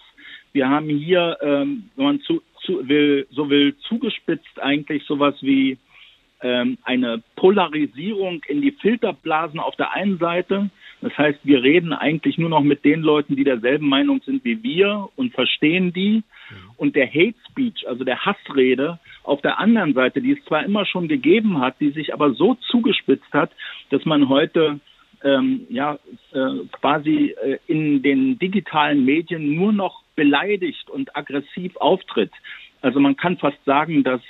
Wir 0.53 0.69
haben 0.69 0.89
hier, 0.89 1.37
ähm, 1.41 1.89
wenn 1.95 2.05
man 2.05 2.21
zu, 2.21 2.41
zu 2.61 2.87
will, 2.87 3.27
so 3.31 3.49
will, 3.49 3.75
zugespitzt 3.87 4.59
eigentlich 4.61 5.03
sowas 5.05 5.35
wie 5.41 5.77
ähm, 6.41 6.77
eine 6.83 7.21
Polarisierung 7.35 8.43
in 8.47 8.61
die 8.61 8.71
Filterblasen 8.71 9.59
auf 9.59 9.75
der 9.75 9.93
einen 9.93 10.17
Seite. 10.17 10.69
Das 11.01 11.17
heißt, 11.17 11.39
wir 11.43 11.63
reden 11.63 11.93
eigentlich 11.93 12.37
nur 12.37 12.49
noch 12.49 12.61
mit 12.61 12.85
den 12.85 13.01
Leuten, 13.01 13.35
die 13.35 13.43
derselben 13.43 13.89
Meinung 13.89 14.21
sind 14.23 14.45
wie 14.45 14.61
wir 14.61 15.09
und 15.15 15.33
verstehen 15.33 15.93
die. 15.93 16.23
Und 16.77 16.95
der 16.95 17.07
Hate 17.07 17.35
Speech, 17.49 17.87
also 17.87 18.03
der 18.03 18.25
Hassrede 18.25 18.99
auf 19.23 19.41
der 19.41 19.59
anderen 19.59 19.93
Seite, 19.93 20.21
die 20.21 20.33
es 20.33 20.45
zwar 20.45 20.63
immer 20.65 20.85
schon 20.85 21.07
gegeben 21.07 21.59
hat, 21.59 21.79
die 21.79 21.91
sich 21.91 22.13
aber 22.13 22.33
so 22.33 22.55
zugespitzt 22.55 23.31
hat, 23.31 23.51
dass 23.89 24.03
man 24.05 24.29
heute 24.29 24.79
ähm, 25.23 25.65
ja 25.69 25.97
äh, 26.33 26.65
quasi 26.71 27.35
äh, 27.41 27.59
in 27.67 28.01
den 28.01 28.39
digitalen 28.39 29.05
Medien 29.05 29.55
nur 29.55 29.71
noch 29.71 30.01
beleidigt 30.15 30.89
und 30.89 31.15
aggressiv 31.15 31.75
auftritt. 31.77 32.31
Also 32.81 32.99
man 32.99 33.15
kann 33.15 33.37
fast 33.37 33.63
sagen, 33.65 34.03
dass 34.03 34.21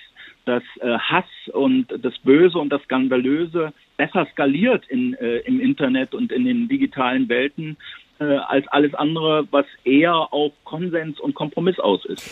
dass 0.45 0.63
äh, 0.79 0.97
Hass 0.97 1.25
und 1.53 1.87
das 2.01 2.17
Böse 2.19 2.57
und 2.57 2.69
das 2.69 2.81
Skandalöse 2.83 3.73
besser 3.97 4.27
skaliert 4.31 4.85
in, 4.87 5.13
äh, 5.15 5.37
im 5.39 5.59
Internet 5.59 6.13
und 6.13 6.31
in 6.31 6.45
den 6.45 6.67
digitalen 6.67 7.29
Welten 7.29 7.77
äh, 8.19 8.23
als 8.23 8.67
alles 8.69 8.93
andere, 8.93 9.47
was 9.51 9.65
eher 9.83 10.33
auf 10.33 10.53
Konsens 10.63 11.19
und 11.19 11.35
Kompromiss 11.35 11.79
aus 11.79 12.05
ist. 12.05 12.29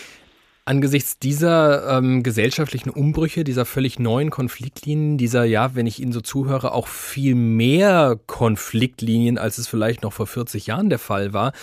Angesichts 0.65 1.17
dieser 1.17 1.97
ähm, 1.97 2.21
gesellschaftlichen 2.21 2.91
Umbrüche, 2.91 3.43
dieser 3.43 3.65
völlig 3.65 3.97
neuen 3.97 4.29
Konfliktlinien, 4.29 5.17
dieser, 5.17 5.43
ja, 5.45 5.73
wenn 5.73 5.87
ich 5.87 5.99
Ihnen 5.99 6.11
so 6.11 6.21
zuhöre, 6.21 6.73
auch 6.73 6.87
viel 6.87 7.33
mehr 7.33 8.19
Konfliktlinien, 8.27 9.39
als 9.39 9.57
es 9.57 9.67
vielleicht 9.67 10.03
noch 10.03 10.13
vor 10.13 10.27
40 10.27 10.67
Jahren 10.67 10.89
der 10.89 10.99
Fall 10.99 11.33
war, 11.33 11.53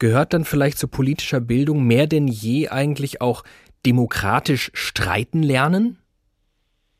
gehört 0.00 0.32
dann 0.32 0.44
vielleicht 0.44 0.78
zu 0.78 0.88
politischer 0.88 1.40
Bildung 1.40 1.84
mehr 1.84 2.08
denn 2.08 2.26
je 2.26 2.68
eigentlich 2.68 3.20
auch 3.20 3.44
demokratisch 3.86 4.70
streiten 4.74 5.42
lernen? 5.42 5.98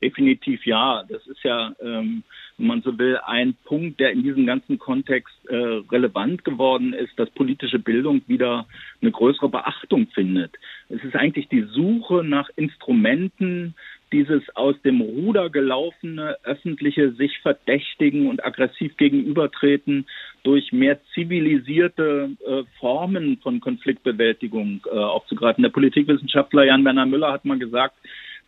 Definitiv 0.03 0.65
ja. 0.65 1.05
Das 1.09 1.27
ist 1.27 1.43
ja, 1.43 1.75
ähm, 1.83 2.23
wenn 2.57 2.67
man 2.67 2.83
so 2.83 2.99
will, 2.99 3.19
ein 3.27 3.55
Punkt, 3.65 4.01
der 4.01 4.13
in 4.13 4.23
diesem 4.23 4.47
ganzen 4.47 4.79
Kontext 4.79 5.35
äh, 5.49 5.55
relevant 5.55 6.45
geworden 6.45 6.95
ist, 6.95 7.19
dass 7.19 7.31
politische 7.31 7.79
Bildung 7.79 8.23
wieder 8.27 8.67
eine 9.03 9.11
größere 9.11 9.51
Beachtung 9.51 10.09
findet. 10.15 10.57
Es 10.89 11.05
ist 11.05 11.15
eigentlich 11.17 11.49
die 11.49 11.63
Suche 11.63 12.25
nach 12.25 12.49
Instrumenten, 12.57 13.75
dieses 14.13 14.43
aus 14.57 14.75
dem 14.83 15.01
Ruder 15.01 15.51
gelaufene 15.51 16.37
öffentliche 16.43 17.13
sich 17.13 17.39
verdächtigen 17.39 18.27
und 18.29 18.45
aggressiv 18.45 18.97
gegenübertreten 18.97 20.07
durch 20.43 20.73
mehr 20.73 20.99
zivilisierte 21.15 22.31
äh, 22.47 22.63
Formen 22.79 23.39
von 23.43 23.61
Konfliktbewältigung 23.61 24.81
äh, 24.87 24.97
aufzugreifen. 24.97 25.63
Der 25.63 25.71
Politikwissenschaftler 25.71 26.65
Jan 26.65 26.85
Werner 26.85 27.07
Müller 27.07 27.33
hat 27.33 27.45
mal 27.45 27.59
gesagt, 27.59 27.95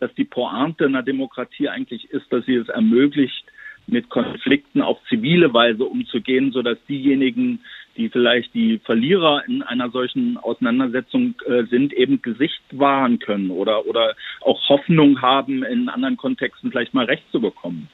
dass 0.01 0.13
die 0.15 0.25
Pointe 0.25 0.87
einer 0.87 1.03
Demokratie 1.03 1.69
eigentlich 1.69 2.11
ist, 2.11 2.33
dass 2.33 2.45
sie 2.45 2.57
es 2.57 2.69
ermöglicht, 2.69 3.45
mit 3.87 4.09
Konflikten 4.11 4.81
auf 4.81 4.99
zivile 5.09 5.53
Weise 5.53 5.85
umzugehen, 5.85 6.53
sodass 6.53 6.79
diejenigen, 6.89 7.61
die 7.97 8.09
vielleicht 8.09 8.55
die 8.55 8.79
Verlierer 8.79 9.43
in 9.47 9.63
einer 9.63 9.91
solchen 9.91 10.37
Auseinandersetzung 10.39 11.35
äh, 11.47 11.65
sind, 11.65 11.93
eben 11.93 12.23
Gesicht 12.23 12.63
wahren 12.73 13.19
können 13.19 13.51
oder, 13.51 13.87
oder 13.87 14.15
auch 14.41 14.69
Hoffnung 14.69 15.21
haben, 15.21 15.63
in 15.63 15.89
anderen 15.89 16.17
Kontexten 16.17 16.71
vielleicht 16.71 16.95
mal 16.95 17.05
Recht 17.05 17.25
zu 17.31 17.41
bekommen. 17.41 17.89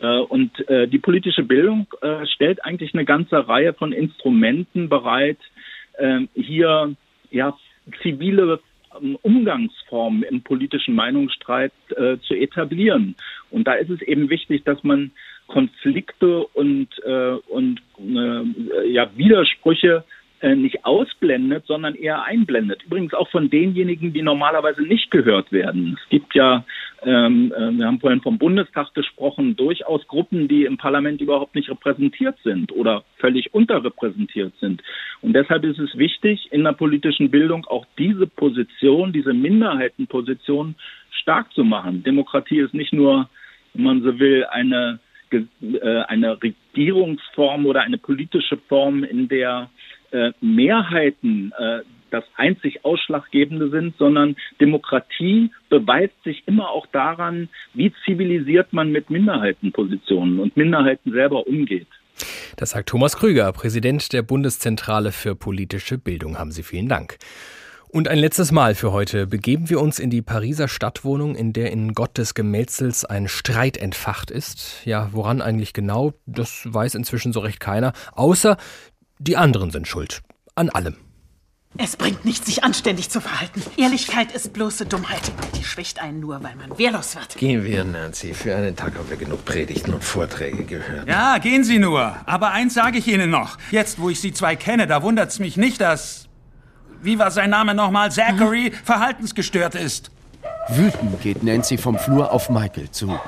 Äh, 0.00 0.18
und 0.18 0.68
äh, 0.68 0.86
die 0.88 0.98
politische 0.98 1.42
Bildung 1.42 1.86
äh, 2.00 2.26
stellt 2.26 2.64
eigentlich 2.64 2.94
eine 2.94 3.04
ganze 3.04 3.48
Reihe 3.48 3.74
von 3.74 3.92
Instrumenten 3.92 4.88
bereit, 4.88 5.38
äh, 5.98 6.20
hier 6.34 6.94
ja 7.30 7.56
zivile 8.02 8.60
ähm, 9.00 9.16
Umgangsformen 9.22 10.22
im 10.22 10.42
politischen 10.42 10.94
Meinungsstreit 10.94 11.72
äh, 11.90 12.18
zu 12.18 12.34
etablieren. 12.34 13.16
Und 13.50 13.66
da 13.66 13.74
ist 13.74 13.90
es 13.90 14.02
eben 14.02 14.30
wichtig, 14.30 14.64
dass 14.64 14.82
man 14.84 15.12
Konflikte 15.50 16.46
und, 16.46 16.88
äh, 17.04 17.32
und 17.48 17.80
äh, 17.98 18.88
ja, 18.88 19.10
Widersprüche 19.16 20.04
äh, 20.40 20.54
nicht 20.54 20.86
ausblendet, 20.86 21.66
sondern 21.66 21.94
eher 21.94 22.22
einblendet. 22.22 22.82
Übrigens 22.84 23.12
auch 23.12 23.28
von 23.28 23.50
denjenigen, 23.50 24.12
die 24.12 24.22
normalerweise 24.22 24.82
nicht 24.82 25.10
gehört 25.10 25.52
werden. 25.52 25.98
Es 26.02 26.08
gibt 26.08 26.34
ja, 26.34 26.64
ähm, 27.02 27.52
äh, 27.54 27.70
wir 27.72 27.86
haben 27.86 28.00
vorhin 28.00 28.22
vom 28.22 28.38
Bundestag 28.38 28.94
gesprochen, 28.94 29.56
durchaus 29.56 30.06
Gruppen, 30.06 30.48
die 30.48 30.64
im 30.64 30.78
Parlament 30.78 31.20
überhaupt 31.20 31.54
nicht 31.54 31.68
repräsentiert 31.68 32.38
sind 32.42 32.72
oder 32.72 33.04
völlig 33.18 33.52
unterrepräsentiert 33.52 34.54
sind. 34.60 34.82
Und 35.20 35.34
deshalb 35.34 35.64
ist 35.64 35.78
es 35.78 35.98
wichtig, 35.98 36.48
in 36.52 36.64
der 36.64 36.72
politischen 36.72 37.30
Bildung 37.30 37.66
auch 37.66 37.84
diese 37.98 38.26
Position, 38.26 39.12
diese 39.12 39.34
Minderheitenposition 39.34 40.76
stark 41.10 41.52
zu 41.52 41.64
machen. 41.64 42.02
Demokratie 42.02 42.60
ist 42.60 42.72
nicht 42.72 42.94
nur, 42.94 43.28
wenn 43.74 43.84
man 43.84 44.02
so 44.02 44.18
will, 44.18 44.46
eine 44.50 45.00
eine 46.08 46.42
Regierungsform 46.42 47.66
oder 47.66 47.82
eine 47.82 47.98
politische 47.98 48.56
Form, 48.68 49.04
in 49.04 49.28
der 49.28 49.70
äh, 50.10 50.32
Mehrheiten 50.40 51.52
äh, 51.58 51.80
das 52.10 52.24
einzig 52.36 52.84
Ausschlaggebende 52.84 53.70
sind, 53.70 53.96
sondern 53.98 54.36
Demokratie 54.60 55.50
beweist 55.68 56.20
sich 56.24 56.42
immer 56.46 56.70
auch 56.70 56.86
daran, 56.86 57.48
wie 57.74 57.92
zivilisiert 58.04 58.72
man 58.72 58.90
mit 58.90 59.10
Minderheitenpositionen 59.10 60.40
und 60.40 60.56
Minderheiten 60.56 61.12
selber 61.12 61.46
umgeht. 61.46 61.86
Das 62.56 62.70
sagt 62.70 62.88
Thomas 62.88 63.16
Krüger, 63.16 63.52
Präsident 63.52 64.12
der 64.12 64.22
Bundeszentrale 64.22 65.12
für 65.12 65.34
politische 65.34 65.96
Bildung. 65.98 66.38
Haben 66.38 66.50
Sie 66.50 66.62
vielen 66.62 66.88
Dank. 66.88 67.18
Und 67.92 68.06
ein 68.06 68.18
letztes 68.18 68.52
Mal 68.52 68.76
für 68.76 68.92
heute 68.92 69.26
begeben 69.26 69.68
wir 69.68 69.80
uns 69.80 69.98
in 69.98 70.10
die 70.10 70.22
Pariser 70.22 70.68
Stadtwohnung, 70.68 71.34
in 71.34 71.52
der 71.52 71.72
in 71.72 71.92
Gott 71.92 72.18
des 72.18 72.34
Gemetzels 72.34 73.04
ein 73.04 73.26
Streit 73.26 73.76
entfacht 73.76 74.30
ist. 74.30 74.76
Ja, 74.84 75.08
woran 75.10 75.42
eigentlich 75.42 75.72
genau, 75.72 76.12
das 76.24 76.60
weiß 76.64 76.94
inzwischen 76.94 77.32
so 77.32 77.40
recht 77.40 77.58
keiner, 77.58 77.92
außer 78.12 78.58
die 79.18 79.36
anderen 79.36 79.72
sind 79.72 79.88
schuld. 79.88 80.22
An 80.54 80.70
allem. 80.70 80.96
Es 81.78 81.96
bringt 81.96 82.24
nichts, 82.24 82.46
sich 82.46 82.62
anständig 82.62 83.10
zu 83.10 83.20
verhalten. 83.20 83.62
Ehrlichkeit 83.76 84.32
ist 84.32 84.52
bloße 84.52 84.86
Dummheit. 84.86 85.32
Die 85.58 85.64
schwächt 85.64 86.00
einen 86.00 86.20
nur, 86.20 86.42
weil 86.44 86.54
man 86.54 86.78
wehrlos 86.78 87.16
wird. 87.16 87.36
Gehen 87.38 87.64
wir, 87.64 87.84
Nancy. 87.84 88.34
Für 88.34 88.54
einen 88.54 88.76
Tag 88.76 88.96
haben 88.96 89.10
wir 89.10 89.16
genug 89.16 89.44
Predigten 89.44 89.94
und 89.94 90.04
Vorträge 90.04 90.64
gehört. 90.64 91.08
Ja, 91.08 91.38
gehen 91.38 91.64
Sie 91.64 91.78
nur. 91.80 92.16
Aber 92.26 92.52
eins 92.52 92.74
sage 92.74 92.98
ich 92.98 93.08
Ihnen 93.08 93.30
noch. 93.30 93.58
Jetzt, 93.72 94.00
wo 94.00 94.10
ich 94.10 94.20
Sie 94.20 94.32
zwei 94.32 94.54
kenne, 94.54 94.86
da 94.86 95.02
wundert's 95.02 95.40
mich 95.40 95.56
nicht, 95.56 95.80
dass. 95.80 96.29
Wie 97.02 97.18
war 97.18 97.30
sein 97.30 97.50
Name 97.50 97.74
nochmal? 97.74 98.12
Zachary 98.12 98.72
verhaltensgestört 98.84 99.74
ist. 99.74 100.10
Wütend 100.68 101.20
geht 101.22 101.42
Nancy 101.42 101.78
vom 101.78 101.98
Flur 101.98 102.30
auf 102.30 102.50
Michael 102.50 102.90
zu. 102.90 103.18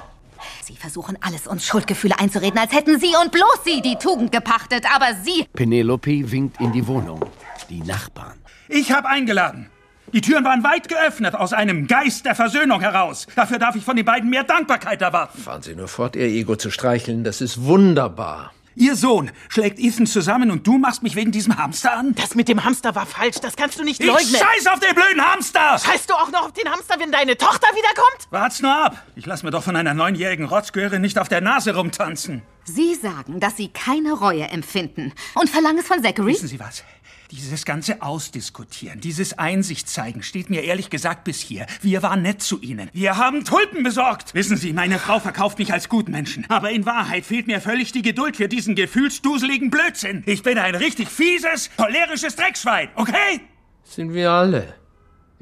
Sie 0.62 0.76
versuchen 0.76 1.16
alles, 1.20 1.46
uns 1.46 1.66
Schuldgefühle 1.66 2.18
einzureden, 2.18 2.58
als 2.58 2.72
hätten 2.72 2.98
Sie 2.98 3.12
und 3.22 3.32
bloß 3.32 3.60
Sie 3.64 3.80
die 3.80 3.96
Tugend 3.96 4.32
gepachtet. 4.32 4.84
Aber 4.94 5.14
Sie. 5.22 5.46
Penelope 5.52 6.30
winkt 6.30 6.60
in 6.60 6.72
die 6.72 6.86
Wohnung. 6.86 7.24
Die 7.70 7.80
Nachbarn. 7.80 8.38
Ich 8.68 8.92
habe 8.92 9.08
eingeladen. 9.08 9.70
Die 10.12 10.20
Türen 10.20 10.44
waren 10.44 10.62
weit 10.62 10.88
geöffnet 10.88 11.34
aus 11.34 11.54
einem 11.54 11.86
Geist 11.86 12.26
der 12.26 12.34
Versöhnung 12.34 12.80
heraus. 12.80 13.26
Dafür 13.34 13.58
darf 13.58 13.76
ich 13.76 13.84
von 13.84 13.96
den 13.96 14.04
beiden 14.04 14.28
mehr 14.28 14.44
Dankbarkeit 14.44 15.00
erwarten. 15.00 15.40
Fahren 15.40 15.62
Sie 15.62 15.74
nur 15.74 15.88
fort, 15.88 16.16
Ihr 16.16 16.26
Ego 16.26 16.56
zu 16.56 16.70
streicheln. 16.70 17.24
Das 17.24 17.40
ist 17.40 17.64
wunderbar. 17.64 18.52
Ihr 18.74 18.96
Sohn 18.96 19.30
schlägt 19.48 19.78
Ethan 19.78 20.06
zusammen 20.06 20.50
und 20.50 20.66
du 20.66 20.78
machst 20.78 21.02
mich 21.02 21.14
wegen 21.14 21.30
diesem 21.32 21.56
Hamster 21.58 21.96
an? 21.96 22.14
Das 22.14 22.34
mit 22.34 22.48
dem 22.48 22.64
Hamster 22.64 22.94
war 22.94 23.06
falsch. 23.06 23.36
Das 23.40 23.56
kannst 23.56 23.78
du 23.78 23.84
nicht 23.84 24.00
Ich 24.00 24.06
leugnen. 24.06 24.34
scheiß 24.34 24.66
auf 24.68 24.80
den 24.80 24.94
blöden 24.94 25.20
Hamster! 25.24 25.78
Scheißt 25.78 26.08
du 26.08 26.14
auch 26.14 26.30
noch 26.30 26.46
auf 26.46 26.52
den 26.52 26.70
Hamster, 26.70 26.94
wenn 26.98 27.12
deine 27.12 27.36
Tochter 27.36 27.66
wiederkommt? 27.68 28.26
Wart's 28.30 28.60
nur 28.62 28.72
ab. 28.74 29.02
Ich 29.14 29.26
lass 29.26 29.42
mir 29.42 29.50
doch 29.50 29.62
von 29.62 29.76
einer 29.76 29.94
neunjährigen 29.94 30.46
Rotzgöre 30.46 30.98
nicht 30.98 31.18
auf 31.18 31.28
der 31.28 31.40
Nase 31.40 31.74
rumtanzen. 31.74 32.42
Sie 32.64 32.94
sagen, 32.94 33.40
dass 33.40 33.56
Sie 33.56 33.68
keine 33.68 34.12
Reue 34.12 34.44
empfinden 34.48 35.12
und 35.34 35.50
verlangen 35.50 35.78
es 35.78 35.86
von 35.86 36.02
Zachary? 36.02 36.32
Wissen 36.32 36.48
Sie 36.48 36.60
was? 36.60 36.84
Dieses 37.32 37.64
ganze 37.64 38.02
Ausdiskutieren, 38.02 39.00
dieses 39.00 39.38
Einsicht 39.38 39.88
zeigen, 39.88 40.22
steht 40.22 40.50
mir 40.50 40.64
ehrlich 40.64 40.90
gesagt 40.90 41.24
bis 41.24 41.40
hier. 41.40 41.66
Wir 41.80 42.02
waren 42.02 42.20
nett 42.20 42.42
zu 42.42 42.60
Ihnen. 42.60 42.90
Wir 42.92 43.16
haben 43.16 43.46
Tulpen 43.46 43.82
besorgt. 43.82 44.34
Wissen 44.34 44.58
Sie, 44.58 44.74
meine 44.74 44.98
Frau 44.98 45.18
verkauft 45.18 45.58
mich 45.58 45.72
als 45.72 45.88
Gutmenschen. 45.88 46.44
Aber 46.50 46.70
in 46.70 46.84
Wahrheit 46.84 47.24
fehlt 47.24 47.46
mir 47.46 47.62
völlig 47.62 47.90
die 47.92 48.02
Geduld 48.02 48.36
für 48.36 48.48
diesen 48.48 48.74
gefühlsduseligen 48.74 49.70
Blödsinn. 49.70 50.22
Ich 50.26 50.42
bin 50.42 50.58
ein 50.58 50.74
richtig 50.74 51.08
fieses, 51.08 51.70
cholerisches 51.74 52.36
Dreckschwein, 52.36 52.90
okay? 52.96 53.40
Sind 53.82 54.12
wir 54.12 54.30
alle. 54.30 54.81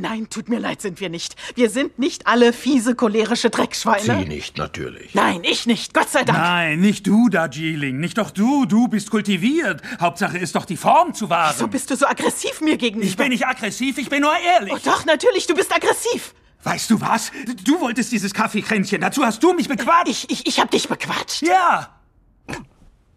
Nein, 0.01 0.29
tut 0.31 0.49
mir 0.49 0.59
leid, 0.59 0.81
sind 0.81 1.01
wir 1.01 1.09
nicht. 1.11 1.37
Wir 1.55 1.69
sind 1.69 1.99
nicht 1.99 2.27
alle 2.27 2.53
fiese, 2.53 2.95
cholerische 2.95 3.51
Dreckschweine. 3.51 4.21
Sie 4.21 4.25
nicht, 4.29 4.57
natürlich. 4.57 5.15
Nein, 5.15 5.43
ich 5.45 5.67
nicht. 5.67 5.93
Gott 5.93 6.09
sei 6.09 6.25
Dank. 6.25 6.39
Nein, 6.39 6.81
nicht 6.81 7.07
du, 7.07 7.29
Darjeeling. 7.29 8.01
Nicht 8.01 8.19
doch 8.19 8.31
du. 8.31 8.65
Du 8.65 8.89
bist 8.89 9.11
kultiviert. 9.11 9.83
Hauptsache 10.01 10.39
ist 10.39 10.55
doch 10.55 10.65
die 10.65 10.77
Form 10.77 11.13
zu 11.15 11.29
wahren. 11.29 11.55
Wieso 11.55 11.69
bist 11.69 11.91
du 11.91 11.97
so 11.97 12.07
aggressiv 12.07 12.61
mir 12.61 12.77
gegenüber? 12.77 13.07
Ich 13.07 13.17
bin 13.17 13.29
nicht 13.29 13.47
aggressiv, 13.47 13.99
ich 13.99 14.09
bin 14.09 14.23
nur 14.23 14.37
ehrlich. 14.39 14.73
Oh, 14.75 14.79
doch, 14.83 15.05
natürlich, 15.05 15.47
du 15.47 15.55
bist 15.55 15.75
aggressiv. 15.75 16.35
Weißt 16.63 16.91
du 16.91 17.01
was? 17.01 17.31
Du 17.65 17.81
wolltest 17.81 18.13
dieses 18.13 18.35
Kaffeekränzchen. 18.35 19.01
Dazu 19.01 19.25
hast 19.25 19.43
du 19.43 19.53
mich 19.55 19.69
bequatscht. 19.69 20.09
Ich, 20.09 20.31
ich, 20.31 20.47
ich 20.47 20.61
hab 20.61 20.71
dich 20.71 20.89
bequatscht. 20.89 21.43
Ja. 21.43 22.00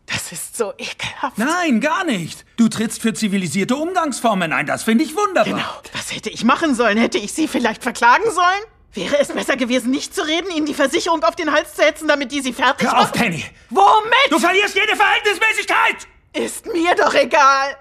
Das 0.05 0.31
ist 0.31 0.57
so 0.57 0.73
ekelhaft. 0.77 1.37
Nein, 1.37 1.79
gar 1.79 2.03
nicht. 2.03 2.45
Du 2.57 2.67
trittst 2.67 3.01
für 3.01 3.13
zivilisierte 3.13 3.75
Umgangsformen 3.75 4.51
ein. 4.53 4.65
Das 4.65 4.83
finde 4.83 5.03
ich 5.03 5.15
wunderbar. 5.15 5.53
Genau. 5.53 5.81
Was 5.93 6.13
hätte 6.13 6.29
ich 6.29 6.43
machen 6.43 6.75
sollen? 6.75 6.97
Hätte 6.97 7.17
ich 7.17 7.33
sie 7.33 7.47
vielleicht 7.47 7.83
verklagen 7.83 8.29
sollen? 8.31 8.63
Wäre 8.93 9.17
es 9.19 9.29
besser 9.29 9.55
gewesen, 9.57 9.89
nicht 9.89 10.13
zu 10.13 10.21
reden, 10.21 10.51
ihnen 10.51 10.67
die 10.67 10.75
Versicherung 10.75 11.23
auf 11.23 11.35
den 11.35 11.51
Hals 11.51 11.73
zu 11.73 11.81
hetzen, 11.83 12.07
damit 12.07 12.31
die 12.31 12.41
sie 12.41 12.53
fertig 12.53 12.87
Hör 12.87 12.99
auf, 12.99 13.05
machen? 13.07 13.21
Penny. 13.21 13.43
Womit? 13.71 14.29
Du 14.29 14.37
verlierst 14.37 14.75
jede 14.75 14.95
Verhältnismäßigkeit. 14.95 16.07
Ist 16.33 16.65
mir 16.67 16.93
doch 16.95 17.13
egal. 17.15 17.75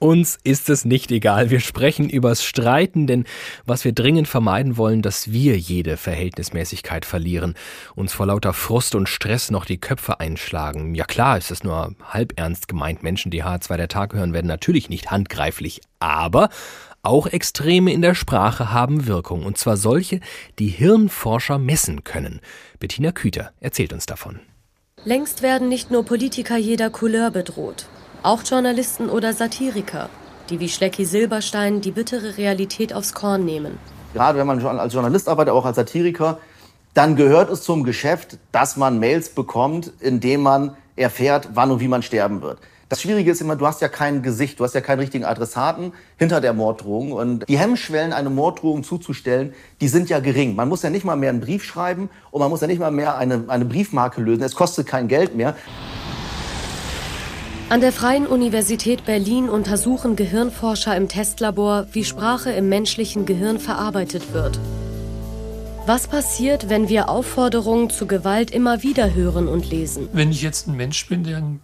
Uns 0.00 0.38
ist 0.42 0.68
es 0.70 0.84
nicht 0.84 1.12
egal. 1.12 1.50
Wir 1.50 1.60
sprechen 1.60 2.10
übers 2.10 2.44
Streiten, 2.44 3.06
denn 3.06 3.24
was 3.64 3.84
wir 3.84 3.92
dringend 3.92 4.26
vermeiden 4.26 4.76
wollen, 4.76 5.02
dass 5.02 5.30
wir 5.30 5.56
jede 5.56 5.96
Verhältnismäßigkeit 5.96 7.04
verlieren, 7.04 7.54
uns 7.94 8.12
vor 8.12 8.26
lauter 8.26 8.52
Frust 8.52 8.96
und 8.96 9.08
Stress 9.08 9.52
noch 9.52 9.64
die 9.64 9.78
Köpfe 9.78 10.18
einschlagen. 10.18 10.94
Ja 10.94 11.04
klar, 11.04 11.38
ist 11.38 11.52
es 11.52 11.62
nur 11.62 11.94
halb 12.02 12.32
ernst 12.36 12.66
gemeint. 12.66 13.04
Menschen, 13.04 13.30
die 13.30 13.44
H2 13.44 13.76
der 13.76 13.88
Tag 13.88 14.14
hören, 14.14 14.32
werden 14.32 14.48
natürlich 14.48 14.88
nicht 14.88 15.12
handgreiflich, 15.12 15.80
aber 16.00 16.48
auch 17.02 17.26
Extreme 17.26 17.92
in 17.92 18.02
der 18.02 18.14
Sprache 18.14 18.72
haben 18.72 19.06
Wirkung, 19.06 19.44
und 19.44 19.58
zwar 19.58 19.76
solche, 19.76 20.20
die 20.58 20.68
Hirnforscher 20.68 21.58
messen 21.58 22.02
können. 22.02 22.40
Bettina 22.80 23.12
Küter 23.12 23.52
erzählt 23.60 23.92
uns 23.92 24.06
davon. 24.06 24.40
Längst 25.04 25.42
werden 25.42 25.68
nicht 25.68 25.90
nur 25.90 26.04
Politiker 26.04 26.56
jeder 26.56 26.88
Couleur 26.88 27.30
bedroht, 27.30 27.88
auch 28.24 28.42
Journalisten 28.42 29.10
oder 29.10 29.34
Satiriker, 29.34 30.08
die 30.48 30.58
wie 30.58 30.68
Schlecki 30.68 31.04
Silberstein 31.04 31.80
die 31.80 31.90
bittere 31.90 32.38
Realität 32.38 32.94
aufs 32.94 33.12
Korn 33.12 33.44
nehmen. 33.44 33.78
Gerade 34.14 34.38
wenn 34.38 34.46
man 34.46 34.64
als 34.64 34.94
Journalist 34.94 35.28
arbeitet, 35.28 35.52
auch 35.52 35.66
als 35.66 35.76
Satiriker, 35.76 36.38
dann 36.94 37.16
gehört 37.16 37.50
es 37.50 37.62
zum 37.62 37.84
Geschäft, 37.84 38.38
dass 38.52 38.76
man 38.76 38.98
Mails 38.98 39.28
bekommt, 39.28 39.92
indem 40.00 40.42
man 40.42 40.76
erfährt, 40.96 41.50
wann 41.54 41.70
und 41.70 41.80
wie 41.80 41.88
man 41.88 42.02
sterben 42.02 42.40
wird. 42.40 42.58
Das 42.88 43.02
Schwierige 43.02 43.30
ist 43.30 43.40
immer, 43.40 43.56
du 43.56 43.66
hast 43.66 43.82
ja 43.82 43.88
kein 43.88 44.22
Gesicht, 44.22 44.60
du 44.60 44.64
hast 44.64 44.74
ja 44.74 44.80
keinen 44.80 45.00
richtigen 45.00 45.24
Adressaten 45.24 45.92
hinter 46.16 46.40
der 46.40 46.52
Morddrohung. 46.52 47.12
Und 47.12 47.48
die 47.48 47.58
Hemmschwellen, 47.58 48.12
eine 48.12 48.30
Morddrohung 48.30 48.84
zuzustellen, 48.84 49.52
die 49.80 49.88
sind 49.88 50.08
ja 50.08 50.20
gering. 50.20 50.54
Man 50.54 50.68
muss 50.68 50.82
ja 50.82 50.90
nicht 50.90 51.04
mal 51.04 51.16
mehr 51.16 51.30
einen 51.30 51.40
Brief 51.40 51.64
schreiben 51.64 52.08
und 52.30 52.40
man 52.40 52.50
muss 52.50 52.60
ja 52.60 52.68
nicht 52.68 52.78
mal 52.78 52.90
mehr 52.90 53.16
eine, 53.18 53.44
eine 53.48 53.64
Briefmarke 53.64 54.20
lösen. 54.20 54.42
Es 54.42 54.54
kostet 54.54 54.86
kein 54.86 55.08
Geld 55.08 55.34
mehr. 55.34 55.56
An 57.70 57.80
der 57.80 57.92
Freien 57.92 58.26
Universität 58.26 59.06
Berlin 59.06 59.48
untersuchen 59.48 60.16
Gehirnforscher 60.16 60.94
im 60.96 61.08
Testlabor, 61.08 61.86
wie 61.92 62.04
Sprache 62.04 62.50
im 62.50 62.68
menschlichen 62.68 63.24
Gehirn 63.24 63.58
verarbeitet 63.58 64.34
wird. 64.34 64.60
Was 65.86 66.06
passiert, 66.06 66.68
wenn 66.68 66.88
wir 66.90 67.08
Aufforderungen 67.08 67.88
zu 67.88 68.06
Gewalt 68.06 68.50
immer 68.50 68.82
wieder 68.82 69.14
hören 69.14 69.48
und 69.48 69.68
lesen? 69.70 70.08
Wenn 70.12 70.30
ich 70.30 70.42
jetzt 70.42 70.68
ein 70.68 70.76
Mensch 70.76 71.08
bin, 71.08 71.24
der 71.24 71.38
in 71.38 71.60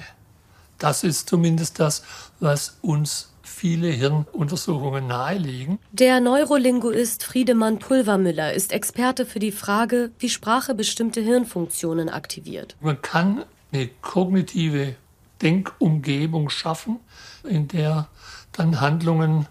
Das 0.79 1.05
ist 1.05 1.29
zumindest 1.29 1.79
das, 1.79 2.03
was 2.41 2.79
uns 2.83 3.29
viele 3.43 3.89
Hirnuntersuchungen 3.89 5.07
nahelegen. 5.07 5.79
Der 5.93 6.21
Neurolinguist 6.21 7.23
Friedemann 7.25 7.79
Pulvermüller 7.79 8.55
ist 8.55 8.73
Experte 8.73 9.27
für 9.27 9.39
die 9.39 9.53
Frage, 9.53 10.13
wie 10.19 10.31
Sprache 10.31 10.75
bestimmte 10.75 11.21
Hirnfunktionen 11.21 12.09
aktiviert. 12.09 12.77
Man 12.81 13.03
kann 13.03 13.45
eine 13.73 13.89
kognitive 14.01 14.97
Denkumgebung 15.43 16.49
schaffen, 16.49 17.01
in 17.45 17.69
der 17.69 18.09
dann 18.53 18.81
Handlungen 18.81 19.47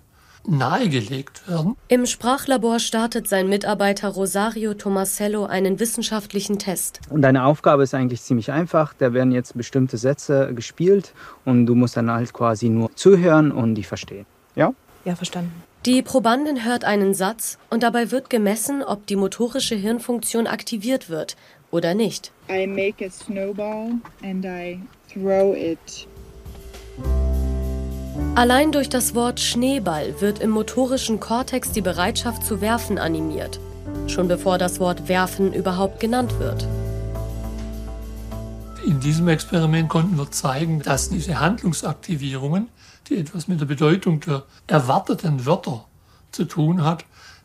nahegelegt 0.47 1.47
werden. 1.47 1.75
Im 1.87 2.05
Sprachlabor 2.05 2.79
startet 2.79 3.27
sein 3.27 3.49
Mitarbeiter 3.49 4.09
Rosario 4.09 4.73
Tomasello 4.73 5.45
einen 5.45 5.79
wissenschaftlichen 5.79 6.59
Test. 6.59 7.01
Und 7.09 7.21
deine 7.21 7.45
Aufgabe 7.45 7.83
ist 7.83 7.93
eigentlich 7.93 8.21
ziemlich 8.21 8.51
einfach. 8.51 8.93
Da 8.97 9.13
werden 9.13 9.31
jetzt 9.31 9.55
bestimmte 9.55 9.97
Sätze 9.97 10.53
gespielt 10.53 11.13
und 11.45 11.65
du 11.65 11.75
musst 11.75 11.97
dann 11.97 12.11
halt 12.11 12.33
quasi 12.33 12.69
nur 12.69 12.95
zuhören 12.95 13.51
und 13.51 13.75
die 13.75 13.83
verstehen. 13.83 14.25
Ja? 14.55 14.73
Ja, 15.05 15.15
verstanden. 15.15 15.51
Die 15.85 16.01
Probandin 16.01 16.65
hört 16.65 16.83
einen 16.83 17.13
Satz 17.13 17.57
und 17.69 17.83
dabei 17.83 18.11
wird 18.11 18.29
gemessen, 18.29 18.83
ob 18.83 19.07
die 19.07 19.15
motorische 19.15 19.75
Hirnfunktion 19.75 20.45
aktiviert 20.45 21.09
wird 21.09 21.37
oder 21.71 21.93
nicht. 21.93 22.31
I 22.49 22.67
make 22.67 23.05
a 23.05 23.09
snowball 23.09 23.93
and 24.21 24.43
I 24.43 24.81
throw 25.13 25.55
it. 25.55 26.07
Allein 28.35 28.71
durch 28.71 28.89
das 28.89 29.15
Wort 29.15 29.39
Schneeball 29.39 30.21
wird 30.21 30.39
im 30.39 30.51
motorischen 30.51 31.19
Kortex 31.19 31.71
die 31.71 31.81
Bereitschaft 31.81 32.45
zu 32.45 32.61
werfen 32.61 32.97
animiert, 32.97 33.59
schon 34.07 34.27
bevor 34.27 34.57
das 34.57 34.79
Wort 34.79 35.07
werfen 35.07 35.53
überhaupt 35.53 35.99
genannt 35.99 36.39
wird. 36.39 36.67
In 38.85 38.99
diesem 38.99 39.27
Experiment 39.27 39.89
konnten 39.89 40.17
wir 40.17 40.31
zeigen, 40.31 40.81
dass 40.81 41.09
diese 41.09 41.39
Handlungsaktivierungen, 41.39 42.69
die 43.07 43.17
etwas 43.17 43.47
mit 43.47 43.59
der 43.59 43.65
Bedeutung 43.65 44.21
der 44.21 44.43
erwarteten 44.67 45.45
Wörter 45.45 45.85
zu 46.31 46.45
tun 46.45 46.83
hat, 46.83 47.03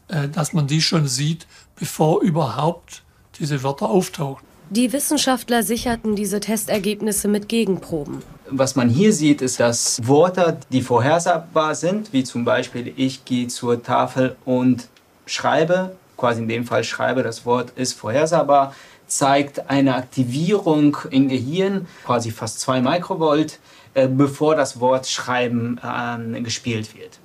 äh, 0.08 0.28
dass 0.28 0.52
man 0.52 0.66
die 0.66 0.80
schon 0.80 1.08
sieht, 1.08 1.46
bevor 1.76 2.22
überhaupt 2.22 3.02
diese 3.38 3.62
Wörter 3.62 3.90
auftauchen. 3.90 4.46
Die 4.70 4.92
Wissenschaftler 4.92 5.62
sicherten 5.62 6.16
diese 6.16 6.40
Testergebnisse 6.40 7.28
mit 7.28 7.48
Gegenproben. 7.48 8.22
Was 8.50 8.76
man 8.76 8.90
hier 8.90 9.12
sieht, 9.12 9.40
ist, 9.40 9.58
dass 9.58 10.06
Worte, 10.06 10.58
die 10.70 10.82
vorhersagbar 10.82 11.74
sind, 11.74 12.12
wie 12.12 12.24
zum 12.24 12.44
Beispiel 12.44 12.92
ich 12.96 13.24
gehe 13.24 13.48
zur 13.48 13.82
Tafel 13.82 14.36
und 14.44 14.88
schreibe, 15.26 15.96
quasi 16.16 16.42
in 16.42 16.48
dem 16.48 16.66
Fall 16.66 16.84
schreibe, 16.84 17.22
das 17.22 17.46
Wort 17.46 17.72
ist 17.76 17.94
vorhersagbar, 17.94 18.74
zeigt 19.06 19.70
eine 19.70 19.94
Aktivierung 19.94 20.96
im 21.10 21.28
Gehirn, 21.28 21.86
quasi 22.04 22.30
fast 22.30 22.60
2 22.60 22.80
Mikrovolt, 22.80 23.58
äh, 23.94 24.08
bevor 24.08 24.56
das 24.56 24.80
Wort 24.80 25.06
Schreiben 25.06 25.80
äh, 25.82 26.40
gespielt 26.40 26.94
wird. 26.96 27.18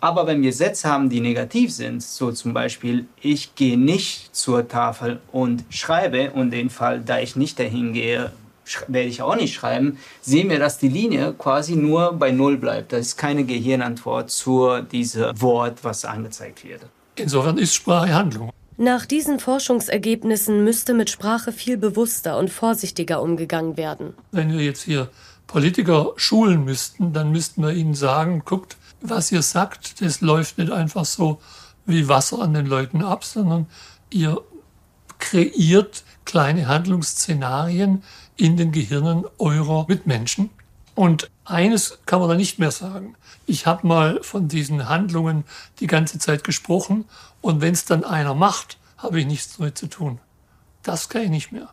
Aber 0.00 0.26
wenn 0.26 0.42
wir 0.42 0.52
Sätze 0.52 0.88
haben, 0.88 1.08
die 1.08 1.20
negativ 1.20 1.72
sind, 1.72 2.02
so 2.02 2.32
zum 2.32 2.52
Beispiel, 2.52 3.06
ich 3.20 3.54
gehe 3.54 3.78
nicht 3.78 4.34
zur 4.34 4.66
Tafel 4.66 5.20
und 5.32 5.64
schreibe, 5.70 6.32
und 6.32 6.50
dem 6.50 6.70
Fall, 6.70 7.00
da 7.00 7.20
ich 7.20 7.36
nicht 7.36 7.58
dahin 7.58 7.92
gehe, 7.92 8.32
werde 8.88 9.08
ich 9.08 9.22
auch 9.22 9.36
nicht 9.36 9.54
schreiben, 9.54 9.98
sehen 10.20 10.50
wir, 10.50 10.58
dass 10.58 10.78
die 10.78 10.88
Linie 10.88 11.34
quasi 11.34 11.76
nur 11.76 12.12
bei 12.12 12.30
Null 12.30 12.56
bleibt. 12.56 12.92
Das 12.92 13.00
ist 13.00 13.16
keine 13.16 13.44
Gehirnantwort 13.44 14.30
zu 14.30 14.80
diesem 14.80 15.40
Wort, 15.40 15.82
was 15.82 16.04
angezeigt 16.04 16.64
wird. 16.64 16.86
Insofern 17.16 17.58
ist 17.58 17.74
Sprache 17.74 18.14
Handlung. 18.14 18.50
Nach 18.76 19.06
diesen 19.06 19.38
Forschungsergebnissen 19.38 20.64
müsste 20.64 20.94
mit 20.94 21.08
Sprache 21.08 21.52
viel 21.52 21.76
bewusster 21.76 22.36
und 22.38 22.50
vorsichtiger 22.50 23.22
umgegangen 23.22 23.76
werden. 23.76 24.14
Wenn 24.32 24.52
wir 24.52 24.64
jetzt 24.64 24.82
hier 24.82 25.10
Politiker 25.46 26.12
schulen 26.16 26.64
müssten, 26.64 27.12
dann 27.12 27.30
müssten 27.30 27.62
wir 27.62 27.72
ihnen 27.72 27.94
sagen, 27.94 28.42
guckt, 28.44 28.76
was 29.00 29.30
ihr 29.30 29.42
sagt, 29.42 30.00
das 30.00 30.20
läuft 30.22 30.58
nicht 30.58 30.72
einfach 30.72 31.04
so 31.04 31.40
wie 31.86 32.08
Wasser 32.08 32.40
an 32.40 32.54
den 32.54 32.66
Leuten 32.66 33.02
ab, 33.02 33.24
sondern 33.24 33.66
ihr 34.10 34.40
kreiert 35.18 36.02
kleine 36.24 36.66
Handlungsszenarien 36.66 38.02
in 38.36 38.56
den 38.56 38.72
Gehirnen 38.72 39.24
eurer 39.38 39.86
Mitmenschen. 39.88 40.50
Und 40.94 41.30
eines 41.44 41.98
kann 42.06 42.20
man 42.20 42.28
da 42.28 42.34
nicht 42.34 42.58
mehr 42.58 42.70
sagen. 42.70 43.16
Ich 43.46 43.66
habe 43.66 43.86
mal 43.86 44.22
von 44.22 44.48
diesen 44.48 44.88
Handlungen 44.88 45.44
die 45.80 45.86
ganze 45.86 46.18
Zeit 46.18 46.44
gesprochen 46.44 47.04
und 47.40 47.60
wenn 47.60 47.74
es 47.74 47.84
dann 47.84 48.04
einer 48.04 48.34
macht, 48.34 48.78
habe 48.96 49.20
ich 49.20 49.26
nichts 49.26 49.56
damit 49.56 49.76
zu 49.76 49.88
tun. 49.88 50.20
Das 50.82 51.08
kann 51.08 51.22
ich 51.22 51.30
nicht 51.30 51.52
mehr. 51.52 51.68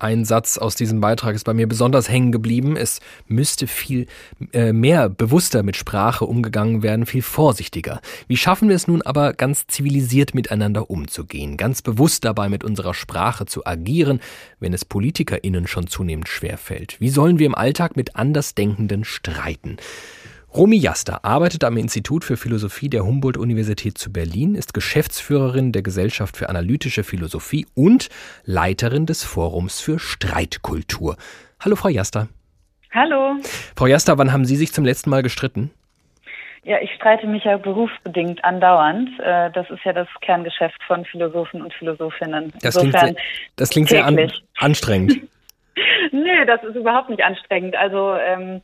Ein 0.00 0.24
Satz 0.24 0.58
aus 0.58 0.76
diesem 0.76 1.00
Beitrag 1.00 1.34
ist 1.34 1.42
bei 1.42 1.54
mir 1.54 1.66
besonders 1.66 2.08
hängen 2.08 2.30
geblieben. 2.30 2.76
Es 2.76 3.00
müsste 3.26 3.66
viel 3.66 4.06
äh, 4.52 4.72
mehr 4.72 5.08
bewusster 5.08 5.64
mit 5.64 5.76
Sprache 5.76 6.24
umgegangen 6.24 6.84
werden, 6.84 7.04
viel 7.04 7.22
vorsichtiger. 7.22 8.00
Wie 8.28 8.36
schaffen 8.36 8.68
wir 8.68 8.76
es 8.76 8.86
nun 8.86 9.02
aber, 9.02 9.32
ganz 9.32 9.66
zivilisiert 9.66 10.34
miteinander 10.34 10.88
umzugehen, 10.88 11.56
ganz 11.56 11.82
bewusst 11.82 12.24
dabei 12.24 12.48
mit 12.48 12.62
unserer 12.62 12.94
Sprache 12.94 13.46
zu 13.46 13.66
agieren, 13.66 14.20
wenn 14.60 14.72
es 14.72 14.84
PolitikerInnen 14.84 15.66
schon 15.66 15.88
zunehmend 15.88 16.28
schwerfällt? 16.28 17.00
Wie 17.00 17.10
sollen 17.10 17.40
wir 17.40 17.46
im 17.46 17.56
Alltag 17.56 17.96
mit 17.96 18.14
Andersdenkenden 18.14 19.02
streiten? 19.02 19.78
Romy 20.54 20.76
Jaster 20.76 21.24
arbeitet 21.26 21.62
am 21.62 21.76
Institut 21.76 22.24
für 22.24 22.38
Philosophie 22.38 22.88
der 22.88 23.04
Humboldt-Universität 23.04 23.98
zu 23.98 24.10
Berlin, 24.10 24.54
ist 24.54 24.72
Geschäftsführerin 24.72 25.72
der 25.72 25.82
Gesellschaft 25.82 26.38
für 26.38 26.48
analytische 26.48 27.04
Philosophie 27.04 27.66
und 27.74 28.08
Leiterin 28.44 29.04
des 29.04 29.24
Forums 29.24 29.80
für 29.80 29.98
Streitkultur. 29.98 31.16
Hallo, 31.60 31.76
Frau 31.76 31.90
Jaster. 31.90 32.28
Hallo. 32.92 33.36
Frau 33.76 33.86
Jaster, 33.86 34.16
wann 34.16 34.32
haben 34.32 34.46
Sie 34.46 34.56
sich 34.56 34.72
zum 34.72 34.86
letzten 34.86 35.10
Mal 35.10 35.22
gestritten? 35.22 35.70
Ja, 36.64 36.80
ich 36.80 36.92
streite 36.94 37.26
mich 37.26 37.44
ja 37.44 37.58
berufsbedingt 37.58 38.42
andauernd. 38.42 39.10
Äh, 39.20 39.50
das 39.52 39.68
ist 39.68 39.84
ja 39.84 39.92
das 39.92 40.08
Kerngeschäft 40.22 40.82
von 40.86 41.04
Philosophen 41.04 41.60
und 41.60 41.74
Philosophinnen. 41.74 42.52
Das 42.62 42.76
klingt 42.76 42.98
sehr, 42.98 43.14
das 43.56 43.70
klingt 43.70 43.88
sehr 43.90 44.06
an, 44.06 44.32
anstrengend. 44.56 45.20
Nö, 46.12 46.44
das 46.46 46.62
ist 46.64 46.76
überhaupt 46.76 47.10
nicht 47.10 47.24
anstrengend. 47.24 47.76
Also 47.76 48.14
ähm, 48.14 48.62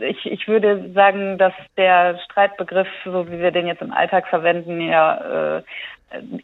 ich, 0.00 0.26
ich 0.26 0.48
würde 0.48 0.90
sagen, 0.92 1.38
dass 1.38 1.52
der 1.76 2.18
Streitbegriff, 2.24 2.88
so 3.04 3.30
wie 3.30 3.38
wir 3.38 3.50
den 3.50 3.66
jetzt 3.66 3.82
im 3.82 3.92
Alltag 3.92 4.26
verwenden, 4.28 4.80
ja 4.80 5.58
äh, 5.58 5.62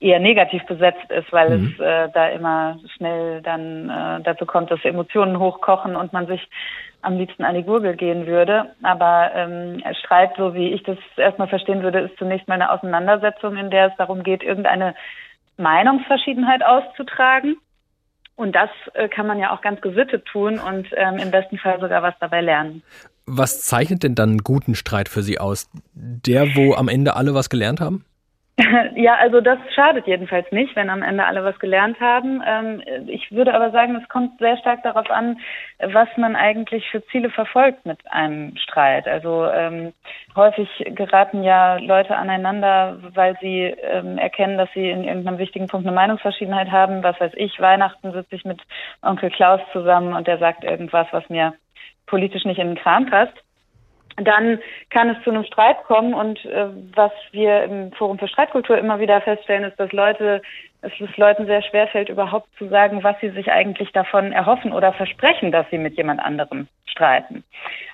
eher 0.01 0.21
negativ 0.21 0.65
besetzt 0.67 1.11
ist, 1.11 1.33
weil 1.33 1.59
mhm. 1.59 1.75
es 1.75 1.81
äh, 1.81 2.09
da 2.13 2.29
immer 2.29 2.79
schnell 2.97 3.41
dann 3.43 3.89
äh, 3.89 4.23
dazu 4.23 4.45
kommt, 4.45 4.71
dass 4.71 4.85
Emotionen 4.85 5.39
hochkochen 5.39 5.97
und 5.97 6.13
man 6.13 6.27
sich 6.27 6.47
am 7.01 7.17
liebsten 7.19 7.45
an 7.45 7.55
die 7.55 7.63
Gurgel 7.63 7.97
gehen 7.97 8.27
würde. 8.27 8.71
Aber 8.83 9.31
ähm, 9.35 9.83
Streit, 10.01 10.33
so 10.37 10.55
wie 10.55 10.73
ich 10.73 10.83
das 10.83 10.99
erstmal 11.17 11.49
verstehen 11.49 11.83
würde, 11.83 12.01
ist 12.01 12.19
zunächst 12.19 12.49
mal 12.49 12.55
eine 12.55 12.71
Auseinandersetzung, 12.71 13.57
in 13.57 13.71
der 13.71 13.89
es 13.89 13.97
darum 13.97 14.23
geht, 14.23 14.43
irgendeine 14.43 14.95
Meinungsverschiedenheit 15.57 16.65
auszutragen. 16.65 17.57
Und 18.37 18.53
das 18.55 18.71
äh, 18.95 19.09
kann 19.09 19.27
man 19.27 19.39
ja 19.39 19.55
auch 19.55 19.61
ganz 19.61 19.81
gesittet 19.81 20.25
tun 20.27 20.59
und 20.59 20.89
ähm, 20.97 21.19
im 21.19 21.31
besten 21.31 21.59
Fall 21.59 21.81
sogar 21.81 22.03
was 22.03 22.15
dabei 22.21 22.41
lernen. 22.41 22.83
Was 23.27 23.63
zeichnet 23.63 24.03
denn 24.03 24.15
dann 24.15 24.31
einen 24.31 24.39
guten 24.39 24.75
Streit 24.75 25.09
für 25.09 25.23
Sie 25.23 25.39
aus? 25.39 25.71
Der, 25.95 26.55
wo 26.55 26.75
am 26.75 26.89
Ende 26.89 27.17
alle 27.17 27.35
was 27.35 27.49
gelernt 27.49 27.81
haben? 27.81 28.05
Ja, 28.95 29.17
also 29.17 29.41
das 29.41 29.59
schadet 29.75 30.07
jedenfalls 30.07 30.51
nicht, 30.53 30.77
wenn 30.77 30.91
am 30.91 31.03
Ende 31.03 31.25
alle 31.25 31.45
was 31.45 31.59
gelernt 31.59 31.99
haben. 32.01 32.43
Ähm, 32.47 32.83
ich 33.09 33.33
würde 33.33 33.53
aber 33.53 33.71
sagen, 33.71 33.97
es 33.97 34.09
kommt 34.09 34.39
sehr 34.39 34.57
stark 34.59 34.83
darauf 34.83 35.11
an, 35.11 35.41
was 35.81 36.09
man 36.17 36.37
eigentlich 36.37 36.89
für 36.91 37.05
Ziele 37.07 37.31
verfolgt 37.31 37.85
mit 37.85 37.99
einem 38.11 38.57
Streit. 38.57 39.09
Also 39.09 39.47
ähm, 39.47 39.93
häufig 40.37 40.69
geraten 40.87 41.43
ja 41.43 41.77
Leute 41.77 42.17
aneinander, 42.17 42.99
weil 43.15 43.37
sie 43.41 43.75
ähm, 43.83 44.19
erkennen, 44.19 44.57
dass 44.57 44.73
sie 44.73 44.89
in 44.89 45.05
irgendeinem 45.05 45.39
wichtigen 45.39 45.67
Punkt 45.67 45.87
eine 45.87 45.97
Meinungsverschiedenheit 45.97 46.71
haben. 46.71 47.03
Was 47.03 47.19
weiß 47.21 47.33
ich, 47.35 47.59
Weihnachten 47.61 48.13
sitze 48.13 48.37
ich 48.37 48.45
mit 48.45 48.61
Onkel 49.03 49.31
Klaus 49.31 49.61
zusammen 49.73 50.15
und 50.15 50.29
der 50.29 50.39
sagt 50.39 50.63
irgendwas, 50.63 51.09
was 51.11 51.29
mir 51.29 51.55
politisch 52.07 52.45
nicht 52.45 52.59
in 52.59 52.69
den 52.69 52.79
Kram 52.79 53.07
passt 53.07 53.35
dann 54.17 54.61
kann 54.91 55.11
es 55.11 55.23
zu 55.25 55.31
einem 55.31 55.45
Streit 55.45 55.83
kommen. 55.85 56.15
Und 56.15 56.45
äh, 56.45 56.67
was 56.95 57.13
wir 57.33 57.65
im 57.65 57.93
Forum 57.93 58.19
für 58.19 58.29
Streitkultur 58.29 58.79
immer 58.79 59.01
wieder 59.01 59.21
feststellen, 59.21 59.65
ist, 59.65 59.79
dass 59.79 59.93
Leute, 59.93 60.43
es 60.85 61.01
ist 61.01 61.17
Leuten 61.17 61.47
sehr 61.47 61.63
schwer 61.63 61.89
fällt, 61.89 62.09
überhaupt 62.09 62.49
zu 62.59 62.69
sagen, 62.69 63.03
was 63.03 63.19
sie 63.21 63.31
sich 63.31 63.51
eigentlich 63.51 63.93
davon 63.93 64.33
erhoffen 64.33 64.73
oder 64.73 64.93
versprechen, 64.93 65.53
dass 65.53 65.69
sie 65.71 65.79
mit 65.79 65.97
jemand 65.97 66.21
anderem 66.21 66.69
streiten. 66.87 67.45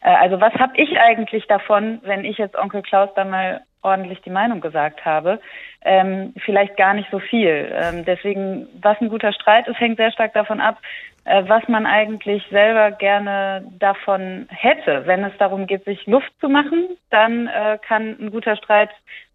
Äh, 0.03 0.11
also 0.11 0.41
was 0.41 0.53
habe 0.55 0.77
ich 0.77 0.99
eigentlich 0.99 1.47
davon, 1.47 2.01
wenn 2.03 2.25
ich 2.25 2.39
jetzt 2.39 2.57
Onkel 2.57 2.83
Klaus 2.83 3.11
da 3.15 3.25
mal 3.25 3.63
ordentlich 3.83 4.21
die 4.23 4.31
Meinung 4.31 4.61
gesagt 4.61 5.05
habe? 5.05 5.41
Ähm, 5.83 6.35
vielleicht 6.45 6.77
gar 6.77 6.95
nicht 6.95 7.11
so 7.11 7.19
viel. 7.19 7.73
Ähm, 7.75 8.05
deswegen, 8.05 8.69
was 8.81 9.01
ein 9.01 9.09
guter 9.09 9.33
Streit 9.33 9.69
ist, 9.69 9.81
hängt 9.81 9.97
sehr 9.97 10.13
stark 10.13 10.35
davon 10.35 10.61
ab, 10.61 10.79
äh, 11.25 11.45
was 11.47 11.67
man 11.69 11.87
eigentlich 11.87 12.43
selber 12.51 12.91
gerne 12.91 13.65
davon 13.79 14.47
hätte. 14.51 15.07
Wenn 15.07 15.25
es 15.25 15.37
darum 15.39 15.67
geht, 15.67 15.85
sich 15.85 16.07
Luft 16.07 16.33
zu 16.41 16.49
machen, 16.49 16.89
dann 17.11 17.47
äh, 17.47 17.79
kann 17.87 18.17
ein 18.21 18.31
guter 18.31 18.57
Streit 18.57 18.91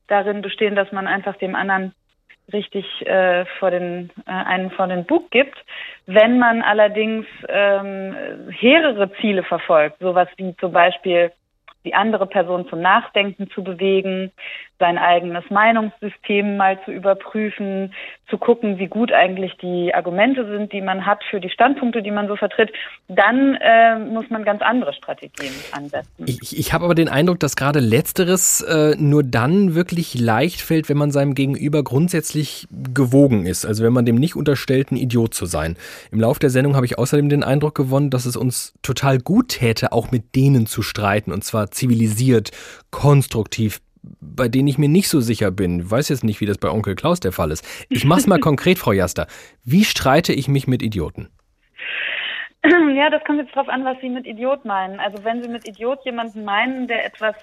darin 0.07 0.41
bestehen, 0.41 0.75
dass 0.75 0.91
man 0.91 1.07
einfach 1.07 1.35
dem 1.37 1.55
anderen 1.55 1.93
richtig 2.53 2.85
äh, 3.05 3.45
vor 3.59 3.71
den 3.71 4.11
äh, 4.25 4.31
einen 4.31 4.71
vor 4.71 4.87
den 4.87 5.05
Bug 5.05 5.31
gibt. 5.31 5.57
Wenn 6.05 6.39
man 6.39 6.61
allerdings 6.61 7.25
ähm, 7.47 8.15
hehrere 8.51 9.11
Ziele 9.19 9.43
verfolgt, 9.43 9.99
sowas 9.99 10.27
wie 10.37 10.55
zum 10.57 10.71
Beispiel 10.71 11.31
die 11.85 11.93
andere 11.93 12.25
Person 12.25 12.67
zum 12.67 12.81
Nachdenken 12.81 13.49
zu 13.51 13.63
bewegen, 13.63 14.31
sein 14.79 14.97
eigenes 14.97 15.43
Meinungssystem 15.49 16.57
mal 16.57 16.77
zu 16.83 16.91
überprüfen, 16.91 17.93
zu 18.29 18.37
gucken, 18.37 18.79
wie 18.79 18.87
gut 18.87 19.13
eigentlich 19.13 19.55
die 19.61 19.93
Argumente 19.93 20.45
sind, 20.47 20.73
die 20.73 20.81
man 20.81 21.05
hat 21.05 21.23
für 21.29 21.39
die 21.39 21.49
Standpunkte, 21.49 22.01
die 22.01 22.11
man 22.11 22.27
so 22.27 22.35
vertritt, 22.35 22.71
dann 23.07 23.55
äh, 23.61 23.99
muss 23.99 24.29
man 24.29 24.43
ganz 24.43 24.61
andere 24.61 24.93
Strategien 24.93 25.53
ansetzen. 25.71 26.09
Ich, 26.25 26.57
ich 26.57 26.73
habe 26.73 26.85
aber 26.85 26.95
den 26.95 27.07
Eindruck, 27.07 27.39
dass 27.39 27.55
gerade 27.55 27.79
letzteres 27.79 28.61
äh, 28.61 28.95
nur 28.97 29.23
dann 29.23 29.75
wirklich 29.75 30.19
leicht 30.19 30.61
fällt, 30.61 30.89
wenn 30.89 30.97
man 30.97 31.11
seinem 31.11 31.35
Gegenüber 31.35 31.83
grundsätzlich 31.83 32.67
gewogen 32.93 33.45
ist, 33.45 33.65
also 33.65 33.83
wenn 33.83 33.93
man 33.93 34.05
dem 34.05 34.15
nicht 34.15 34.35
unterstellt, 34.35 34.91
ein 34.91 34.97
Idiot 34.97 35.33
zu 35.33 35.45
sein. 35.45 35.77
Im 36.11 36.19
Laufe 36.19 36.39
der 36.39 36.49
Sendung 36.49 36.75
habe 36.75 36.85
ich 36.85 36.97
außerdem 36.97 37.29
den 37.29 37.43
Eindruck 37.43 37.75
gewonnen, 37.75 38.09
dass 38.09 38.25
es 38.25 38.35
uns 38.35 38.73
total 38.81 39.19
gut 39.19 39.49
täte, 39.49 39.91
auch 39.91 40.11
mit 40.11 40.35
denen 40.35 40.65
zu 40.65 40.81
streiten, 40.81 41.31
und 41.31 41.43
zwar 41.43 41.71
zivilisiert, 41.71 42.51
konstruktiv, 42.89 43.79
bei 44.19 44.47
denen 44.47 44.67
ich 44.67 44.77
mir 44.77 44.89
nicht 44.89 45.09
so 45.09 45.19
sicher 45.19 45.51
bin. 45.51 45.81
Ich 45.81 45.91
weiß 45.91 46.09
jetzt 46.09 46.23
nicht, 46.23 46.41
wie 46.41 46.45
das 46.45 46.57
bei 46.57 46.69
Onkel 46.69 46.95
Klaus 46.95 47.19
der 47.19 47.31
Fall 47.31 47.51
ist. 47.51 47.65
Ich 47.89 48.05
mach's 48.05 48.27
mal 48.27 48.39
konkret, 48.41 48.79
Frau 48.79 48.91
Jaster. 48.91 49.27
Wie 49.63 49.83
streite 49.83 50.33
ich 50.33 50.47
mich 50.47 50.67
mit 50.67 50.81
Idioten? 50.81 51.29
Ja, 52.95 53.09
das 53.09 53.23
kommt 53.25 53.39
jetzt 53.39 53.53
darauf 53.53 53.69
an, 53.69 53.83
was 53.83 53.97
Sie 54.01 54.09
mit 54.09 54.25
Idiot 54.25 54.65
meinen. 54.65 54.99
Also 54.99 55.23
wenn 55.23 55.43
Sie 55.43 55.49
mit 55.49 55.67
Idiot 55.67 55.99
jemanden 56.05 56.45
meinen, 56.45 56.87
der 56.87 57.05
etwas 57.05 57.35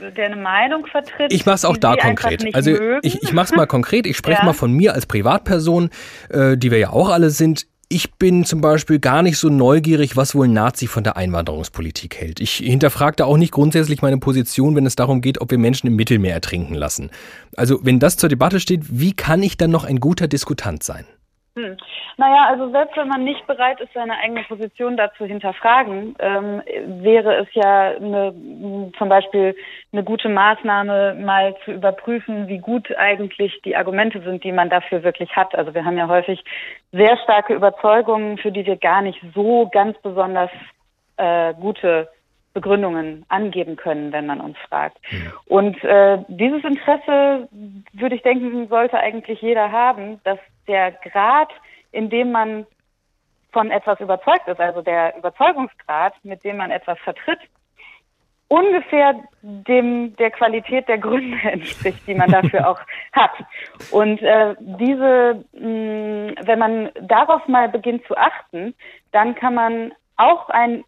der 0.00 0.26
eine 0.26 0.36
Meinung 0.36 0.86
vertritt. 0.86 1.32
Ich 1.32 1.46
mache 1.46 1.56
es 1.56 1.64
auch 1.64 1.76
da 1.76 1.96
konkret. 1.96 2.54
Also 2.54 2.70
ich, 3.02 3.22
ich 3.22 3.32
mache 3.32 3.46
es 3.46 3.52
mal 3.52 3.66
konkret. 3.66 4.06
Ich 4.06 4.16
spreche 4.16 4.38
ja. 4.40 4.44
mal 4.44 4.52
von 4.52 4.72
mir 4.72 4.94
als 4.94 5.06
Privatperson, 5.06 5.90
äh, 6.30 6.56
die 6.56 6.70
wir 6.70 6.78
ja 6.78 6.90
auch 6.90 7.10
alle 7.10 7.30
sind 7.30 7.66
ich 7.88 8.14
bin 8.14 8.44
zum 8.44 8.60
Beispiel 8.60 8.98
gar 8.98 9.22
nicht 9.22 9.38
so 9.38 9.48
neugierig, 9.48 10.16
was 10.16 10.34
wohl 10.34 10.48
Nazi 10.48 10.86
von 10.86 11.04
der 11.04 11.16
Einwanderungspolitik 11.16 12.16
hält. 12.16 12.40
Ich 12.40 12.56
hinterfrage 12.56 13.16
da 13.16 13.24
auch 13.24 13.36
nicht 13.36 13.52
grundsätzlich 13.52 14.02
meine 14.02 14.18
Position, 14.18 14.74
wenn 14.76 14.86
es 14.86 14.96
darum 14.96 15.20
geht, 15.20 15.40
ob 15.40 15.50
wir 15.50 15.58
Menschen 15.58 15.86
im 15.86 15.96
Mittelmeer 15.96 16.34
ertrinken 16.34 16.74
lassen. 16.74 17.10
Also 17.56 17.80
wenn 17.82 18.00
das 18.00 18.16
zur 18.16 18.28
Debatte 18.28 18.60
steht, 18.60 19.00
wie 19.00 19.12
kann 19.12 19.42
ich 19.42 19.56
dann 19.56 19.70
noch 19.70 19.84
ein 19.84 20.00
guter 20.00 20.28
Diskutant 20.28 20.82
sein? 20.82 21.04
Hm. 21.56 21.76
Naja, 22.16 22.46
also 22.48 22.70
selbst 22.70 22.96
wenn 22.96 23.06
man 23.06 23.22
nicht 23.22 23.46
bereit 23.46 23.80
ist, 23.80 23.92
seine 23.92 24.18
eigene 24.18 24.42
Position 24.42 24.96
dazu 24.96 25.24
hinterfragen, 25.24 26.16
ähm, 26.18 26.62
wäre 27.00 27.36
es 27.36 27.48
ja 27.52 27.92
eine, 27.92 28.34
zum 28.98 29.08
Beispiel 29.08 29.54
eine 29.92 30.02
gute 30.02 30.28
Maßnahme, 30.28 31.14
mal 31.14 31.54
zu 31.64 31.70
überprüfen, 31.70 32.48
wie 32.48 32.58
gut 32.58 32.92
eigentlich 32.96 33.60
die 33.64 33.76
Argumente 33.76 34.20
sind, 34.22 34.42
die 34.42 34.50
man 34.50 34.68
dafür 34.68 35.04
wirklich 35.04 35.36
hat. 35.36 35.54
Also 35.54 35.74
wir 35.74 35.84
haben 35.84 35.96
ja 35.96 36.08
häufig 36.08 36.42
sehr 36.90 37.16
starke 37.18 37.54
Überzeugungen, 37.54 38.36
für 38.38 38.50
die 38.50 38.66
wir 38.66 38.76
gar 38.76 39.02
nicht 39.02 39.20
so 39.32 39.70
ganz 39.72 39.96
besonders 40.02 40.50
äh, 41.18 41.54
gute 41.54 42.08
Begründungen 42.52 43.26
angeben 43.28 43.76
können, 43.76 44.12
wenn 44.12 44.26
man 44.26 44.40
uns 44.40 44.56
fragt. 44.68 44.96
Und 45.46 45.82
äh, 45.84 46.18
dieses 46.28 46.64
Interesse, 46.64 47.48
würde 47.92 48.14
ich 48.16 48.22
denken, 48.22 48.68
sollte 48.68 48.98
eigentlich 48.98 49.40
jeder 49.40 49.70
haben, 49.70 50.20
dass 50.24 50.38
der 50.66 50.92
Grad, 50.92 51.50
in 51.92 52.10
dem 52.10 52.32
man 52.32 52.66
von 53.52 53.70
etwas 53.70 54.00
überzeugt 54.00 54.48
ist, 54.48 54.60
also 54.60 54.82
der 54.82 55.16
Überzeugungsgrad, 55.16 56.14
mit 56.24 56.42
dem 56.42 56.56
man 56.56 56.70
etwas 56.70 56.98
vertritt, 57.00 57.38
ungefähr 58.48 59.14
dem 59.42 60.16
der 60.16 60.30
Qualität 60.30 60.88
der 60.88 60.98
Gründe 60.98 61.38
entspricht, 61.42 62.06
die 62.06 62.14
man 62.14 62.30
dafür 62.30 62.68
auch 62.68 62.80
hat. 63.12 63.32
Und 63.90 64.20
äh, 64.22 64.54
diese, 64.58 65.44
mh, 65.52 66.34
wenn 66.46 66.58
man 66.58 66.90
darauf 67.00 67.46
mal 67.46 67.68
beginnt 67.68 68.04
zu 68.06 68.16
achten, 68.16 68.74
dann 69.12 69.34
kann 69.34 69.54
man 69.54 69.92
auch 70.16 70.50
ein 70.50 70.84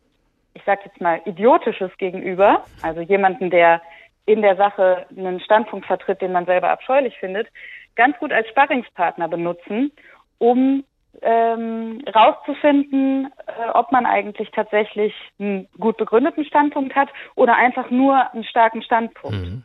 ich 0.57 0.65
sage 0.65 0.83
jetzt 0.87 1.01
mal, 1.03 1.21
idiotisches 1.27 1.91
Gegenüber, 1.99 2.65
also 2.83 3.03
jemanden, 3.03 3.51
der 3.51 3.83
in 4.25 4.41
der 4.41 4.57
Sache 4.57 5.07
einen 5.17 5.39
Standpunkt 5.41 5.87
vertritt, 5.87 6.23
den 6.23 6.33
man 6.33 6.47
selber 6.47 6.71
abscheulich 6.71 7.17
findet, 7.19 7.49
ganz 7.97 8.19
gut 8.19 8.33
als 8.33 8.49
Sparringspartner 8.49 9.29
benutzen, 9.29 9.93
um 10.39 10.85
ähm, 11.23 12.03
rauszufinden, 12.15 13.33
äh, 13.47 13.71
ob 13.73 13.91
man 13.91 14.07
eigentlich 14.07 14.51
tatsächlich 14.51 15.15
einen 15.39 15.67
gut 15.79 15.97
begründeten 15.97 16.45
Standpunkt 16.45 16.95
hat 16.95 17.09
oder 17.35 17.57
einfach 17.57 17.91
nur 17.91 18.33
einen 18.33 18.45
starken 18.45 18.83
Standpunkt. 18.83 19.37
Mhm. 19.37 19.65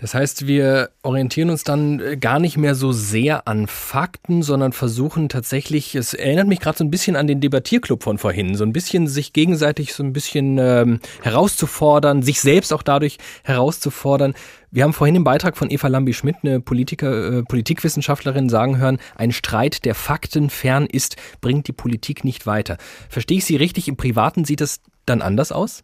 Das 0.00 0.14
heißt, 0.14 0.46
wir 0.46 0.90
orientieren 1.02 1.50
uns 1.50 1.62
dann 1.62 2.00
äh, 2.00 2.16
gar 2.16 2.38
nicht 2.38 2.56
mehr 2.56 2.74
so 2.74 2.90
sehr 2.90 3.46
an 3.46 3.66
Fakten, 3.66 4.42
sondern 4.42 4.72
versuchen 4.72 5.28
tatsächlich, 5.28 5.94
es 5.94 6.14
erinnert 6.14 6.48
mich 6.48 6.60
gerade 6.60 6.78
so 6.78 6.84
ein 6.84 6.90
bisschen 6.90 7.16
an 7.16 7.26
den 7.26 7.40
Debattierclub 7.40 8.02
von 8.02 8.16
vorhin, 8.16 8.54
so 8.54 8.64
ein 8.64 8.72
bisschen 8.72 9.06
sich 9.06 9.32
gegenseitig 9.32 9.92
so 9.92 10.02
ein 10.02 10.12
bisschen 10.12 10.56
ähm, 10.58 11.00
herauszufordern, 11.22 12.22
sich 12.22 12.40
selbst 12.40 12.72
auch 12.72 12.82
dadurch 12.82 13.18
herauszufordern. 13.44 14.34
Wir 14.70 14.84
haben 14.84 14.92
vorhin 14.92 15.16
im 15.16 15.24
Beitrag 15.24 15.56
von 15.56 15.70
Eva 15.70 15.88
Lambi-Schmidt, 15.88 16.36
eine 16.42 16.60
Politiker, 16.60 17.38
äh, 17.38 17.42
Politikwissenschaftlerin, 17.42 18.48
sagen 18.48 18.78
hören, 18.78 18.98
ein 19.16 19.32
Streit, 19.32 19.84
der 19.84 19.94
Fakten 19.94 20.48
fern 20.48 20.86
ist, 20.86 21.16
bringt 21.40 21.68
die 21.68 21.72
Politik 21.72 22.24
nicht 22.24 22.46
weiter. 22.46 22.78
Verstehe 23.08 23.38
ich 23.38 23.44
Sie 23.44 23.56
richtig? 23.56 23.88
Im 23.88 23.96
Privaten 23.96 24.44
sieht 24.44 24.62
es 24.62 24.80
dann 25.04 25.20
anders 25.20 25.52
aus? 25.52 25.82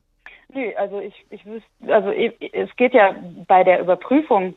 Nee, 0.52 0.74
also 0.76 1.00
ich, 1.00 1.26
ich 1.30 1.44
wüsste, 1.44 1.68
also 1.88 2.10
es 2.10 2.74
geht 2.76 2.94
ja 2.94 3.14
bei 3.46 3.64
der 3.64 3.80
Überprüfung 3.80 4.54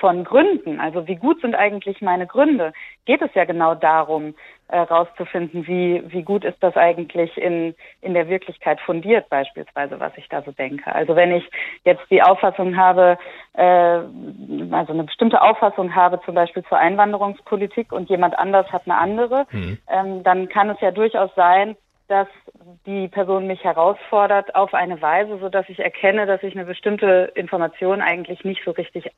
von 0.00 0.24
Gründen, 0.24 0.80
also 0.80 1.06
wie 1.06 1.16
gut 1.16 1.40
sind 1.40 1.54
eigentlich 1.54 2.00
meine 2.00 2.26
Gründe, 2.26 2.72
geht 3.04 3.20
es 3.20 3.32
ja 3.34 3.44
genau 3.44 3.74
darum, 3.74 4.34
herauszufinden, 4.68 5.62
äh, 5.62 5.66
wie, 5.66 6.02
wie 6.12 6.22
gut 6.22 6.44
ist 6.44 6.56
das 6.60 6.76
eigentlich 6.76 7.36
in, 7.36 7.74
in 8.00 8.14
der 8.14 8.28
Wirklichkeit 8.28 8.80
fundiert, 8.80 9.28
beispielsweise, 9.28 10.00
was 10.00 10.12
ich 10.16 10.28
da 10.28 10.42
so 10.42 10.52
denke. 10.52 10.92
Also 10.94 11.14
wenn 11.14 11.32
ich 11.32 11.48
jetzt 11.84 12.02
die 12.10 12.22
Auffassung 12.22 12.76
habe, 12.76 13.18
äh, 13.52 13.62
also 13.62 14.92
eine 14.92 15.04
bestimmte 15.04 15.42
Auffassung 15.42 15.94
habe, 15.94 16.20
zum 16.24 16.34
Beispiel 16.34 16.64
zur 16.64 16.78
Einwanderungspolitik 16.78 17.92
und 17.92 18.08
jemand 18.08 18.38
anders 18.38 18.66
hat 18.72 18.82
eine 18.86 18.98
andere, 18.98 19.46
mhm. 19.50 19.78
ähm, 19.88 20.22
dann 20.22 20.48
kann 20.48 20.70
es 20.70 20.80
ja 20.80 20.90
durchaus 20.90 21.30
sein, 21.34 21.76
dass 22.12 22.28
die 22.84 23.08
Person 23.08 23.46
mich 23.46 23.64
herausfordert 23.64 24.54
auf 24.54 24.74
eine 24.74 25.00
Weise, 25.00 25.38
so 25.38 25.48
dass 25.48 25.66
ich 25.70 25.78
erkenne, 25.78 26.26
dass 26.26 26.42
ich 26.42 26.54
eine 26.54 26.66
bestimmte 26.66 27.32
Information 27.34 28.02
eigentlich 28.02 28.44
nicht 28.44 28.62
so 28.66 28.72
richtig 28.72 29.10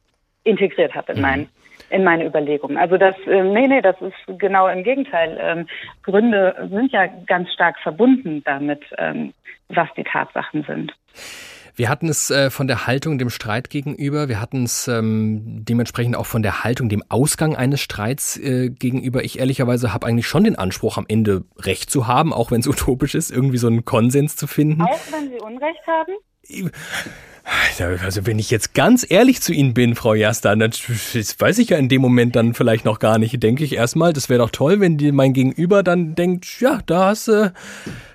integriert 0.45 0.95
habe 0.95 1.11
in, 1.11 1.18
mhm. 1.18 1.22
mein, 1.22 1.49
in 1.90 2.05
meine 2.05 2.24
Überlegungen. 2.24 2.76
Also 2.76 2.97
das, 2.97 3.16
äh, 3.26 3.42
nee, 3.42 3.66
nee, 3.66 3.82
das 3.82 3.97
ist 4.01 4.38
genau 4.38 4.68
im 4.68 4.84
Gegenteil. 4.84 5.36
Ähm, 5.40 5.66
Gründe 6.05 6.68
sind 6.70 6.92
ja 6.92 7.09
ganz 7.26 7.53
stark 7.53 7.80
verbunden 7.80 8.45
damit, 8.45 8.84
ähm, 8.97 9.34
was 9.70 9.88
die 9.97 10.05
Tatsachen 10.05 10.62
sind. 10.62 10.92
Wir 11.77 11.89
hatten 11.89 12.09
es 12.09 12.31
äh, 12.31 12.51
von 12.51 12.68
der 12.68 12.87
Haltung 12.87 13.18
dem 13.18 13.31
Streit 13.31 13.68
gegenüber, 13.68 14.29
wir 14.29 14.41
hatten 14.41 14.62
es 14.64 14.87
ähm, 14.87 15.64
dementsprechend 15.64 16.16
auch 16.16 16.27
von 16.27 16.43
der 16.43 16.62
Haltung 16.62 16.89
dem 16.89 17.03
Ausgang 17.09 17.57
eines 17.57 17.81
Streits 17.81 18.37
äh, 18.37 18.70
gegenüber. 18.70 19.25
Ich 19.25 19.41
ehrlicherweise 19.41 19.93
habe 19.93 20.07
eigentlich 20.07 20.29
schon 20.29 20.45
den 20.45 20.57
Anspruch, 20.57 20.99
am 20.99 21.07
Ende 21.09 21.45
Recht 21.59 21.91
zu 21.91 22.07
haben, 22.07 22.33
auch 22.33 22.53
wenn 22.53 22.61
es 22.61 22.68
utopisch 22.68 23.14
ist, 23.14 23.31
irgendwie 23.31 23.59
so 23.59 23.66
einen 23.66 23.85
Konsens 23.85 24.37
zu 24.37 24.47
finden. 24.47 24.83
Auch 24.83 25.01
wenn 25.11 25.31
Sie 25.31 25.41
Unrecht 25.41 25.87
haben? 25.87 26.12
Also 27.78 28.26
wenn 28.26 28.38
ich 28.38 28.51
jetzt 28.51 28.72
ganz 28.72 29.05
ehrlich 29.09 29.42
zu 29.42 29.53
Ihnen 29.53 29.74
bin, 29.74 29.95
Frau 29.95 30.14
Jasta, 30.14 30.55
dann 30.57 30.70
weiß 30.70 31.59
ich 31.59 31.68
ja 31.68 31.76
in 31.76 31.88
dem 31.88 32.01
Moment 32.01 32.36
dann 32.36 32.55
vielleicht 32.55 32.84
noch 32.84 32.99
gar 32.99 33.18
nicht. 33.18 33.42
Denke 33.42 33.64
ich 33.64 33.74
erstmal, 33.74 34.12
das 34.12 34.28
wäre 34.28 34.38
doch 34.38 34.51
toll, 34.51 34.80
wenn 34.80 34.97
die, 34.97 35.12
mein 35.12 35.34
Gegenüber 35.34 35.82
dann 35.82 36.14
denkt, 36.14 36.61
ja, 36.61 36.80
da 36.86 37.07
hast 37.09 37.28
du, 37.28 37.53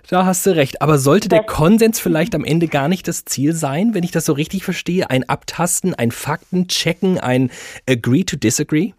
da 0.07 0.25
hast 0.25 0.45
du 0.45 0.55
recht. 0.55 0.81
Aber 0.81 0.97
sollte 0.97 1.29
der 1.29 1.43
Konsens 1.43 1.99
vielleicht 1.99 2.33
am 2.33 2.43
Ende 2.43 2.67
gar 2.67 2.87
nicht 2.87 3.07
das 3.07 3.25
Ziel 3.25 3.53
sein, 3.53 3.93
wenn 3.93 4.03
ich 4.03 4.11
das 4.11 4.25
so 4.25 4.33
richtig 4.33 4.63
verstehe? 4.63 5.09
Ein 5.09 5.27
Abtasten, 5.29 5.93
ein 5.93 6.11
Faktenchecken, 6.11 7.19
ein 7.19 7.51
Agree 7.87 8.23
to 8.23 8.35
Disagree? 8.35 8.93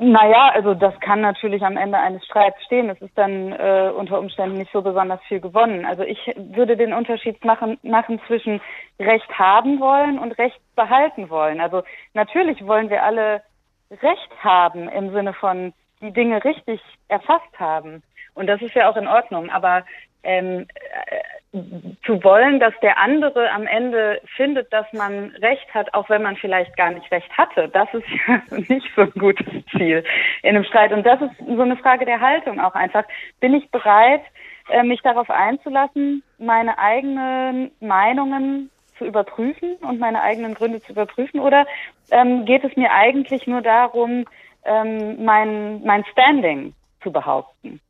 Naja, 0.00 0.52
also 0.54 0.74
das 0.74 0.98
kann 1.00 1.20
natürlich 1.20 1.64
am 1.64 1.76
Ende 1.76 1.98
eines 1.98 2.24
Streits 2.24 2.62
stehen. 2.64 2.88
Es 2.88 3.02
ist 3.02 3.18
dann 3.18 3.50
äh, 3.50 3.90
unter 3.96 4.20
Umständen 4.20 4.56
nicht 4.56 4.70
so 4.72 4.80
besonders 4.80 5.20
viel 5.24 5.40
gewonnen. 5.40 5.84
Also 5.84 6.04
ich 6.04 6.18
würde 6.36 6.76
den 6.76 6.92
Unterschied 6.92 7.44
machen, 7.44 7.78
machen 7.82 8.20
zwischen 8.28 8.60
Recht 9.00 9.28
haben 9.36 9.80
wollen 9.80 10.20
und 10.20 10.38
Recht 10.38 10.60
behalten 10.76 11.30
wollen. 11.30 11.60
Also 11.60 11.82
natürlich 12.14 12.64
wollen 12.64 12.90
wir 12.90 13.02
alle 13.02 13.42
Recht 13.90 14.30
haben 14.44 14.88
im 14.88 15.12
Sinne 15.12 15.32
von 15.32 15.72
die 16.00 16.12
Dinge 16.12 16.44
richtig 16.44 16.80
erfasst 17.08 17.58
haben. 17.58 18.04
Und 18.34 18.46
das 18.46 18.62
ist 18.62 18.74
ja 18.74 18.88
auch 18.88 18.96
in 18.96 19.08
Ordnung. 19.08 19.50
Aber 19.50 19.84
ähm, 20.22 20.66
äh, 20.80 21.58
zu 22.04 22.22
wollen, 22.22 22.60
dass 22.60 22.74
der 22.82 22.98
andere 22.98 23.50
am 23.50 23.66
Ende 23.66 24.20
findet, 24.36 24.70
dass 24.72 24.86
man 24.92 25.30
Recht 25.40 25.72
hat, 25.72 25.94
auch 25.94 26.10
wenn 26.10 26.22
man 26.22 26.36
vielleicht 26.36 26.76
gar 26.76 26.90
nicht 26.90 27.10
Recht 27.10 27.30
hatte, 27.36 27.68
das 27.68 27.88
ist 27.94 28.06
ja 28.26 28.42
nicht 28.50 28.86
so 28.94 29.02
ein 29.02 29.12
gutes 29.12 29.46
Ziel 29.70 30.04
in 30.42 30.50
einem 30.50 30.64
Streit. 30.64 30.92
Und 30.92 31.06
das 31.06 31.20
ist 31.22 31.32
so 31.38 31.62
eine 31.62 31.76
Frage 31.76 32.04
der 32.04 32.20
Haltung 32.20 32.60
auch 32.60 32.74
einfach. 32.74 33.04
Bin 33.40 33.54
ich 33.54 33.70
bereit, 33.70 34.22
äh, 34.68 34.82
mich 34.82 35.00
darauf 35.00 35.30
einzulassen, 35.30 36.22
meine 36.38 36.78
eigenen 36.78 37.70
Meinungen 37.80 38.70
zu 38.98 39.06
überprüfen 39.06 39.76
und 39.76 39.98
meine 39.98 40.20
eigenen 40.22 40.54
Gründe 40.54 40.80
zu 40.80 40.92
überprüfen? 40.92 41.40
Oder 41.40 41.66
ähm, 42.10 42.44
geht 42.44 42.64
es 42.64 42.76
mir 42.76 42.92
eigentlich 42.92 43.46
nur 43.46 43.62
darum, 43.62 44.26
ähm, 44.64 45.24
mein, 45.24 45.82
mein 45.82 46.04
Standing 46.12 46.74
zu 47.02 47.10
behaupten? 47.10 47.80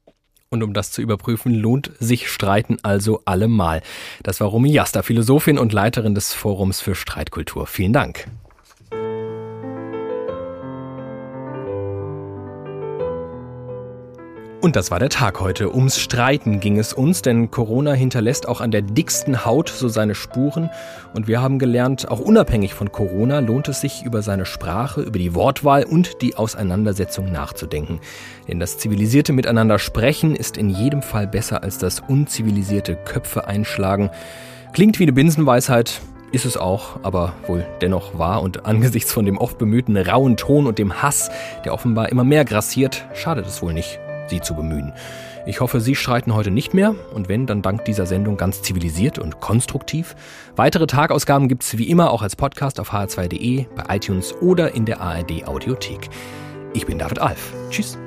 Und 0.51 0.63
um 0.63 0.73
das 0.73 0.93
zu 0.93 1.03
überprüfen, 1.03 1.53
lohnt 1.55 1.93
sich 1.99 2.31
Streiten 2.31 2.79
also 2.83 3.21
allemal. 3.27 3.83
Das 4.23 4.41
war 4.41 4.49
Romy 4.49 4.73
Jasta, 4.73 5.03
Philosophin 5.03 5.59
und 5.59 5.75
Leiterin 5.75 6.15
des 6.15 6.33
Forums 6.33 6.81
für 6.81 6.95
Streitkultur. 6.95 7.67
Vielen 7.67 7.93
Dank. 7.93 8.29
Und 14.61 14.75
das 14.75 14.91
war 14.91 14.99
der 14.99 15.09
Tag 15.09 15.39
heute. 15.39 15.73
Ums 15.73 16.01
Streiten 16.01 16.59
ging 16.59 16.81
es 16.81 16.93
uns, 16.93 17.23
denn 17.23 17.49
Corona 17.53 17.93
hinterlässt 17.93 18.49
auch 18.49 18.61
an 18.61 18.73
der 18.73 18.83
dicksten 18.83 19.45
Haut 19.45 19.69
so 19.69 19.87
seine 19.87 20.17
Spuren. 20.17 20.69
Und 21.15 21.29
wir 21.29 21.41
haben 21.41 21.61
gelernt, 21.61 22.11
auch 22.11 22.19
unabhängig 22.19 22.75
von 22.75 22.91
Corona 22.91 23.39
lohnt 23.39 23.69
es 23.69 23.81
sich, 23.81 24.03
über 24.03 24.21
seine 24.21 24.47
Sprache, 24.47 25.03
über 25.03 25.21
die 25.21 25.37
Wortwahl 25.37 25.85
und 25.85 26.23
die 26.23 26.35
Auseinandersetzung 26.35 27.31
nachzudenken. 27.31 28.01
Denn 28.49 28.59
das 28.59 28.79
zivilisierte 28.79 29.33
Miteinander 29.33 29.79
sprechen 29.79 30.35
ist 30.35 30.57
in 30.57 30.71
jedem 30.71 31.03
Fall 31.03 31.29
besser 31.29 31.63
als 31.63 31.79
das 31.79 32.01
unzivilisierte 32.01 32.97
Köpfe 32.97 33.47
einschlagen. 33.47 34.11
Klingt 34.73 34.99
wie 34.99 35.05
eine 35.05 35.13
Binsenweisheit, 35.13 36.01
ist 36.33 36.47
es 36.47 36.57
auch, 36.57 36.99
aber 37.05 37.33
wohl 37.47 37.65
dennoch 37.81 38.19
wahr 38.19 38.43
und 38.43 38.67
angesichts 38.67 39.13
von 39.13 39.25
dem 39.25 39.39
oft 39.39 39.57
bemühten 39.57 39.97
rauen 39.97 40.37
Ton 40.37 40.67
und 40.67 40.79
dem 40.79 41.01
Hass, 41.01 41.31
der 41.65 41.73
offenbar 41.73 42.09
immer 42.09 42.25
mehr 42.25 42.45
grassiert, 42.45 43.07
schadet 43.15 43.47
es 43.47 43.63
wohl 43.63 43.73
nicht 43.73 44.01
sie 44.31 44.41
zu 44.41 44.55
bemühen. 44.55 44.93
Ich 45.47 45.61
hoffe, 45.61 45.81
Sie 45.81 45.95
streiten 45.95 46.35
heute 46.35 46.51
nicht 46.51 46.75
mehr 46.75 46.95
und 47.15 47.29
wenn, 47.29 47.47
dann 47.47 47.63
dank 47.63 47.85
dieser 47.87 48.07
Sendung 48.07 48.37
ganz 48.37 48.63
zivilisiert 48.63 49.19
und 49.19 49.41
konstruktiv. 49.41 50.15
Weitere 50.57 50.87
Tagausgaben 50.87 51.49
gibt 51.49 51.63
es 51.63 51.79
wie 51.79 51.89
immer 51.89 52.11
auch 52.11 52.23
als 52.23 52.37
Podcast 52.37 52.81
auf 52.81 52.93
hr2.de, 52.93 53.67
bei 53.75 53.97
iTunes 53.97 54.35
oder 54.43 54.75
in 54.75 54.85
der 54.85 55.01
ARD 55.01 55.47
Audiothek. 55.47 56.11
Ich 56.75 56.85
bin 56.87 56.99
David 56.99 57.21
Alf. 57.21 57.55
Tschüss. 57.71 57.99